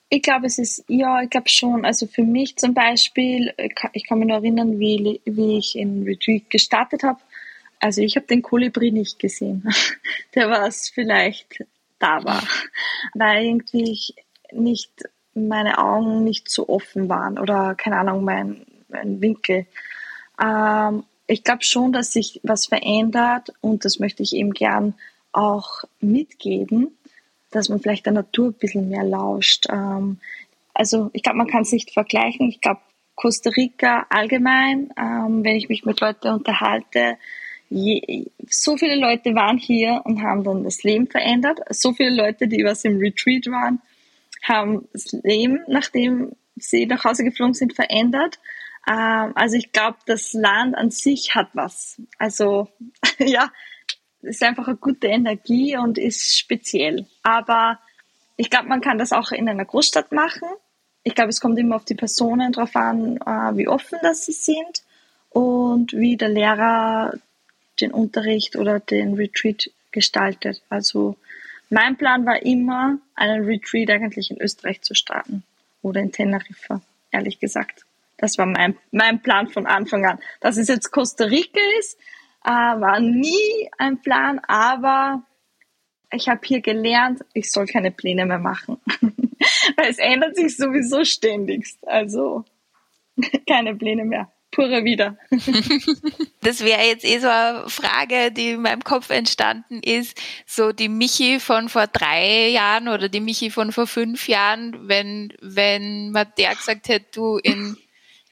Ich 0.09 0.21
glaube, 0.21 0.45
es 0.45 0.59
ist, 0.59 0.83
ja, 0.89 1.21
ich 1.21 1.29
glaube 1.29 1.47
schon. 1.47 1.85
Also 1.85 2.05
für 2.05 2.23
mich 2.23 2.57
zum 2.57 2.73
Beispiel, 2.73 3.53
ich 3.93 4.05
kann 4.05 4.19
mich 4.19 4.27
nur 4.27 4.37
erinnern, 4.37 4.77
wie, 4.77 5.21
wie 5.23 5.57
ich 5.57 5.77
in 5.77 6.03
Retreat 6.03 6.49
gestartet 6.49 7.03
habe 7.03 7.21
also 7.81 8.01
ich 8.01 8.15
habe 8.15 8.27
den 8.27 8.41
Kolibri 8.41 8.91
nicht 8.91 9.19
gesehen. 9.19 9.67
Der 10.35 10.49
war 10.49 10.67
es 10.67 10.89
vielleicht 10.89 11.65
da 11.99 12.23
war, 12.23 12.43
weil 13.13 13.45
irgendwie 13.45 13.91
ich 13.91 14.15
nicht 14.51 14.91
meine 15.33 15.77
Augen 15.77 16.23
nicht 16.23 16.49
so 16.49 16.67
offen 16.67 17.09
waren 17.09 17.37
oder 17.37 17.75
keine 17.75 17.97
Ahnung 17.97 18.23
mein, 18.23 18.65
mein 18.89 19.21
Winkel. 19.21 19.65
Ähm, 20.41 21.03
ich 21.27 21.43
glaube 21.43 21.63
schon, 21.63 21.93
dass 21.93 22.11
sich 22.11 22.39
was 22.43 22.65
verändert 22.65 23.53
und 23.61 23.85
das 23.85 23.99
möchte 23.99 24.23
ich 24.23 24.33
eben 24.33 24.53
gern 24.53 24.95
auch 25.31 25.83
mitgeben, 25.99 26.97
dass 27.51 27.69
man 27.69 27.79
vielleicht 27.79 28.05
der 28.05 28.13
Natur 28.13 28.47
ein 28.47 28.53
bisschen 28.53 28.89
mehr 28.89 29.03
lauscht. 29.03 29.67
Ähm, 29.69 30.19
also 30.73 31.09
ich 31.13 31.23
glaube, 31.23 31.37
man 31.37 31.47
kann 31.47 31.61
es 31.61 31.71
nicht 31.71 31.91
vergleichen. 31.91 32.49
Ich 32.49 32.61
glaube, 32.61 32.81
Costa 33.15 33.49
Rica 33.51 34.05
allgemein, 34.09 34.91
ähm, 34.97 35.43
wenn 35.43 35.55
ich 35.55 35.69
mich 35.69 35.85
mit 35.85 35.99
Leuten 36.01 36.29
unterhalte, 36.29 37.17
je, 37.71 38.25
so 38.49 38.77
viele 38.77 38.97
Leute 38.97 39.33
waren 39.33 39.57
hier 39.57 40.01
und 40.03 40.21
haben 40.21 40.43
dann 40.43 40.63
das 40.63 40.83
Leben 40.83 41.07
verändert. 41.07 41.59
So 41.69 41.93
viele 41.93 42.13
Leute, 42.13 42.47
die 42.47 42.63
was 42.63 42.83
im 42.83 42.97
Retreat 42.97 43.47
waren, 43.47 43.81
haben 44.43 44.87
das 44.91 45.13
Leben, 45.23 45.61
nachdem 45.67 46.33
sie 46.57 46.85
nach 46.85 47.05
Hause 47.05 47.23
geflogen 47.23 47.53
sind, 47.53 47.73
verändert. 47.73 48.39
Ähm, 48.87 49.31
also 49.35 49.55
ich 49.55 49.71
glaube, 49.71 49.97
das 50.05 50.33
Land 50.33 50.75
an 50.75 50.91
sich 50.91 51.33
hat 51.33 51.49
was. 51.53 52.01
Also 52.17 52.67
ja, 53.19 53.49
ist 54.21 54.43
einfach 54.43 54.67
eine 54.67 54.77
gute 54.77 55.07
Energie 55.07 55.77
und 55.77 55.97
ist 55.97 56.37
speziell. 56.37 57.07
Aber 57.23 57.79
ich 58.35 58.49
glaube, 58.49 58.67
man 58.67 58.81
kann 58.81 58.97
das 58.97 59.13
auch 59.13 59.31
in 59.31 59.47
einer 59.47 59.65
Großstadt 59.65 60.11
machen. 60.11 60.49
Ich 61.03 61.15
glaube, 61.15 61.29
es 61.29 61.39
kommt 61.39 61.57
immer 61.57 61.77
auf 61.77 61.85
die 61.85 61.95
Personen 61.95 62.51
drauf 62.51 62.75
an, 62.75 63.17
äh, 63.17 63.57
wie 63.57 63.67
offen 63.69 63.97
das 64.01 64.25
sie 64.25 64.33
sind 64.33 64.83
und 65.29 65.93
wie 65.93 66.17
der 66.17 66.29
Lehrer 66.29 67.13
den 67.81 67.91
Unterricht 67.91 68.55
oder 68.55 68.79
den 68.79 69.15
Retreat 69.15 69.69
gestaltet. 69.91 70.61
Also 70.69 71.15
mein 71.69 71.97
Plan 71.97 72.25
war 72.25 72.43
immer, 72.43 72.99
einen 73.15 73.45
Retreat 73.45 73.89
eigentlich 73.89 74.31
in 74.31 74.41
Österreich 74.41 74.81
zu 74.81 74.93
starten 74.93 75.43
oder 75.81 76.01
in 76.01 76.11
Teneriffa, 76.11 76.81
ehrlich 77.11 77.39
gesagt. 77.39 77.85
Das 78.17 78.37
war 78.37 78.45
mein, 78.45 78.77
mein 78.91 79.21
Plan 79.21 79.47
von 79.47 79.65
Anfang 79.65 80.05
an. 80.05 80.19
Dass 80.41 80.57
es 80.57 80.67
jetzt 80.67 80.91
Costa 80.91 81.25
Rica 81.25 81.59
ist, 81.79 81.97
äh, 82.45 82.49
war 82.49 82.99
nie 82.99 83.69
ein 83.77 84.01
Plan, 84.01 84.39
aber 84.47 85.23
ich 86.11 86.29
habe 86.29 86.41
hier 86.43 86.61
gelernt, 86.61 87.21
ich 87.33 87.51
soll 87.51 87.65
keine 87.65 87.91
Pläne 87.91 88.25
mehr 88.25 88.39
machen. 88.39 88.79
Weil 89.75 89.89
es 89.89 89.97
ändert 89.97 90.35
sich 90.35 90.55
sowieso 90.57 91.03
ständigst. 91.03 91.87
Also 91.87 92.45
keine 93.47 93.75
Pläne 93.75 94.05
mehr. 94.05 94.31
Pure 94.51 94.83
wieder. 94.83 95.17
das 96.41 96.59
wäre 96.59 96.83
jetzt 96.85 97.05
eh 97.05 97.19
so 97.19 97.29
eine 97.29 97.69
Frage, 97.69 98.31
die 98.31 98.51
in 98.51 98.61
meinem 98.61 98.83
Kopf 98.83 99.09
entstanden 99.09 99.81
ist. 99.81 100.19
So 100.45 100.73
die 100.73 100.89
Michi 100.89 101.39
von 101.39 101.69
vor 101.69 101.87
drei 101.87 102.49
Jahren 102.49 102.89
oder 102.89 103.07
die 103.07 103.21
Michi 103.21 103.49
von 103.49 103.71
vor 103.71 103.87
fünf 103.87 104.27
Jahren, 104.27 104.89
wenn, 104.89 105.33
wenn 105.41 106.11
man 106.11 106.27
der 106.37 106.55
gesagt 106.55 106.89
hätte, 106.89 107.07
du 107.13 107.37
in, 107.37 107.77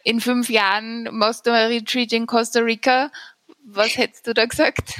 in 0.03 0.19
fünf 0.19 0.49
Jahren 0.49 1.07
machst 1.11 1.47
du 1.47 1.51
ein 1.51 1.67
Retreat 1.67 2.11
in 2.11 2.27
Costa 2.27 2.59
Rica, 2.59 3.11
was 3.63 3.97
hättest 3.97 4.27
du 4.27 4.33
da 4.33 4.45
gesagt? 4.45 4.95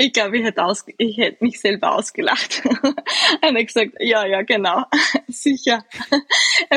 Ich 0.00 0.12
glaube, 0.12 0.38
ich 0.38 0.44
hätte, 0.44 0.64
aus, 0.64 0.84
ich 0.96 1.18
hätte 1.18 1.42
mich 1.42 1.58
selber 1.60 1.96
ausgelacht. 1.96 2.62
und 3.42 3.56
er 3.56 3.64
gesagt, 3.64 3.94
ja, 3.98 4.24
ja, 4.24 4.42
genau, 4.42 4.84
sicher. 5.26 5.84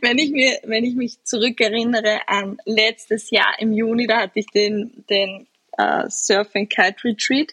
wenn 0.00 0.18
ich 0.18 0.30
mir, 0.30 0.60
wenn 0.62 0.84
ich 0.84 0.94
mich 0.94 1.24
zurückerinnere 1.24 2.28
an 2.28 2.58
letztes 2.64 3.30
Jahr 3.30 3.58
im 3.58 3.72
Juni, 3.72 4.06
da 4.06 4.18
hatte 4.18 4.38
ich 4.38 4.46
den, 4.46 5.04
den 5.10 5.48
uh, 5.80 6.08
Surf 6.08 6.50
and 6.54 6.70
Kite 6.70 7.02
Retreat 7.02 7.52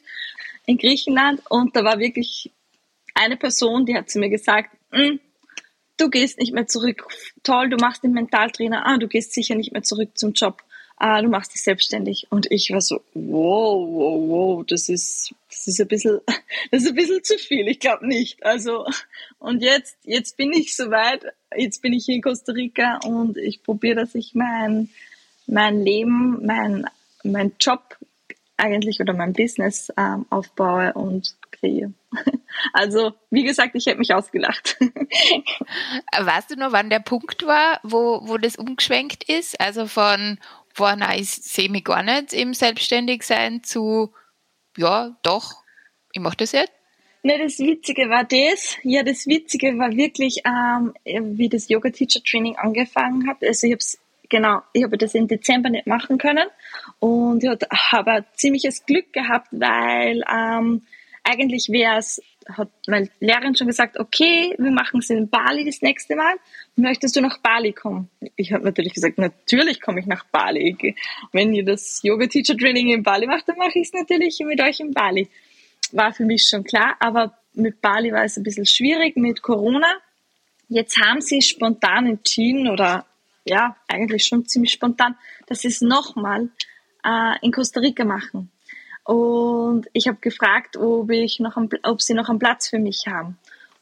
in 0.67 0.77
Griechenland 0.77 1.41
und 1.49 1.75
da 1.75 1.83
war 1.83 1.97
wirklich 1.97 2.51
eine 3.15 3.37
Person, 3.37 3.87
die 3.87 3.95
hat 3.95 4.07
zu 4.07 4.19
mir 4.19 4.29
gesagt, 4.29 4.69
mm, 4.91 5.17
du 5.97 6.09
gehst 6.11 6.37
nicht 6.37 6.53
mehr 6.53 6.67
zurück. 6.67 7.07
Toll, 7.41 7.69
du 7.69 7.77
machst 7.77 8.03
den 8.03 8.11
Mentaltrainer. 8.11 8.85
Ah, 8.85 8.97
du 8.97 9.07
gehst 9.07 9.33
sicher 9.33 9.55
nicht 9.55 9.71
mehr 9.71 9.83
zurück 9.83 10.15
zum 10.15 10.33
Job 10.33 10.61
ah, 11.03 11.21
du 11.21 11.27
machst 11.27 11.53
dich 11.53 11.61
selbstständig. 11.61 12.27
Und 12.29 12.49
ich 12.49 12.71
war 12.71 12.79
so, 12.79 13.01
wow, 13.13 13.85
wow, 13.89 14.29
wow, 14.29 14.65
das 14.65 14.87
ist, 14.87 15.35
das 15.49 15.67
ist 15.67 15.81
ein 15.81 15.87
bisschen, 15.89 16.21
das 16.71 16.83
ist 16.83 16.89
ein 16.89 16.95
bisschen 16.95 17.21
zu 17.23 17.37
viel. 17.37 17.67
Ich 17.67 17.81
glaube 17.81 18.07
nicht. 18.07 18.43
Also, 18.45 18.85
und 19.37 19.61
jetzt, 19.61 19.97
jetzt 20.03 20.37
bin 20.37 20.53
ich 20.53 20.75
soweit. 20.77 21.25
Jetzt 21.55 21.81
bin 21.81 21.91
ich 21.91 22.05
hier 22.05 22.15
in 22.15 22.21
Costa 22.21 22.53
Rica 22.53 22.99
und 23.05 23.37
ich 23.37 23.63
probiere, 23.63 23.95
dass 23.95 24.15
ich 24.15 24.33
mein, 24.33 24.89
mein 25.45 25.83
Leben, 25.83 26.45
mein, 26.45 26.85
mein 27.23 27.51
Job 27.59 27.97
eigentlich 28.55 29.01
oder 29.01 29.13
mein 29.13 29.33
Business 29.33 29.91
ähm, 29.97 30.25
aufbaue 30.29 30.93
und 30.93 31.35
kreiere. 31.51 31.93
Also, 32.71 33.13
wie 33.31 33.43
gesagt, 33.43 33.71
ich 33.73 33.87
hätte 33.87 33.97
mich 33.97 34.13
ausgelacht. 34.13 34.77
Weißt 36.17 36.51
du 36.51 36.55
noch, 36.55 36.71
wann 36.71 36.91
der 36.91 36.99
Punkt 36.99 37.47
war, 37.47 37.79
wo, 37.81 38.21
wo 38.23 38.37
das 38.37 38.55
umgeschwenkt 38.55 39.27
ist? 39.27 39.59
Also 39.59 39.87
von, 39.87 40.37
boah, 40.75 40.95
nein, 40.95 41.19
ich 41.19 41.29
sehe 41.29 41.69
mich 41.69 41.83
gar 41.83 42.03
nicht 42.03 42.33
im 42.33 42.53
Selbstständigsein 42.53 43.63
zu, 43.63 44.13
ja, 44.77 45.15
doch, 45.23 45.63
ich 46.11 46.21
mache 46.21 46.37
das 46.37 46.51
jetzt. 46.51 46.73
Ne, 47.25 47.37
das 47.37 47.57
Witzige 47.59 48.09
war 48.09 48.25
das. 48.25 48.75
Ja, 48.83 49.01
das 49.01 49.27
Witzige 49.27 49.77
war 49.77 49.95
wirklich, 49.95 50.41
ähm, 50.45 50.93
wie 51.37 51.47
das 51.47 51.69
Yoga 51.69 51.89
Teacher 51.89 52.21
Training 52.21 52.57
angefangen 52.57 53.29
hat. 53.29 53.37
Also 53.41 53.67
ich 53.67 53.73
habe 53.73 53.83
genau, 54.29 54.61
ich 54.73 54.83
habe 54.83 54.97
das 54.97 55.15
im 55.15 55.27
Dezember 55.27 55.69
nicht 55.69 55.87
machen 55.87 56.17
können 56.17 56.47
und 56.99 57.43
ich 57.43 57.49
habe 57.71 58.25
ziemliches 58.35 58.85
Glück 58.85 59.13
gehabt, 59.13 59.47
weil 59.51 60.23
ähm, 60.29 60.81
eigentlich 61.23 61.69
wäre 61.69 61.99
es 61.99 62.21
hat 62.49 62.69
meine 62.87 63.09
Lehrerin 63.19 63.55
schon 63.55 63.67
gesagt, 63.67 63.99
okay, 63.99 64.55
wir 64.57 64.71
machen 64.71 64.99
es 64.99 65.09
in 65.09 65.29
Bali 65.29 65.65
das 65.65 65.81
nächste 65.81 66.15
Mal. 66.15 66.35
Möchtest 66.75 67.15
du 67.15 67.21
nach 67.21 67.37
Bali 67.39 67.73
kommen? 67.73 68.09
Ich 68.35 68.53
habe 68.53 68.63
natürlich 68.63 68.93
gesagt, 68.93 69.17
natürlich 69.17 69.81
komme 69.81 69.99
ich 69.99 70.05
nach 70.05 70.25
Bali. 70.25 70.95
Wenn 71.31 71.53
ihr 71.53 71.65
das 71.65 72.01
Yoga 72.03 72.27
Teacher 72.27 72.57
Training 72.57 72.89
in 72.89 73.03
Bali 73.03 73.27
macht, 73.27 73.47
dann 73.47 73.57
mache 73.57 73.79
ich 73.79 73.87
es 73.87 73.93
natürlich 73.93 74.39
mit 74.45 74.61
euch 74.61 74.79
in 74.79 74.91
Bali. 74.91 75.29
War 75.91 76.13
für 76.13 76.25
mich 76.25 76.47
schon 76.49 76.63
klar, 76.63 76.95
aber 76.99 77.37
mit 77.53 77.81
Bali 77.81 78.11
war 78.11 78.23
es 78.23 78.37
ein 78.37 78.43
bisschen 78.43 78.65
schwierig 78.65 79.15
mit 79.15 79.41
Corona. 79.41 79.93
Jetzt 80.67 80.99
haben 80.99 81.21
sie 81.21 81.41
spontan 81.41 82.07
entschieden 82.07 82.67
oder 82.67 83.05
ja, 83.45 83.75
eigentlich 83.87 84.25
schon 84.25 84.45
ziemlich 84.45 84.71
spontan, 84.71 85.15
dass 85.47 85.59
sie 85.59 85.67
es 85.67 85.81
nochmal 85.81 86.49
äh, 87.05 87.35
in 87.41 87.51
Costa 87.51 87.79
Rica 87.79 88.05
machen. 88.05 88.49
Und 89.03 89.87
ich 89.93 90.07
habe 90.07 90.17
gefragt, 90.19 90.77
ob, 90.77 91.09
ich 91.11 91.39
noch 91.39 91.57
einen, 91.57 91.69
ob 91.83 92.01
sie 92.01 92.13
noch 92.13 92.29
einen 92.29 92.39
Platz 92.39 92.69
für 92.69 92.79
mich 92.79 93.05
haben. 93.07 93.37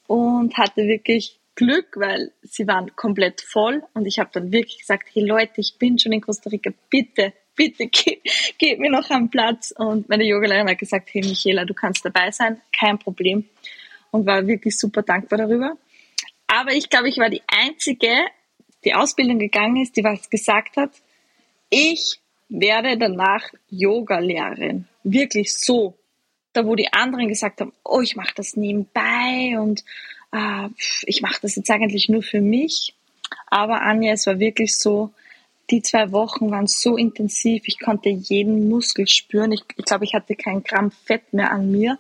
Und 0.08 0.58
hatte 0.58 0.88
wirklich 0.88 1.40
Glück, 1.56 1.96
weil 1.96 2.32
sie 2.42 2.68
waren 2.68 2.96
komplett 2.96 3.42
voll. 3.42 3.84
Und 3.94 4.06
ich 4.06 4.20
habe 4.20 4.30
dann 4.34 4.52
wirklich 4.52 4.80
gesagt, 4.80 5.10
hey 5.14 5.24
Leute, 5.24 5.54
ich 5.58 5.76
bin 5.78 6.00
schon 6.00 6.12
in 6.12 6.22
Costa 6.22 6.50
Rica, 6.50 6.72
bitte, 6.90 7.34
bitte 7.56 7.88
gebt 7.92 8.28
geb 8.58 8.80
mir 8.80 8.90
noch 8.90 9.10
einen 9.10 9.30
Platz. 9.30 9.74
Und 9.78 10.10
meine 10.10 10.24
Yogalehrerin 10.24 10.70
hat 10.70 10.80
gesagt, 10.80 11.10
hey 11.14 11.22
Michaela, 11.22 11.66
du 11.66 11.74
kannst 11.74 12.04
dabei 12.04 12.32
sein, 12.32 12.62
kein 12.78 12.98
Problem. 12.98 13.46
Und 14.12 14.26
war 14.26 14.46
wirklich 14.48 14.78
super 14.78 15.04
dankbar 15.04 15.38
darüber. 15.40 15.78
Aber 16.48 16.74
ich 16.74 16.90
glaube, 16.90 17.08
ich 17.08 17.18
war 17.18 17.30
die 17.30 17.44
Einzige, 17.48 18.12
die 18.84 18.94
Ausbildung 18.94 19.40
gegangen 19.40 19.78
ist, 19.78 19.96
die 19.96 20.04
was 20.04 20.30
gesagt 20.30 20.76
hat, 20.76 20.92
ich 21.70 22.20
werde 22.50 22.98
danach 22.98 23.44
Yoga-Lehrerin. 23.70 24.88
Wirklich 25.04 25.54
so. 25.54 25.98
Da 26.54 26.66
wo 26.66 26.76
die 26.76 26.92
anderen 26.92 27.30
gesagt 27.30 27.62
haben, 27.62 27.74
oh, 27.84 28.02
ich 28.02 28.16
mache 28.16 28.34
das 28.36 28.58
nebenbei 28.58 29.58
und 29.58 29.84
äh, 30.34 30.68
ich 31.04 31.22
mache 31.22 31.40
das 31.42 31.56
jetzt 31.56 31.70
eigentlich 31.72 32.10
nur 32.10 32.24
für 32.24 32.42
mich. 32.42 32.94
Aber 33.48 33.82
Anja, 33.82 34.14
es 34.14 34.28
war 34.28 34.40
wirklich 34.40 34.78
so, 34.78 35.14
die 35.70 35.82
zwei 35.82 36.12
Wochen 36.12 36.52
waren 36.52 36.68
so 36.68 36.98
intensiv, 36.98 37.64
ich 37.66 37.80
konnte 37.80 38.10
jeden 38.10 38.68
Muskel 38.68 39.08
spüren. 39.08 39.54
Ich, 39.54 39.64
ich 39.78 39.86
glaube, 39.86 40.04
ich 40.04 40.14
hatte 40.14 40.36
kein 40.36 40.64
Gramm 40.64 40.92
Fett 40.92 41.34
mehr 41.34 41.52
an 41.52 41.72
mir. 41.72 41.98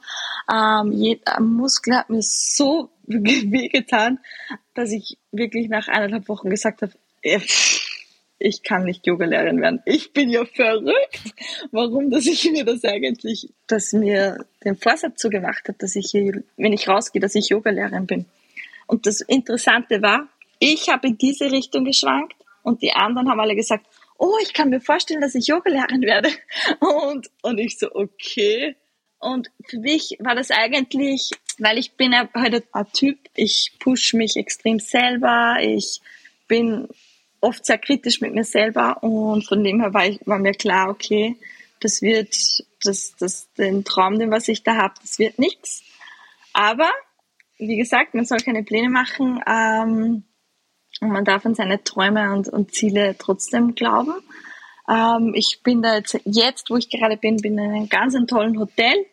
Ähm, 0.51 0.91
jeder 0.91 1.39
Muskel 1.39 1.95
hat 1.95 2.09
mir 2.09 2.21
so 2.21 2.89
wehgetan, 3.05 4.19
dass 4.73 4.91
ich 4.91 5.17
wirklich 5.31 5.69
nach 5.69 5.87
eineinhalb 5.87 6.27
Wochen 6.27 6.49
gesagt 6.49 6.81
habe, 6.81 6.91
ich 8.41 8.63
kann 8.63 8.85
nicht 8.85 9.05
Yogalehrerin 9.05 9.61
werden. 9.61 9.81
Ich 9.85 10.13
bin 10.13 10.29
ja 10.29 10.45
verrückt. 10.45 11.33
Warum, 11.71 12.09
dass 12.09 12.25
ich 12.25 12.49
mir 12.51 12.65
das 12.65 12.83
eigentlich, 12.83 13.49
dass 13.67 13.93
mir 13.93 14.45
den 14.63 14.75
Vorsatz 14.75 15.21
so 15.21 15.29
gemacht 15.29 15.67
habe, 15.67 15.77
dass 15.77 15.95
ich 15.95 16.11
hier, 16.11 16.43
wenn 16.57 16.73
ich 16.73 16.87
rausgehe, 16.87 17.21
dass 17.21 17.35
ich 17.35 17.49
Yogalehrerin 17.49 18.07
bin. 18.07 18.25
Und 18.87 19.05
das 19.05 19.21
Interessante 19.21 20.01
war, 20.01 20.27
ich 20.59 20.89
habe 20.89 21.07
in 21.07 21.17
diese 21.17 21.51
Richtung 21.51 21.85
geschwankt 21.85 22.35
und 22.63 22.81
die 22.81 22.91
anderen 22.91 23.29
haben 23.29 23.39
alle 23.39 23.55
gesagt, 23.55 23.85
oh, 24.17 24.37
ich 24.43 24.53
kann 24.53 24.69
mir 24.69 24.81
vorstellen, 24.81 25.21
dass 25.21 25.35
ich 25.35 25.47
Yogalehrerin 25.47 26.01
werde. 26.01 26.29
Und, 26.79 27.29
und 27.41 27.57
ich 27.57 27.79
so, 27.79 27.93
okay. 27.93 28.75
Und 29.19 29.49
für 29.65 29.79
mich 29.79 30.17
war 30.19 30.35
das 30.35 30.51
eigentlich, 30.51 31.29
weil 31.59 31.77
ich 31.77 31.93
bin 31.93 32.13
halt 32.15 32.65
ein 32.71 32.85
Typ, 32.93 33.17
ich 33.35 33.73
push 33.79 34.13
mich 34.13 34.35
extrem 34.35 34.79
selber, 34.79 35.57
ich 35.61 36.01
bin 36.47 36.87
oft 37.41 37.65
sehr 37.65 37.79
kritisch 37.79 38.21
mit 38.21 38.33
mir 38.33 38.43
selber 38.43 39.03
und 39.03 39.47
von 39.47 39.63
dem 39.63 39.81
her 39.81 39.93
war, 39.93 40.05
ich, 40.05 40.19
war 40.25 40.39
mir 40.39 40.53
klar, 40.53 40.89
okay, 40.89 41.35
das 41.79 42.01
wird, 42.01 42.35
das, 42.83 43.15
das, 43.19 43.51
den 43.53 43.83
Traum, 43.83 44.19
den 44.19 44.31
was 44.31 44.47
ich 44.47 44.63
da 44.63 44.77
habe, 44.77 44.93
das 45.01 45.19
wird 45.19 45.39
nichts. 45.39 45.83
Aber, 46.53 46.89
wie 47.57 47.77
gesagt, 47.77 48.13
man 48.13 48.25
soll 48.25 48.39
keine 48.39 48.63
Pläne 48.63 48.89
machen 48.89 49.41
ähm, 49.47 50.23
und 51.01 51.09
man 51.09 51.25
darf 51.25 51.45
an 51.45 51.55
seine 51.55 51.83
Träume 51.83 52.31
und, 52.33 52.47
und 52.47 52.73
Ziele 52.73 53.15
trotzdem 53.17 53.73
glauben. 53.73 54.13
Ähm, 54.87 55.33
ich 55.35 55.61
bin 55.63 55.81
da 55.81 55.95
jetzt, 55.95 56.19
jetzt, 56.25 56.69
wo 56.69 56.77
ich 56.77 56.89
gerade 56.89 57.17
bin, 57.17 57.37
bin 57.37 57.57
in 57.57 57.71
einem 57.71 57.89
ganz 57.89 58.15
tollen 58.27 58.59
Hotel 58.59 59.05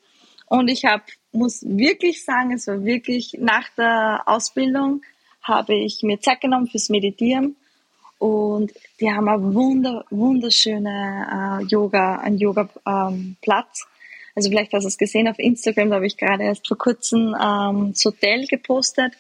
und 0.47 0.68
ich 0.68 0.85
habe, 0.85 1.05
muss 1.33 1.62
wirklich 1.62 2.24
sagen, 2.24 2.53
es 2.53 2.66
war 2.66 2.85
wirklich 2.85 3.37
nach 3.39 3.68
der 3.76 4.22
Ausbildung 4.26 5.03
habe 5.43 5.74
ich 5.74 6.03
mir 6.03 6.20
Zeit 6.20 6.43
genommen 6.43 6.66
fürs 6.66 6.91
Meditieren 6.91 7.57
und 8.19 8.73
die 9.01 9.11
haben 9.11 9.29
eine 9.29 9.55
wunder, 9.55 10.05
wunderschöne 10.11 11.61
äh, 11.62 11.64
Yoga, 11.66 12.16
einen 12.16 12.39
Yoga-Platz. 12.39 13.87
Ähm, 13.87 13.93
also 14.35 14.51
vielleicht 14.51 14.73
hast 14.73 14.85
du 14.85 14.89
es 14.89 14.99
gesehen 14.99 15.29
auf 15.29 15.39
Instagram, 15.39 15.91
da 15.91 15.97
habe 15.97 16.07
ich 16.07 16.16
gerade 16.16 16.45
erst 16.45 16.66
vor 16.66 16.79
kurzem 16.79 17.35
ähm, 17.41 17.93
das 17.93 18.05
Hotel 18.05 18.47
gepostet. 18.47 19.14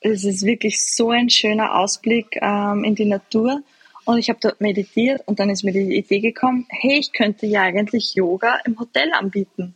Es 0.00 0.24
ist 0.24 0.44
wirklich 0.44 0.84
so 0.94 1.10
ein 1.10 1.30
schöner 1.30 1.74
Ausblick 1.78 2.38
ähm, 2.40 2.84
in 2.84 2.94
die 2.94 3.06
Natur. 3.06 3.62
Und 4.04 4.18
ich 4.18 4.28
habe 4.28 4.38
dort 4.40 4.60
meditiert 4.60 5.22
und 5.26 5.40
dann 5.40 5.48
ist 5.48 5.64
mir 5.64 5.72
die 5.72 5.96
Idee 5.96 6.20
gekommen, 6.20 6.66
hey, 6.68 6.98
ich 6.98 7.12
könnte 7.12 7.46
ja 7.46 7.62
eigentlich 7.62 8.14
Yoga 8.14 8.58
im 8.66 8.78
Hotel 8.78 9.12
anbieten. 9.14 9.74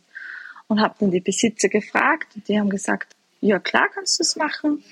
Und 0.67 0.81
habe 0.81 0.93
dann 0.99 1.09
die 1.09 1.19
Besitzer 1.19 1.67
gefragt 1.67 2.27
und 2.35 2.47
die 2.47 2.59
haben 2.59 2.69
gesagt, 2.69 3.15
ja 3.41 3.57
klar 3.57 3.87
kannst 3.91 4.19
du 4.19 4.23
es 4.23 4.35
machen. 4.35 4.83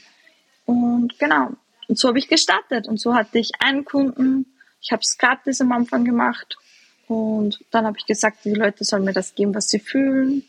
Und 0.65 1.19
genau, 1.19 1.51
und 1.87 1.97
so 1.97 2.09
habe 2.09 2.19
ich 2.19 2.27
gestartet. 2.27 2.87
Und 2.87 2.99
so 2.99 3.15
hatte 3.15 3.39
ich 3.39 3.51
einen 3.59 3.85
Kunden. 3.85 4.45
Ich 4.81 4.91
habe 4.91 5.01
es 5.01 5.17
gratis 5.17 5.61
am 5.61 5.71
Anfang 5.71 6.05
gemacht. 6.05 6.57
Und 7.07 7.63
dann 7.71 7.85
habe 7.85 7.97
ich 7.97 8.05
gesagt, 8.05 8.43
die 8.43 8.53
Leute 8.53 8.83
sollen 8.83 9.05
mir 9.05 9.13
das 9.13 9.33
geben, 9.35 9.55
was 9.55 9.69
sie 9.69 9.79
fühlen. 9.79 10.43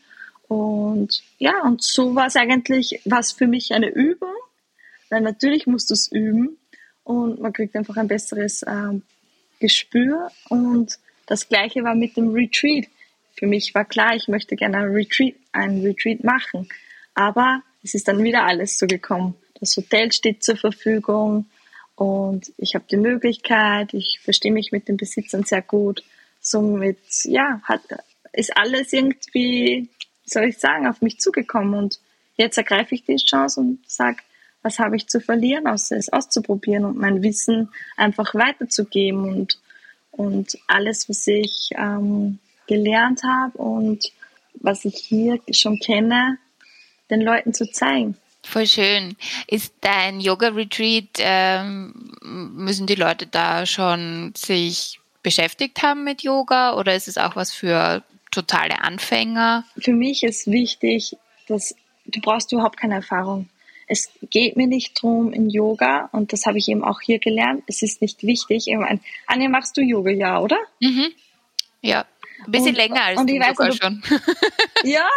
Und 0.47 1.23
ja, 1.37 1.61
und 1.63 1.83
so 1.83 2.15
war 2.15 2.27
es 2.27 2.35
eigentlich, 2.35 3.01
was 3.05 3.31
für 3.31 3.47
mich 3.47 3.73
eine 3.73 3.89
Übung. 3.89 4.33
Weil 5.09 5.21
natürlich 5.21 5.65
musst 5.67 5.89
du 5.89 5.93
es 5.93 6.11
üben 6.11 6.57
und 7.03 7.39
man 7.39 7.53
kriegt 7.53 7.75
einfach 7.75 7.97
ein 7.97 8.07
besseres 8.07 8.63
ähm, 8.67 9.01
Gespür. 9.59 10.29
Und 10.49 10.99
das 11.25 11.47
gleiche 11.47 11.83
war 11.83 11.95
mit 11.95 12.17
dem 12.17 12.31
Retreat. 12.31 12.87
Für 13.35 13.47
mich 13.47 13.73
war 13.73 13.85
klar, 13.85 14.15
ich 14.15 14.27
möchte 14.27 14.55
gerne 14.55 14.77
ein 14.77 14.91
Retreat, 14.91 15.35
ein 15.53 15.81
Retreat 15.81 16.23
machen. 16.23 16.67
Aber 17.15 17.61
es 17.83 17.93
ist 17.95 18.07
dann 18.07 18.23
wieder 18.23 18.43
alles 18.43 18.77
so 18.77 18.85
gekommen. 18.85 19.35
Das 19.59 19.75
Hotel 19.75 20.11
steht 20.11 20.43
zur 20.43 20.55
Verfügung 20.55 21.45
und 21.95 22.51
ich 22.57 22.75
habe 22.75 22.85
die 22.89 22.97
Möglichkeit, 22.97 23.93
ich 23.93 24.19
verstehe 24.23 24.53
mich 24.53 24.71
mit 24.71 24.87
den 24.87 24.97
Besitzern 24.97 25.43
sehr 25.43 25.61
gut. 25.61 26.03
Somit, 26.39 26.97
ja, 27.25 27.59
hat, 27.63 27.81
ist 28.31 28.55
alles 28.55 28.93
irgendwie, 28.93 29.89
soll 30.23 30.45
ich 30.45 30.57
sagen, 30.57 30.87
auf 30.87 31.01
mich 31.01 31.19
zugekommen 31.19 31.73
und 31.73 31.99
jetzt 32.37 32.57
ergreife 32.57 32.95
ich 32.95 33.03
die 33.03 33.17
Chance 33.17 33.59
und 33.59 33.79
sage, 33.85 34.17
was 34.61 34.79
habe 34.79 34.95
ich 34.95 35.07
zu 35.07 35.19
verlieren, 35.19 35.67
außer 35.67 35.97
es 35.97 36.11
auszuprobieren 36.11 36.85
und 36.85 36.97
mein 36.97 37.21
Wissen 37.23 37.69
einfach 37.97 38.33
weiterzugeben 38.35 39.23
und, 39.23 39.59
und 40.11 40.57
alles, 40.67 41.09
was 41.09 41.27
ich 41.27 41.71
ähm, 41.77 42.39
gelernt 42.67 43.23
habe 43.23 43.57
und 43.57 44.05
was 44.53 44.85
ich 44.85 44.95
hier 44.95 45.39
schon 45.51 45.79
kenne, 45.79 46.37
den 47.09 47.21
Leuten 47.21 47.53
zu 47.53 47.69
zeigen. 47.69 48.15
Voll 48.49 48.65
schön. 48.65 49.15
Ist 49.45 49.75
dein 49.81 50.19
Yoga-Retreat, 50.19 51.19
ähm, 51.19 51.93
müssen 52.23 52.87
die 52.87 52.95
Leute 52.95 53.27
da 53.27 53.67
schon 53.67 54.33
sich 54.35 54.99
beschäftigt 55.21 55.83
haben 55.83 56.03
mit 56.03 56.23
Yoga 56.23 56.75
oder 56.75 56.95
ist 56.95 57.07
es 57.07 57.19
auch 57.19 57.35
was 57.35 57.53
für 57.53 58.03
totale 58.31 58.81
Anfänger? 58.81 59.65
Für 59.77 59.93
mich 59.93 60.23
ist 60.23 60.47
wichtig, 60.47 61.15
dass 61.47 61.75
du 62.07 62.21
brauchst 62.21 62.51
überhaupt 62.51 62.77
keine 62.77 62.95
Erfahrung. 62.95 63.49
Es 63.85 64.09
geht 64.31 64.57
mir 64.57 64.65
nicht 64.65 64.99
drum 64.99 65.31
in 65.31 65.51
Yoga 65.51 66.09
und 66.11 66.33
das 66.33 66.47
habe 66.47 66.57
ich 66.57 66.69
eben 66.69 66.83
auch 66.83 67.01
hier 67.01 67.19
gelernt. 67.19 67.63
Es 67.67 67.83
ist 67.83 68.01
nicht 68.01 68.23
wichtig. 68.23 68.67
Ich 68.67 68.75
meine, 68.75 68.99
Anja, 69.27 69.47
machst 69.47 69.77
du 69.77 69.81
Yoga, 69.81 70.09
ja, 70.09 70.39
oder? 70.39 70.57
Mhm. 70.79 71.09
Ja. 71.81 72.05
Ein 72.49 72.51
bisschen 72.51 72.69
und, 72.69 72.77
länger 72.77 73.03
als 73.03 73.19
und 73.19 73.29
du 73.29 73.35
weiß, 73.35 73.55
sogar 73.55 73.71
schon. 73.73 74.01
Ja. 74.83 75.07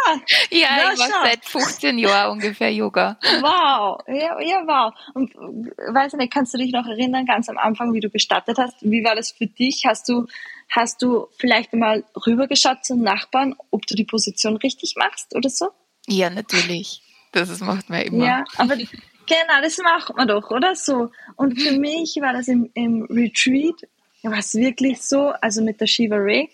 ja, 0.51 0.91
ich 0.93 0.99
mache 0.99 1.11
seit 1.23 1.45
15 1.45 1.97
Jahren 1.97 2.33
ungefähr 2.33 2.71
Yoga. 2.71 3.17
Wow. 3.39 4.01
Ja, 4.07 4.39
ja, 4.41 4.61
wow. 4.67 4.93
Und 5.13 5.33
weiß 5.33 6.13
nicht, 6.13 6.31
kannst 6.33 6.53
du 6.53 6.57
dich 6.57 6.71
noch 6.71 6.85
erinnern, 6.85 7.25
ganz 7.25 7.49
am 7.49 7.57
Anfang, 7.57 7.93
wie 7.93 8.01
du 8.01 8.09
gestartet 8.09 8.57
hast? 8.57 8.75
Wie 8.81 9.03
war 9.03 9.15
das 9.15 9.31
für 9.31 9.47
dich? 9.47 9.83
Hast 9.87 10.09
du, 10.09 10.27
hast 10.69 11.01
du 11.01 11.27
vielleicht 11.37 11.73
mal 11.73 12.03
rübergeschaut 12.27 12.83
zum 12.83 13.01
Nachbarn, 13.01 13.55
ob 13.71 13.87
du 13.87 13.95
die 13.95 14.03
Position 14.03 14.57
richtig 14.57 14.95
machst 14.97 15.33
oder 15.33 15.49
so? 15.49 15.69
Ja, 16.07 16.29
natürlich. 16.29 17.01
Das 17.31 17.59
macht 17.61 17.89
man 17.89 18.01
immer. 18.01 18.25
Ja, 18.25 18.43
aber 18.57 18.75
genau, 18.75 19.61
das 19.61 19.77
macht 19.79 20.15
man 20.15 20.27
doch, 20.27 20.51
oder 20.51 20.75
so. 20.75 21.09
Und 21.35 21.59
für 21.59 21.79
mich 21.79 22.17
war 22.21 22.33
das 22.33 22.47
im, 22.47 22.69
im 22.73 23.03
Retreat, 23.09 23.87
war 24.21 24.39
es 24.39 24.53
wirklich 24.53 25.01
so, 25.01 25.29
also 25.41 25.63
mit 25.63 25.81
der 25.81 25.87
Shiva 25.87 26.15
Ray, 26.17 26.49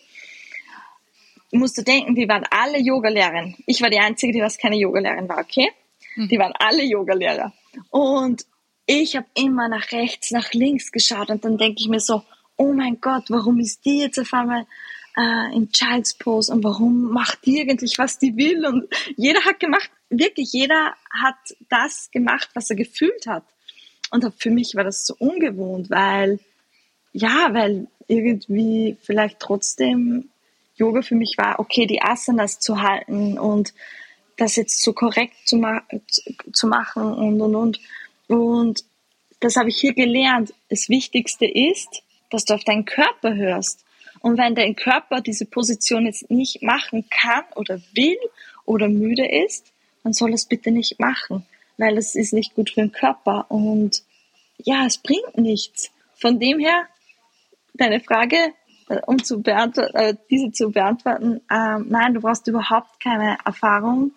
musst 1.58 1.78
du 1.78 1.84
denken, 1.84 2.16
die 2.16 2.28
waren 2.28 2.46
alle 2.50 2.80
Yogalehrer. 2.80 3.54
Ich 3.66 3.82
war 3.82 3.90
die 3.90 4.00
Einzige, 4.00 4.34
die 4.34 4.42
was 4.42 4.58
keine 4.58 4.78
Yogalehrerin 4.78 5.28
war, 5.28 5.40
okay? 5.40 5.70
Mhm. 6.16 6.28
Die 6.28 6.38
waren 6.38 6.54
alle 6.60 6.84
Yogalehrer. 6.84 7.54
Und 7.90 8.46
ich 8.86 9.16
habe 9.16 9.28
immer 9.36 9.68
nach 9.68 9.92
rechts, 9.92 10.32
nach 10.32 10.54
links 10.54 10.92
geschaut 10.92 11.30
und 11.30 11.46
dann 11.46 11.58
denke 11.58 11.82
ich 11.82 11.88
mir 11.88 12.00
so, 12.00 12.24
oh 12.56 12.74
mein 12.74 13.00
Gott, 13.00 13.26
warum 13.30 13.60
ist 13.60 13.86
die 13.86 14.00
jetzt 14.00 14.20
auf 14.20 14.34
einmal 14.34 14.66
äh, 15.16 15.56
in 15.56 15.72
Child's 15.72 16.18
Pose 16.18 16.52
und 16.52 16.64
warum 16.64 17.12
macht 17.12 17.46
die 17.46 17.62
eigentlich, 17.62 17.98
was 17.98 18.20
die 18.20 18.36
will? 18.36 18.66
Und 18.66 18.88
jeder 19.16 19.46
hat 19.46 19.60
gemacht, 19.60 19.90
wirklich 20.10 20.52
jeder 20.54 20.94
hat 21.12 21.38
das 21.70 22.10
gemacht, 22.12 22.50
was 22.54 22.70
er 22.70 22.76
gefühlt 22.76 23.28
hat. 23.28 23.44
Und 24.12 24.26
für 24.38 24.50
mich 24.50 24.76
war 24.76 24.84
das 24.84 25.06
so 25.06 25.16
ungewohnt, 25.20 25.90
weil, 25.90 26.40
ja, 27.14 27.54
weil 27.54 27.88
irgendwie 28.08 28.98
vielleicht 29.02 29.40
trotzdem 29.40 30.30
Yoga 30.80 31.02
für 31.02 31.16
mich 31.16 31.36
war, 31.38 31.60
okay, 31.60 31.86
die 31.86 32.02
Asanas 32.02 32.60
zu 32.60 32.82
halten 32.82 33.38
und 33.38 33.74
das 34.38 34.56
jetzt 34.56 34.82
so 34.82 34.94
korrekt 34.94 35.36
zu, 35.46 35.58
ma 35.58 35.82
zu 36.54 36.68
machen 36.68 37.04
und, 37.04 37.42
und, 37.42 37.56
und. 37.56 37.80
Und 38.28 38.84
das 39.42 39.56
habe 39.56 39.70
ich 39.70 39.78
hier 39.78 39.94
gelernt. 39.94 40.54
Das 40.70 40.90
Wichtigste 40.90 41.46
ist, 41.46 42.04
dass 42.30 42.46
du 42.46 42.54
auf 42.54 42.64
deinen 42.64 42.86
Körper 42.86 43.36
hörst. 43.36 43.84
Und 44.22 44.38
wenn 44.38 44.56
dein 44.56 44.76
Körper 44.76 45.22
diese 45.22 45.46
Position 45.46 46.06
jetzt 46.06 46.30
nicht 46.30 46.62
machen 46.62 47.06
kann 47.10 47.44
oder 47.56 47.82
will 47.94 48.18
oder 48.66 48.88
müde 48.88 49.26
ist, 49.26 49.72
dann 50.04 50.14
soll 50.14 50.34
es 50.34 50.46
bitte 50.46 50.72
nicht 50.72 51.00
machen, 51.00 51.46
weil 51.78 51.98
es 51.98 52.16
ist 52.16 52.34
nicht 52.34 52.56
gut 52.56 52.70
für 52.70 52.82
den 52.82 52.92
Körper 52.92 53.46
und 53.50 54.04
ja, 54.58 54.86
es 54.86 54.98
bringt 54.98 55.38
nichts. 55.38 55.92
Von 56.16 56.40
dem 56.40 56.60
her, 56.60 56.88
deine 57.74 58.02
Frage, 58.02 58.54
um 59.06 59.24
zu 59.24 59.42
äh, 59.46 60.16
diese 60.30 60.52
zu 60.52 60.72
beantworten, 60.72 61.42
äh, 61.50 61.80
nein, 61.80 62.14
du 62.14 62.22
brauchst 62.22 62.48
überhaupt 62.48 63.00
keine 63.02 63.38
Erfahrung 63.46 64.12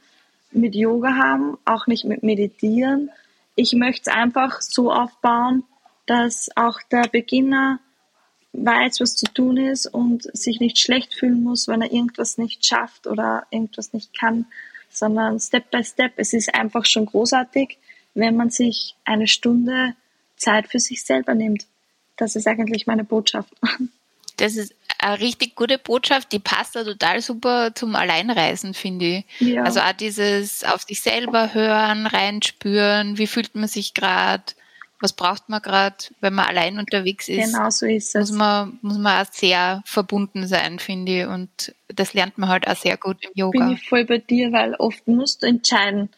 mit 0.50 0.74
Yoga 0.74 1.16
haben, 1.16 1.58
auch 1.64 1.86
nicht 1.86 2.04
mit 2.04 2.22
Meditieren. 2.22 3.10
Ich 3.54 3.72
möchte 3.74 4.10
es 4.10 4.16
einfach 4.16 4.60
so 4.60 4.92
aufbauen, 4.92 5.64
dass 6.06 6.50
auch 6.56 6.80
der 6.90 7.08
Beginner 7.10 7.80
weiß, 8.52 9.00
was 9.00 9.16
zu 9.16 9.26
tun 9.26 9.56
ist 9.56 9.86
und 9.86 10.24
sich 10.36 10.60
nicht 10.60 10.78
schlecht 10.78 11.14
fühlen 11.14 11.42
muss, 11.42 11.68
wenn 11.68 11.82
er 11.82 11.92
irgendwas 11.92 12.38
nicht 12.38 12.66
schafft 12.66 13.06
oder 13.06 13.46
irgendwas 13.50 13.92
nicht 13.92 14.18
kann, 14.18 14.46
sondern 14.90 15.40
Step 15.40 15.70
by 15.70 15.82
Step. 15.82 16.12
Es 16.16 16.32
ist 16.32 16.54
einfach 16.54 16.84
schon 16.84 17.06
großartig, 17.06 17.78
wenn 18.14 18.36
man 18.36 18.50
sich 18.50 18.94
eine 19.04 19.26
Stunde 19.26 19.94
Zeit 20.36 20.68
für 20.68 20.80
sich 20.80 21.04
selber 21.04 21.34
nimmt. 21.34 21.66
Das 22.16 22.36
ist 22.36 22.46
eigentlich 22.46 22.86
meine 22.86 23.04
Botschaft. 23.04 23.54
Das 24.37 24.57
ist 24.57 24.74
eine 24.99 25.20
richtig 25.20 25.55
gute 25.57 25.78
Botschaft, 25.78 26.33
die 26.33 26.39
passt 26.39 26.76
da 26.76 26.85
total 26.85 27.20
super 27.20 27.74
zum 27.74 27.97
Alleinreisen, 27.97 28.74
finde 28.74 29.07
ich. 29.07 29.24
Ja. 29.41 29.64
Also 29.64 29.80
auch 29.80 29.93
dieses 29.93 30.64
auf 30.64 30.83
sich 30.83 31.01
selber 31.01 31.55
hören, 31.55 32.07
reinspüren, 32.07 33.18
wie 33.18 33.26
fühlt 33.26 33.55
man 33.55 33.68
sich 33.68 33.95
gerade, 33.95 34.45
was 35.01 35.12
braucht 35.12 35.49
man 35.49 35.61
gerade, 35.61 35.97
wenn 36.20 36.35
man 36.35 36.47
allein 36.47 36.78
unterwegs 36.78 37.28
ist. 37.28 37.53
Genau 37.53 37.70
so 37.70 37.87
ist 37.87 38.14
es. 38.14 38.30
Muss 38.30 38.39
man, 38.39 38.78
muss 38.83 38.99
man 38.99 39.26
auch 39.26 39.33
sehr 39.33 39.83
verbunden 39.85 40.47
sein, 40.47 40.78
finde 40.78 41.20
ich. 41.20 41.26
Und 41.26 41.74
das 41.89 42.14
lernt 42.14 42.39
man 42.39 42.49
halt 42.49 42.68
auch 42.68 42.76
sehr 42.76 42.97
gut 42.97 43.16
im 43.22 43.30
Yoga. 43.35 43.66
Bin 43.66 43.74
ich 43.74 43.89
voll 43.89 44.05
bei 44.05 44.18
dir, 44.18 44.53
weil 44.53 44.74
oft 44.74 45.07
musst 45.09 45.43
du 45.43 45.47
entscheiden, 45.47 46.11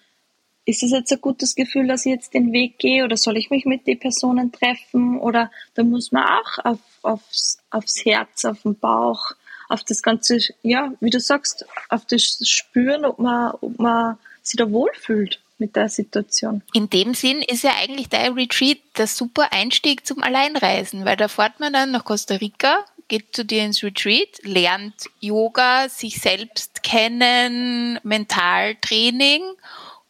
ist 0.64 0.82
es 0.82 0.92
jetzt 0.92 1.12
ein 1.12 1.20
gutes 1.20 1.54
Gefühl, 1.54 1.86
dass 1.86 2.06
ich 2.06 2.12
jetzt 2.12 2.34
den 2.34 2.52
Weg 2.52 2.78
gehe 2.78 3.04
oder 3.04 3.16
soll 3.16 3.36
ich 3.36 3.50
mich 3.50 3.64
mit 3.64 3.86
den 3.86 3.98
Personen 3.98 4.50
treffen 4.50 5.18
oder 5.18 5.50
da 5.74 5.82
muss 5.82 6.12
man 6.12 6.24
auch 6.24 6.64
auf, 6.64 6.78
aufs, 7.02 7.58
aufs 7.70 8.04
Herz, 8.04 8.44
auf 8.44 8.62
den 8.62 8.78
Bauch, 8.78 9.32
auf 9.68 9.84
das 9.84 10.02
ganze, 10.02 10.38
ja, 10.62 10.92
wie 11.00 11.10
du 11.10 11.20
sagst, 11.20 11.66
auf 11.88 12.06
das 12.06 12.38
spüren, 12.48 13.04
ob 13.04 13.18
man, 13.18 13.52
ob 13.60 13.78
man 13.78 14.18
sich 14.42 14.56
da 14.56 14.70
wohlfühlt 14.70 15.40
mit 15.58 15.76
der 15.76 15.88
Situation. 15.88 16.62
In 16.72 16.90
dem 16.90 17.14
Sinn 17.14 17.40
ist 17.40 17.62
ja 17.62 17.72
eigentlich 17.80 18.08
dein 18.08 18.32
Retreat 18.32 18.78
der 18.96 19.06
super 19.06 19.52
Einstieg 19.52 20.06
zum 20.06 20.22
Alleinreisen, 20.22 21.04
weil 21.04 21.16
da 21.16 21.28
fährt 21.28 21.60
man 21.60 21.72
dann 21.72 21.90
nach 21.90 22.04
Costa 22.04 22.36
Rica, 22.36 22.84
geht 23.08 23.36
zu 23.36 23.44
dir 23.44 23.64
ins 23.64 23.82
Retreat, 23.82 24.40
lernt 24.42 25.10
Yoga, 25.20 25.88
sich 25.88 26.20
selbst 26.20 26.82
kennen, 26.82 28.00
Mentaltraining 28.02 29.42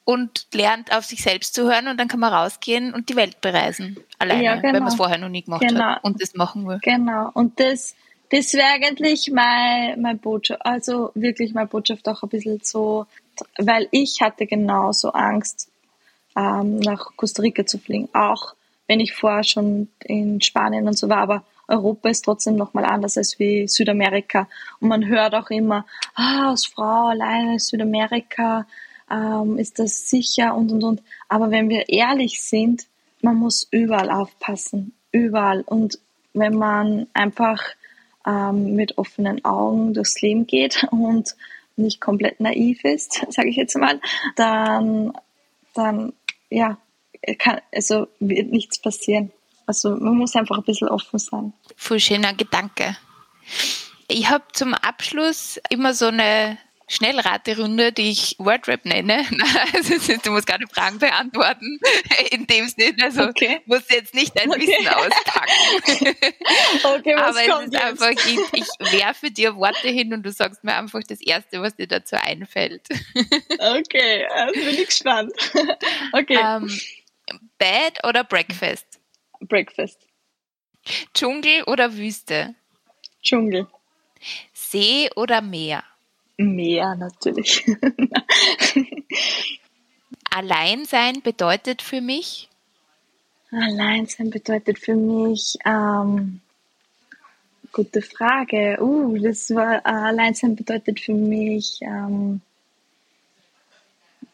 und 0.04 0.46
lernt 0.52 0.94
auf 0.94 1.04
sich 1.04 1.22
selbst 1.22 1.54
zu 1.54 1.64
hören 1.64 1.88
und 1.88 1.98
dann 1.98 2.08
kann 2.08 2.20
man 2.20 2.32
rausgehen 2.32 2.92
und 2.92 3.08
die 3.08 3.16
Welt 3.16 3.40
bereisen. 3.40 3.98
Alleine, 4.18 4.44
ja, 4.44 4.54
genau. 4.56 4.74
wenn 4.74 4.82
man 4.82 4.88
es 4.88 4.96
vorher 4.96 5.18
noch 5.18 5.28
nie 5.28 5.42
gemacht 5.42 5.64
genau. 5.66 5.84
hat 5.84 6.04
und 6.04 6.20
das 6.20 6.34
machen 6.34 6.66
will. 6.66 6.78
Genau. 6.82 7.30
Und 7.34 7.58
das 7.58 7.94
Das 8.30 8.52
wäre 8.54 8.66
eigentlich 8.66 9.30
mein, 9.32 10.00
mein 10.00 10.18
Botschaft, 10.18 10.64
also 10.64 11.10
wirklich 11.14 11.54
meine 11.54 11.68
Botschaft 11.68 12.08
auch 12.08 12.22
ein 12.22 12.28
bisschen 12.28 12.60
so, 12.62 13.06
weil 13.58 13.86
ich 13.92 14.20
hatte 14.20 14.46
genauso 14.46 15.12
Angst, 15.12 15.70
ähm, 16.36 16.78
nach 16.80 17.10
Costa 17.16 17.42
Rica 17.42 17.64
zu 17.64 17.78
fliegen. 17.78 18.08
Auch 18.12 18.54
wenn 18.88 19.00
ich 19.00 19.14
vorher 19.14 19.44
schon 19.44 19.88
in 20.04 20.40
Spanien 20.40 20.88
und 20.88 20.98
so 20.98 21.08
war, 21.08 21.18
aber 21.18 21.44
Europa 21.68 22.08
ist 22.08 22.24
trotzdem 22.24 22.56
nochmal 22.56 22.84
anders 22.84 23.16
als 23.16 23.38
wie 23.38 23.68
Südamerika. 23.68 24.48
Und 24.80 24.88
man 24.88 25.06
hört 25.06 25.34
auch 25.34 25.50
immer, 25.50 25.86
ah, 26.14 26.50
als 26.50 26.66
Frau 26.66 27.08
alleine 27.08 27.58
Südamerika, 27.58 28.66
ähm, 29.10 29.58
ist 29.58 29.78
das 29.78 30.08
sicher 30.08 30.54
und 30.54 30.72
und 30.72 30.84
und. 30.84 31.02
Aber 31.28 31.50
wenn 31.50 31.68
wir 31.68 31.88
ehrlich 31.88 32.42
sind, 32.42 32.86
man 33.22 33.36
muss 33.36 33.66
überall 33.70 34.10
aufpassen, 34.10 34.94
überall. 35.12 35.62
Und 35.62 35.98
wenn 36.32 36.56
man 36.56 37.06
einfach 37.14 37.62
ähm, 38.26 38.74
mit 38.74 38.98
offenen 38.98 39.44
Augen 39.44 39.94
durchs 39.94 40.20
Leben 40.20 40.46
geht 40.46 40.86
und 40.90 41.34
nicht 41.76 42.00
komplett 42.00 42.40
naiv 42.40 42.84
ist, 42.84 43.24
sage 43.30 43.48
ich 43.48 43.56
jetzt 43.56 43.76
mal, 43.76 44.00
dann, 44.36 45.12
dann 45.74 46.12
ja, 46.50 46.78
kann, 47.38 47.60
also 47.72 48.06
wird 48.20 48.50
nichts 48.50 48.78
passieren. 48.78 49.32
Also 49.66 49.90
man 49.90 50.16
muss 50.16 50.36
einfach 50.36 50.58
ein 50.58 50.64
bisschen 50.64 50.88
offen 50.88 51.18
sein. 51.18 51.52
Voll 51.76 51.98
schöner 51.98 52.34
Gedanke. 52.34 52.96
Ich 54.08 54.28
habe 54.28 54.44
zum 54.52 54.74
Abschluss 54.74 55.58
immer 55.70 55.94
so 55.94 56.06
eine 56.06 56.58
Schnellraterunde, 56.94 57.92
die 57.92 58.10
ich 58.10 58.36
Wordrap 58.38 58.84
nenne. 58.84 59.24
Also, 59.74 60.16
du 60.22 60.30
musst 60.30 60.46
keine 60.46 60.66
Fragen 60.68 60.98
beantworten 60.98 61.78
in 62.30 62.46
dem 62.46 62.68
Sinne. 62.68 62.96
Also 63.02 63.24
okay. 63.24 63.60
musst 63.66 63.90
jetzt 63.90 64.14
nicht 64.14 64.38
dein 64.38 64.50
okay. 64.50 64.60
Wissen 64.60 64.88
auspacken. 64.88 66.16
Okay, 66.84 67.14
was 67.16 67.36
Aber 67.36 67.46
kommt 67.46 67.60
es 67.60 67.66
ist 67.66 67.72
jetzt? 67.72 68.02
einfach, 68.02 68.10
ich, 68.10 68.38
ich 68.52 68.92
werfe 68.92 69.30
dir 69.30 69.56
Worte 69.56 69.88
hin 69.88 70.12
und 70.12 70.22
du 70.22 70.30
sagst 70.30 70.62
mir 70.64 70.74
einfach 70.74 71.00
das 71.06 71.20
Erste, 71.20 71.60
was 71.60 71.76
dir 71.76 71.86
dazu 71.86 72.16
einfällt. 72.16 72.86
Okay, 73.58 74.26
also 74.26 74.60
bin 74.60 74.74
ich 74.74 74.86
gespannt. 74.86 75.32
Okay. 76.12 76.36
Um, 76.36 76.68
ähm, 76.68 76.80
Bed 77.58 78.04
oder 78.04 78.24
Breakfast? 78.24 79.00
Breakfast. 79.40 80.06
Dschungel 81.14 81.64
oder 81.64 81.94
Wüste? 81.96 82.54
Dschungel. 83.22 83.66
See 84.52 85.10
oder 85.16 85.40
Meer? 85.40 85.82
Mehr 86.36 86.94
natürlich. 86.96 87.64
Alleinsein 90.30 91.22
bedeutet 91.22 91.80
für 91.80 92.00
mich? 92.00 92.48
Alleinsein 93.52 94.30
bedeutet 94.30 94.78
für 94.80 94.96
mich, 94.96 95.56
ähm, 95.64 96.40
gute 97.72 98.02
Frage. 98.02 98.78
Uh, 98.80 99.16
das 99.18 99.54
war, 99.54 99.76
äh, 99.76 99.88
Alleinsein 99.88 100.56
bedeutet 100.56 101.00
für 101.00 101.14
mich, 101.14 101.78
ähm, 101.82 102.40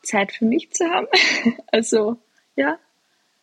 Zeit 0.03 0.33
für 0.33 0.47
mich 0.47 0.71
zu 0.71 0.85
haben. 0.87 1.07
also, 1.73 2.17
ja, 2.57 2.79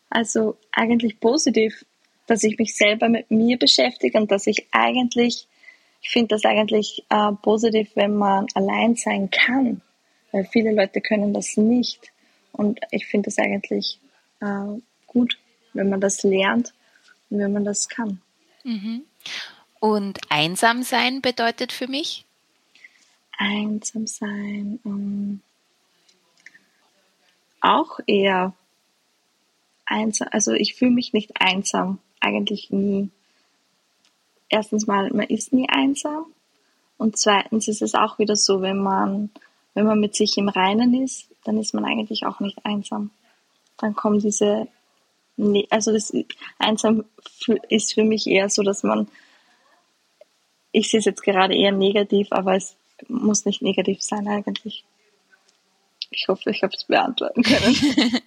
also 0.09 0.57
eigentlich 0.71 1.19
positiv, 1.19 1.85
dass 2.27 2.43
ich 2.43 2.57
mich 2.57 2.75
selber 2.75 3.09
mit 3.09 3.29
mir 3.29 3.57
beschäftige 3.57 4.17
und 4.17 4.31
dass 4.31 4.47
ich 4.47 4.67
eigentlich 4.71 5.47
ich 6.01 6.09
finde 6.09 6.35
das 6.35 6.45
eigentlich 6.45 7.03
äh, 7.09 7.31
positiv, 7.41 7.89
wenn 7.95 8.15
man 8.15 8.47
allein 8.53 8.95
sein 8.95 9.29
kann, 9.29 9.81
weil 10.31 10.45
viele 10.45 10.73
Leute 10.73 11.01
können 11.01 11.33
das 11.33 11.57
nicht. 11.57 12.11
Und 12.51 12.79
ich 12.91 13.05
finde 13.07 13.27
das 13.27 13.37
eigentlich 13.37 13.99
äh, 14.39 14.79
gut, 15.05 15.37
wenn 15.73 15.89
man 15.89 16.01
das 16.01 16.23
lernt 16.23 16.73
und 17.29 17.39
wenn 17.39 17.53
man 17.53 17.65
das 17.65 17.89
kann. 17.89 18.21
Mhm. 18.63 19.03
Und 19.79 20.19
einsam 20.29 20.83
sein 20.83 21.21
bedeutet 21.21 21.71
für 21.71 21.87
mich? 21.87 22.25
Einsam 23.37 24.07
sein, 24.07 24.79
ähm, 24.83 25.41
auch 27.61 27.99
eher 28.07 28.53
einsam. 29.85 30.29
Also 30.31 30.53
ich 30.53 30.75
fühle 30.75 30.91
mich 30.91 31.13
nicht 31.13 31.39
einsam, 31.39 31.99
eigentlich 32.19 32.71
nie 32.71 33.11
erstens 34.49 34.87
mal, 34.87 35.09
man 35.11 35.27
ist 35.27 35.53
nie 35.53 35.69
einsam. 35.69 36.25
Und 36.97 37.17
zweitens 37.17 37.67
ist 37.67 37.81
es 37.81 37.93
auch 37.93 38.19
wieder 38.19 38.35
so, 38.35 38.61
wenn 38.61 38.77
man, 38.77 39.29
wenn 39.73 39.85
man 39.85 39.99
mit 39.99 40.15
sich 40.15 40.37
im 40.37 40.49
Reinen 40.49 41.03
ist, 41.03 41.29
dann 41.43 41.57
ist 41.57 41.73
man 41.73 41.85
eigentlich 41.85 42.25
auch 42.25 42.39
nicht 42.39 42.65
einsam. 42.65 43.11
Dann 43.77 43.95
kommen 43.95 44.19
diese, 44.19 44.67
also 45.69 45.91
das 45.91 46.11
einsam 46.57 47.05
ist 47.69 47.93
für 47.93 48.03
mich 48.03 48.27
eher 48.27 48.49
so, 48.49 48.63
dass 48.63 48.83
man, 48.83 49.07
ich 50.71 50.89
sehe 50.89 50.99
es 50.99 51.05
jetzt 51.05 51.23
gerade 51.23 51.55
eher 51.55 51.71
negativ, 51.71 52.27
aber 52.31 52.55
es 52.55 52.75
muss 53.07 53.45
nicht 53.45 53.61
negativ 53.61 54.01
sein 54.01 54.27
eigentlich. 54.27 54.83
Ich 56.09 56.27
hoffe, 56.27 56.49
ich 56.49 56.63
habe 56.63 56.73
es 56.75 56.85
beantworten 56.85 57.43
können. 57.43 57.75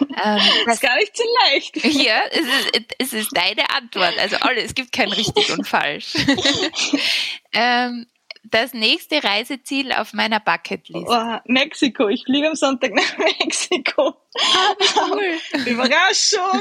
ähm, 0.00 0.40
das 0.66 0.74
ist 0.74 0.82
gar 0.82 0.96
nicht 0.96 1.16
so 1.16 1.24
leicht. 1.44 1.76
Ja, 2.02 2.22
es 2.30 2.40
ist, 2.40 2.94
es 2.98 3.12
ist 3.12 3.36
deine 3.36 3.70
Antwort. 3.70 4.18
Also 4.18 4.36
alles, 4.36 4.64
es 4.64 4.74
gibt 4.74 4.92
kein 4.92 5.10
richtig 5.12 5.52
und 5.52 5.66
falsch. 5.66 6.14
ähm, 7.52 8.06
das 8.44 8.74
nächste 8.74 9.22
Reiseziel 9.22 9.92
auf 9.92 10.12
meiner 10.14 10.40
Bucketlist? 10.40 11.06
Oh, 11.08 11.38
Mexiko. 11.46 12.08
Ich 12.08 12.24
fliege 12.24 12.48
am 12.48 12.56
Sonntag 12.56 12.92
nach 12.92 13.18
Mexiko. 13.18 14.14
Ah, 14.34 14.74
cool. 15.10 15.38
Überraschung. 15.66 16.60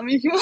um, 0.00 0.08
ich, 0.08 0.24
um, 0.24 0.38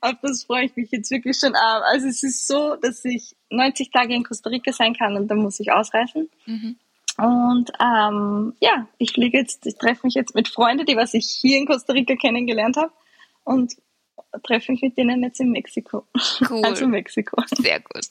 auf 0.00 0.14
das 0.22 0.44
freue 0.44 0.66
ich 0.66 0.76
mich 0.76 0.90
jetzt 0.90 1.10
wirklich 1.10 1.38
schon. 1.38 1.52
Um, 1.52 1.82
also 1.84 2.08
es 2.08 2.22
ist 2.22 2.46
so, 2.46 2.76
dass 2.76 3.04
ich 3.04 3.34
90 3.50 3.90
Tage 3.90 4.14
in 4.14 4.22
Costa 4.22 4.50
Rica 4.50 4.72
sein 4.72 4.94
kann 4.94 5.16
und 5.16 5.28
dann 5.28 5.38
muss 5.38 5.58
ich 5.58 5.72
ausreisen. 5.72 6.30
Mhm. 6.46 6.78
Und 7.18 7.72
ähm, 7.80 8.54
ja, 8.60 8.86
ich 8.98 9.12
fliege 9.12 9.38
jetzt, 9.38 9.66
ich 9.66 9.76
treffe 9.76 10.06
mich 10.06 10.14
jetzt 10.14 10.36
mit 10.36 10.48
Freunden, 10.48 10.86
die 10.86 10.96
was 10.96 11.14
ich 11.14 11.26
hier 11.28 11.58
in 11.58 11.66
Costa 11.66 11.92
Rica 11.92 12.14
kennengelernt 12.14 12.76
habe. 12.76 12.92
Und 13.42 13.74
treffe 14.44 14.72
mich 14.72 14.82
mit 14.82 14.96
denen 14.96 15.22
jetzt 15.22 15.40
in 15.40 15.50
Mexiko. 15.50 16.06
Cool. 16.48 16.64
Also 16.64 16.86
Mexiko. 16.86 17.42
Sehr 17.56 17.80
gut. 17.80 18.06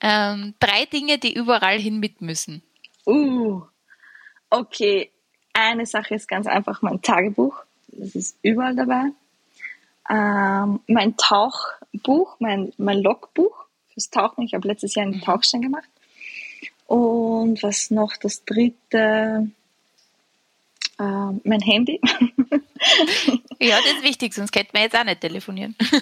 Ähm, 0.00 0.54
drei 0.60 0.84
Dinge, 0.84 1.18
die 1.18 1.34
überall 1.34 1.78
hin 1.78 1.98
mit 1.98 2.20
müssen. 2.20 2.62
Uh, 3.06 3.62
okay. 4.50 5.10
Eine 5.52 5.86
Sache 5.86 6.14
ist 6.14 6.28
ganz 6.28 6.46
einfach 6.46 6.82
mein 6.82 7.00
Tagebuch. 7.00 7.56
Das 7.88 8.14
ist 8.14 8.36
überall 8.42 8.76
dabei. 8.76 9.12
Ähm, 10.08 10.80
mein 10.86 11.16
Tauchbuch, 11.16 12.36
mein, 12.38 12.72
mein 12.76 12.98
Logbuch 12.98 13.64
fürs 13.92 14.10
Tauchen. 14.10 14.44
Ich 14.44 14.54
habe 14.54 14.68
letztes 14.68 14.94
Jahr 14.94 15.06
einen 15.06 15.16
mhm. 15.16 15.22
Tauchschein 15.22 15.62
gemacht. 15.62 15.88
Und 16.90 17.62
was 17.62 17.92
noch 17.92 18.16
das 18.16 18.44
dritte? 18.44 19.48
Ähm, 20.98 21.40
mein 21.44 21.60
Handy. 21.60 22.00
ja, 23.60 23.76
das 23.76 23.92
ist 23.92 24.02
wichtig, 24.02 24.34
sonst 24.34 24.50
könnten 24.50 24.72
wir 24.72 24.80
jetzt 24.80 24.96
auch 24.98 25.04
nicht 25.04 25.20
telefonieren. 25.20 25.76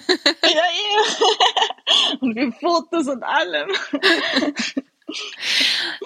ja, 0.41 0.49
ja. 0.49 2.17
Und 2.21 2.33
für 2.33 2.51
Fotos 2.53 3.07
und 3.07 3.21
allem. 3.21 3.69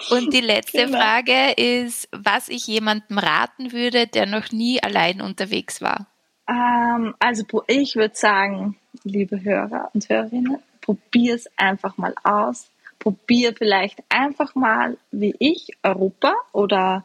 Und 0.10 0.34
die 0.34 0.42
letzte 0.42 0.86
genau. 0.86 0.98
Frage 0.98 1.52
ist, 1.52 2.10
was 2.12 2.50
ich 2.50 2.68
jemandem 2.68 3.20
raten 3.20 3.72
würde, 3.72 4.06
der 4.08 4.26
noch 4.26 4.52
nie 4.52 4.84
allein 4.84 5.22
unterwegs 5.22 5.82
war. 5.82 6.08
Ähm, 6.50 7.16
also 7.20 7.46
ich 7.68 7.96
würde 7.96 8.16
sagen, 8.16 8.78
liebe 9.06 9.42
Hörer 9.42 9.92
und 9.94 10.10
Hörerinnen, 10.10 10.58
probier 10.82 11.36
es 11.36 11.48
einfach 11.56 11.96
mal 11.96 12.14
aus. 12.26 12.68
Probier 13.04 13.54
vielleicht 13.54 14.02
einfach 14.08 14.56
mal, 14.56 14.98
wie 15.12 15.36
ich, 15.40 15.68
Europa 15.84 16.34
oder 16.54 17.04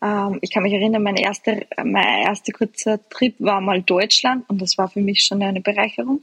ähm, 0.00 0.38
ich 0.40 0.50
kann 0.50 0.62
mich 0.62 0.72
erinnern, 0.72 1.02
mein 1.02 1.16
erster, 1.16 1.60
mein 1.84 2.22
erster 2.24 2.52
kurzer 2.52 3.06
Trip 3.10 3.34
war 3.38 3.60
mal 3.60 3.82
Deutschland 3.82 4.48
und 4.48 4.62
das 4.62 4.78
war 4.78 4.88
für 4.88 5.02
mich 5.02 5.22
schon 5.22 5.42
eine 5.42 5.60
Bereicherung. 5.60 6.22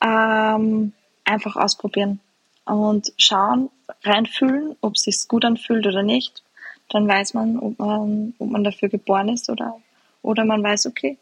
Ähm, 0.00 0.92
einfach 1.24 1.56
ausprobieren 1.56 2.20
und 2.66 3.12
schauen, 3.18 3.68
reinfühlen, 4.04 4.76
ob 4.80 4.94
es 4.94 5.02
sich 5.02 5.26
gut 5.26 5.44
anfühlt 5.44 5.84
oder 5.84 6.04
nicht. 6.04 6.44
Dann 6.88 7.08
weiß 7.08 7.34
man, 7.34 7.58
ob 7.58 7.80
man, 7.80 8.34
ob 8.38 8.48
man 8.48 8.62
dafür 8.62 8.88
geboren 8.88 9.28
ist 9.28 9.50
oder, 9.50 9.76
oder 10.22 10.44
man 10.44 10.62
weiß, 10.62 10.86
okay, 10.86 11.18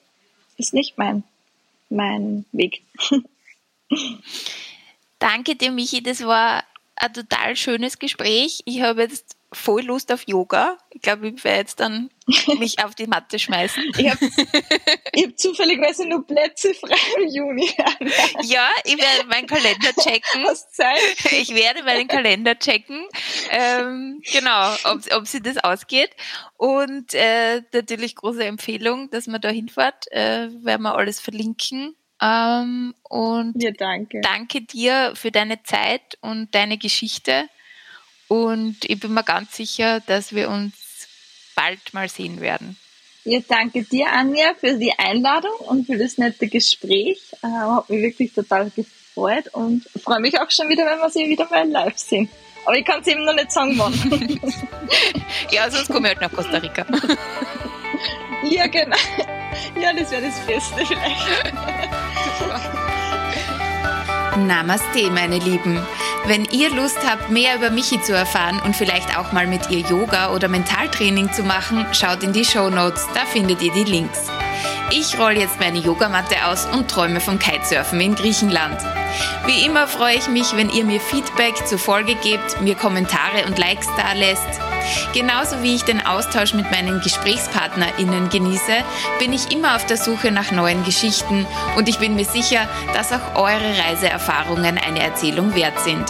ist 0.58 0.74
nicht 0.74 0.98
mein, 0.98 1.22
mein 1.88 2.44
Weg. 2.52 2.82
Danke 5.18 5.56
dir, 5.56 5.70
Michi. 5.70 6.02
Das 6.02 6.22
war 6.26 6.64
ein 6.96 7.12
total 7.12 7.56
schönes 7.56 7.98
Gespräch. 7.98 8.60
Ich 8.64 8.82
habe 8.82 9.02
jetzt 9.02 9.36
voll 9.54 9.82
Lust 9.82 10.12
auf 10.12 10.26
Yoga. 10.26 10.76
Ich 10.90 11.00
glaube, 11.00 11.28
ich 11.28 11.44
werde 11.44 11.60
jetzt 11.60 11.80
dann 11.80 12.10
mich 12.58 12.84
auf 12.84 12.94
die 12.94 13.06
Matte 13.06 13.38
schmeißen. 13.38 13.82
Ich 13.96 14.10
habe 14.10 14.26
hab 14.26 15.38
zufälligerweise 15.38 16.06
nur 16.06 16.26
Plätze 16.26 16.74
frei 16.74 16.96
im 17.18 17.28
Juni. 17.28 17.70
ja, 18.42 18.68
ich 18.84 18.98
werde 18.98 19.28
meinen 19.28 19.46
Kalender 19.46 19.92
checken. 19.92 20.44
Hast 20.46 20.74
Zeit? 20.74 20.98
Ich 21.32 21.54
werde 21.54 21.82
meinen 21.84 22.08
Kalender 22.08 22.58
checken. 22.58 23.06
Ähm, 23.50 24.20
genau, 24.32 24.74
ob, 24.84 25.00
ob 25.12 25.26
sie 25.26 25.40
das 25.40 25.58
ausgeht. 25.58 26.10
Und 26.56 27.14
äh, 27.14 27.62
natürlich 27.72 28.16
große 28.16 28.44
Empfehlung, 28.44 29.10
dass 29.10 29.26
man 29.26 29.40
da 29.40 29.48
hinfährt. 29.48 30.10
Äh, 30.12 30.48
werden 30.64 30.82
wir 30.82 30.96
alles 30.96 31.20
verlinken. 31.20 31.96
Ähm, 32.24 32.94
und 33.02 33.62
ja, 33.62 33.70
danke. 33.72 34.20
danke 34.22 34.62
dir 34.62 35.12
für 35.14 35.30
deine 35.30 35.62
Zeit 35.62 36.16
und 36.22 36.54
deine 36.54 36.78
Geschichte. 36.78 37.48
Und 38.28 38.78
ich 38.86 38.98
bin 38.98 39.12
mir 39.12 39.24
ganz 39.24 39.56
sicher, 39.56 40.00
dass 40.00 40.34
wir 40.34 40.48
uns 40.48 40.72
bald 41.54 41.92
mal 41.92 42.08
sehen 42.08 42.40
werden. 42.40 42.78
Ja, 43.24 43.40
danke 43.46 43.82
dir, 43.82 44.10
Anja, 44.10 44.54
für 44.58 44.76
die 44.78 44.92
Einladung 44.98 45.54
und 45.68 45.86
für 45.86 45.98
das 45.98 46.18
nette 46.18 46.46
Gespräch. 46.48 47.20
Äh, 47.42 47.48
hat 47.48 47.90
mich 47.90 48.02
wirklich 48.02 48.32
total 48.32 48.70
gefreut 48.70 49.48
und 49.52 49.84
freue 50.02 50.20
mich 50.20 50.38
auch 50.40 50.50
schon 50.50 50.68
wieder, 50.68 50.86
wenn 50.86 50.98
wir 50.98 51.10
sie 51.10 51.28
wieder 51.28 51.48
mal 51.50 51.68
live 51.68 51.98
sehen. 51.98 52.28
Aber 52.64 52.78
ich 52.78 52.84
kann 52.84 53.00
es 53.00 53.06
eben 53.06 53.24
noch 53.24 53.34
nicht 53.34 53.52
sagen, 53.52 53.78
wann. 53.78 53.92
ja, 55.50 55.70
sonst 55.70 55.88
komme 55.88 56.08
ich 56.10 56.18
halt 56.18 56.22
nach 56.22 56.36
Costa 56.36 56.56
Rica. 56.56 56.86
ja, 58.44 58.66
genau. 58.66 58.96
Ja, 59.80 59.92
das 59.92 60.10
wäre 60.10 60.22
das 60.22 60.40
Beste 60.40 60.84
vielleicht. 60.84 61.54
Namaste, 64.36 65.10
meine 65.10 65.38
Lieben. 65.38 65.80
Wenn 66.26 66.44
ihr 66.46 66.70
Lust 66.70 66.98
habt, 67.08 67.30
mehr 67.30 67.54
über 67.56 67.70
Michi 67.70 68.00
zu 68.00 68.12
erfahren 68.12 68.60
und 68.64 68.74
vielleicht 68.74 69.16
auch 69.16 69.30
mal 69.30 69.46
mit 69.46 69.70
ihr 69.70 69.80
Yoga 69.80 70.32
oder 70.32 70.48
Mentaltraining 70.48 71.32
zu 71.32 71.44
machen, 71.44 71.86
schaut 71.92 72.24
in 72.24 72.32
die 72.32 72.44
Show 72.44 72.68
Notes, 72.68 73.06
da 73.14 73.24
findet 73.26 73.62
ihr 73.62 73.72
die 73.72 73.84
Links. 73.84 74.28
Ich 74.96 75.18
roll 75.18 75.32
jetzt 75.32 75.58
meine 75.58 75.80
Yogamatte 75.80 76.36
aus 76.46 76.66
und 76.66 76.88
träume 76.88 77.18
vom 77.20 77.40
Kitesurfen 77.40 78.00
in 78.00 78.14
Griechenland. 78.14 78.80
Wie 79.44 79.66
immer 79.66 79.88
freue 79.88 80.14
ich 80.14 80.28
mich, 80.28 80.54
wenn 80.56 80.70
ihr 80.70 80.84
mir 80.84 81.00
Feedback 81.00 81.66
zur 81.66 81.80
Folge 81.80 82.14
gebt, 82.14 82.60
mir 82.60 82.76
Kommentare 82.76 83.44
und 83.44 83.58
Likes 83.58 83.88
da 83.96 84.12
lässt. 84.12 84.46
Genauso 85.12 85.64
wie 85.64 85.74
ich 85.74 85.82
den 85.82 86.06
Austausch 86.06 86.54
mit 86.54 86.70
meinen 86.70 87.00
GesprächspartnerInnen 87.00 88.28
genieße, 88.28 88.84
bin 89.18 89.32
ich 89.32 89.50
immer 89.50 89.74
auf 89.74 89.84
der 89.84 89.96
Suche 89.96 90.30
nach 90.30 90.52
neuen 90.52 90.84
Geschichten 90.84 91.44
und 91.76 91.88
ich 91.88 91.98
bin 91.98 92.14
mir 92.14 92.24
sicher, 92.24 92.68
dass 92.94 93.10
auch 93.10 93.34
eure 93.34 93.76
Reiseerfahrungen 93.84 94.78
eine 94.78 95.00
Erzählung 95.00 95.56
wert 95.56 95.80
sind. 95.80 96.04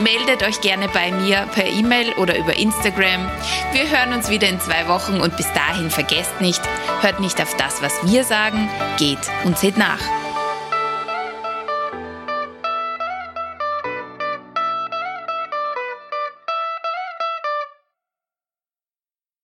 Meldet 0.00 0.44
euch 0.44 0.60
gerne 0.60 0.88
bei 0.88 1.10
mir 1.10 1.48
per 1.52 1.66
E-Mail 1.66 2.12
oder 2.14 2.38
über 2.38 2.56
Instagram. 2.56 3.28
Wir 3.72 3.90
hören 3.90 4.12
uns 4.12 4.30
wieder 4.30 4.48
in 4.48 4.60
zwei 4.60 4.86
Wochen 4.86 5.20
und 5.20 5.36
bis 5.36 5.52
dahin 5.54 5.90
vergesst 5.90 6.40
nicht, 6.40 6.60
hört 7.00 7.18
nicht 7.18 7.42
auf 7.42 7.56
das, 7.56 7.82
was 7.82 7.92
wir 8.04 8.22
sagen, 8.22 8.68
geht 8.96 9.18
und 9.44 9.58
seht 9.58 9.76
nach. 9.76 10.00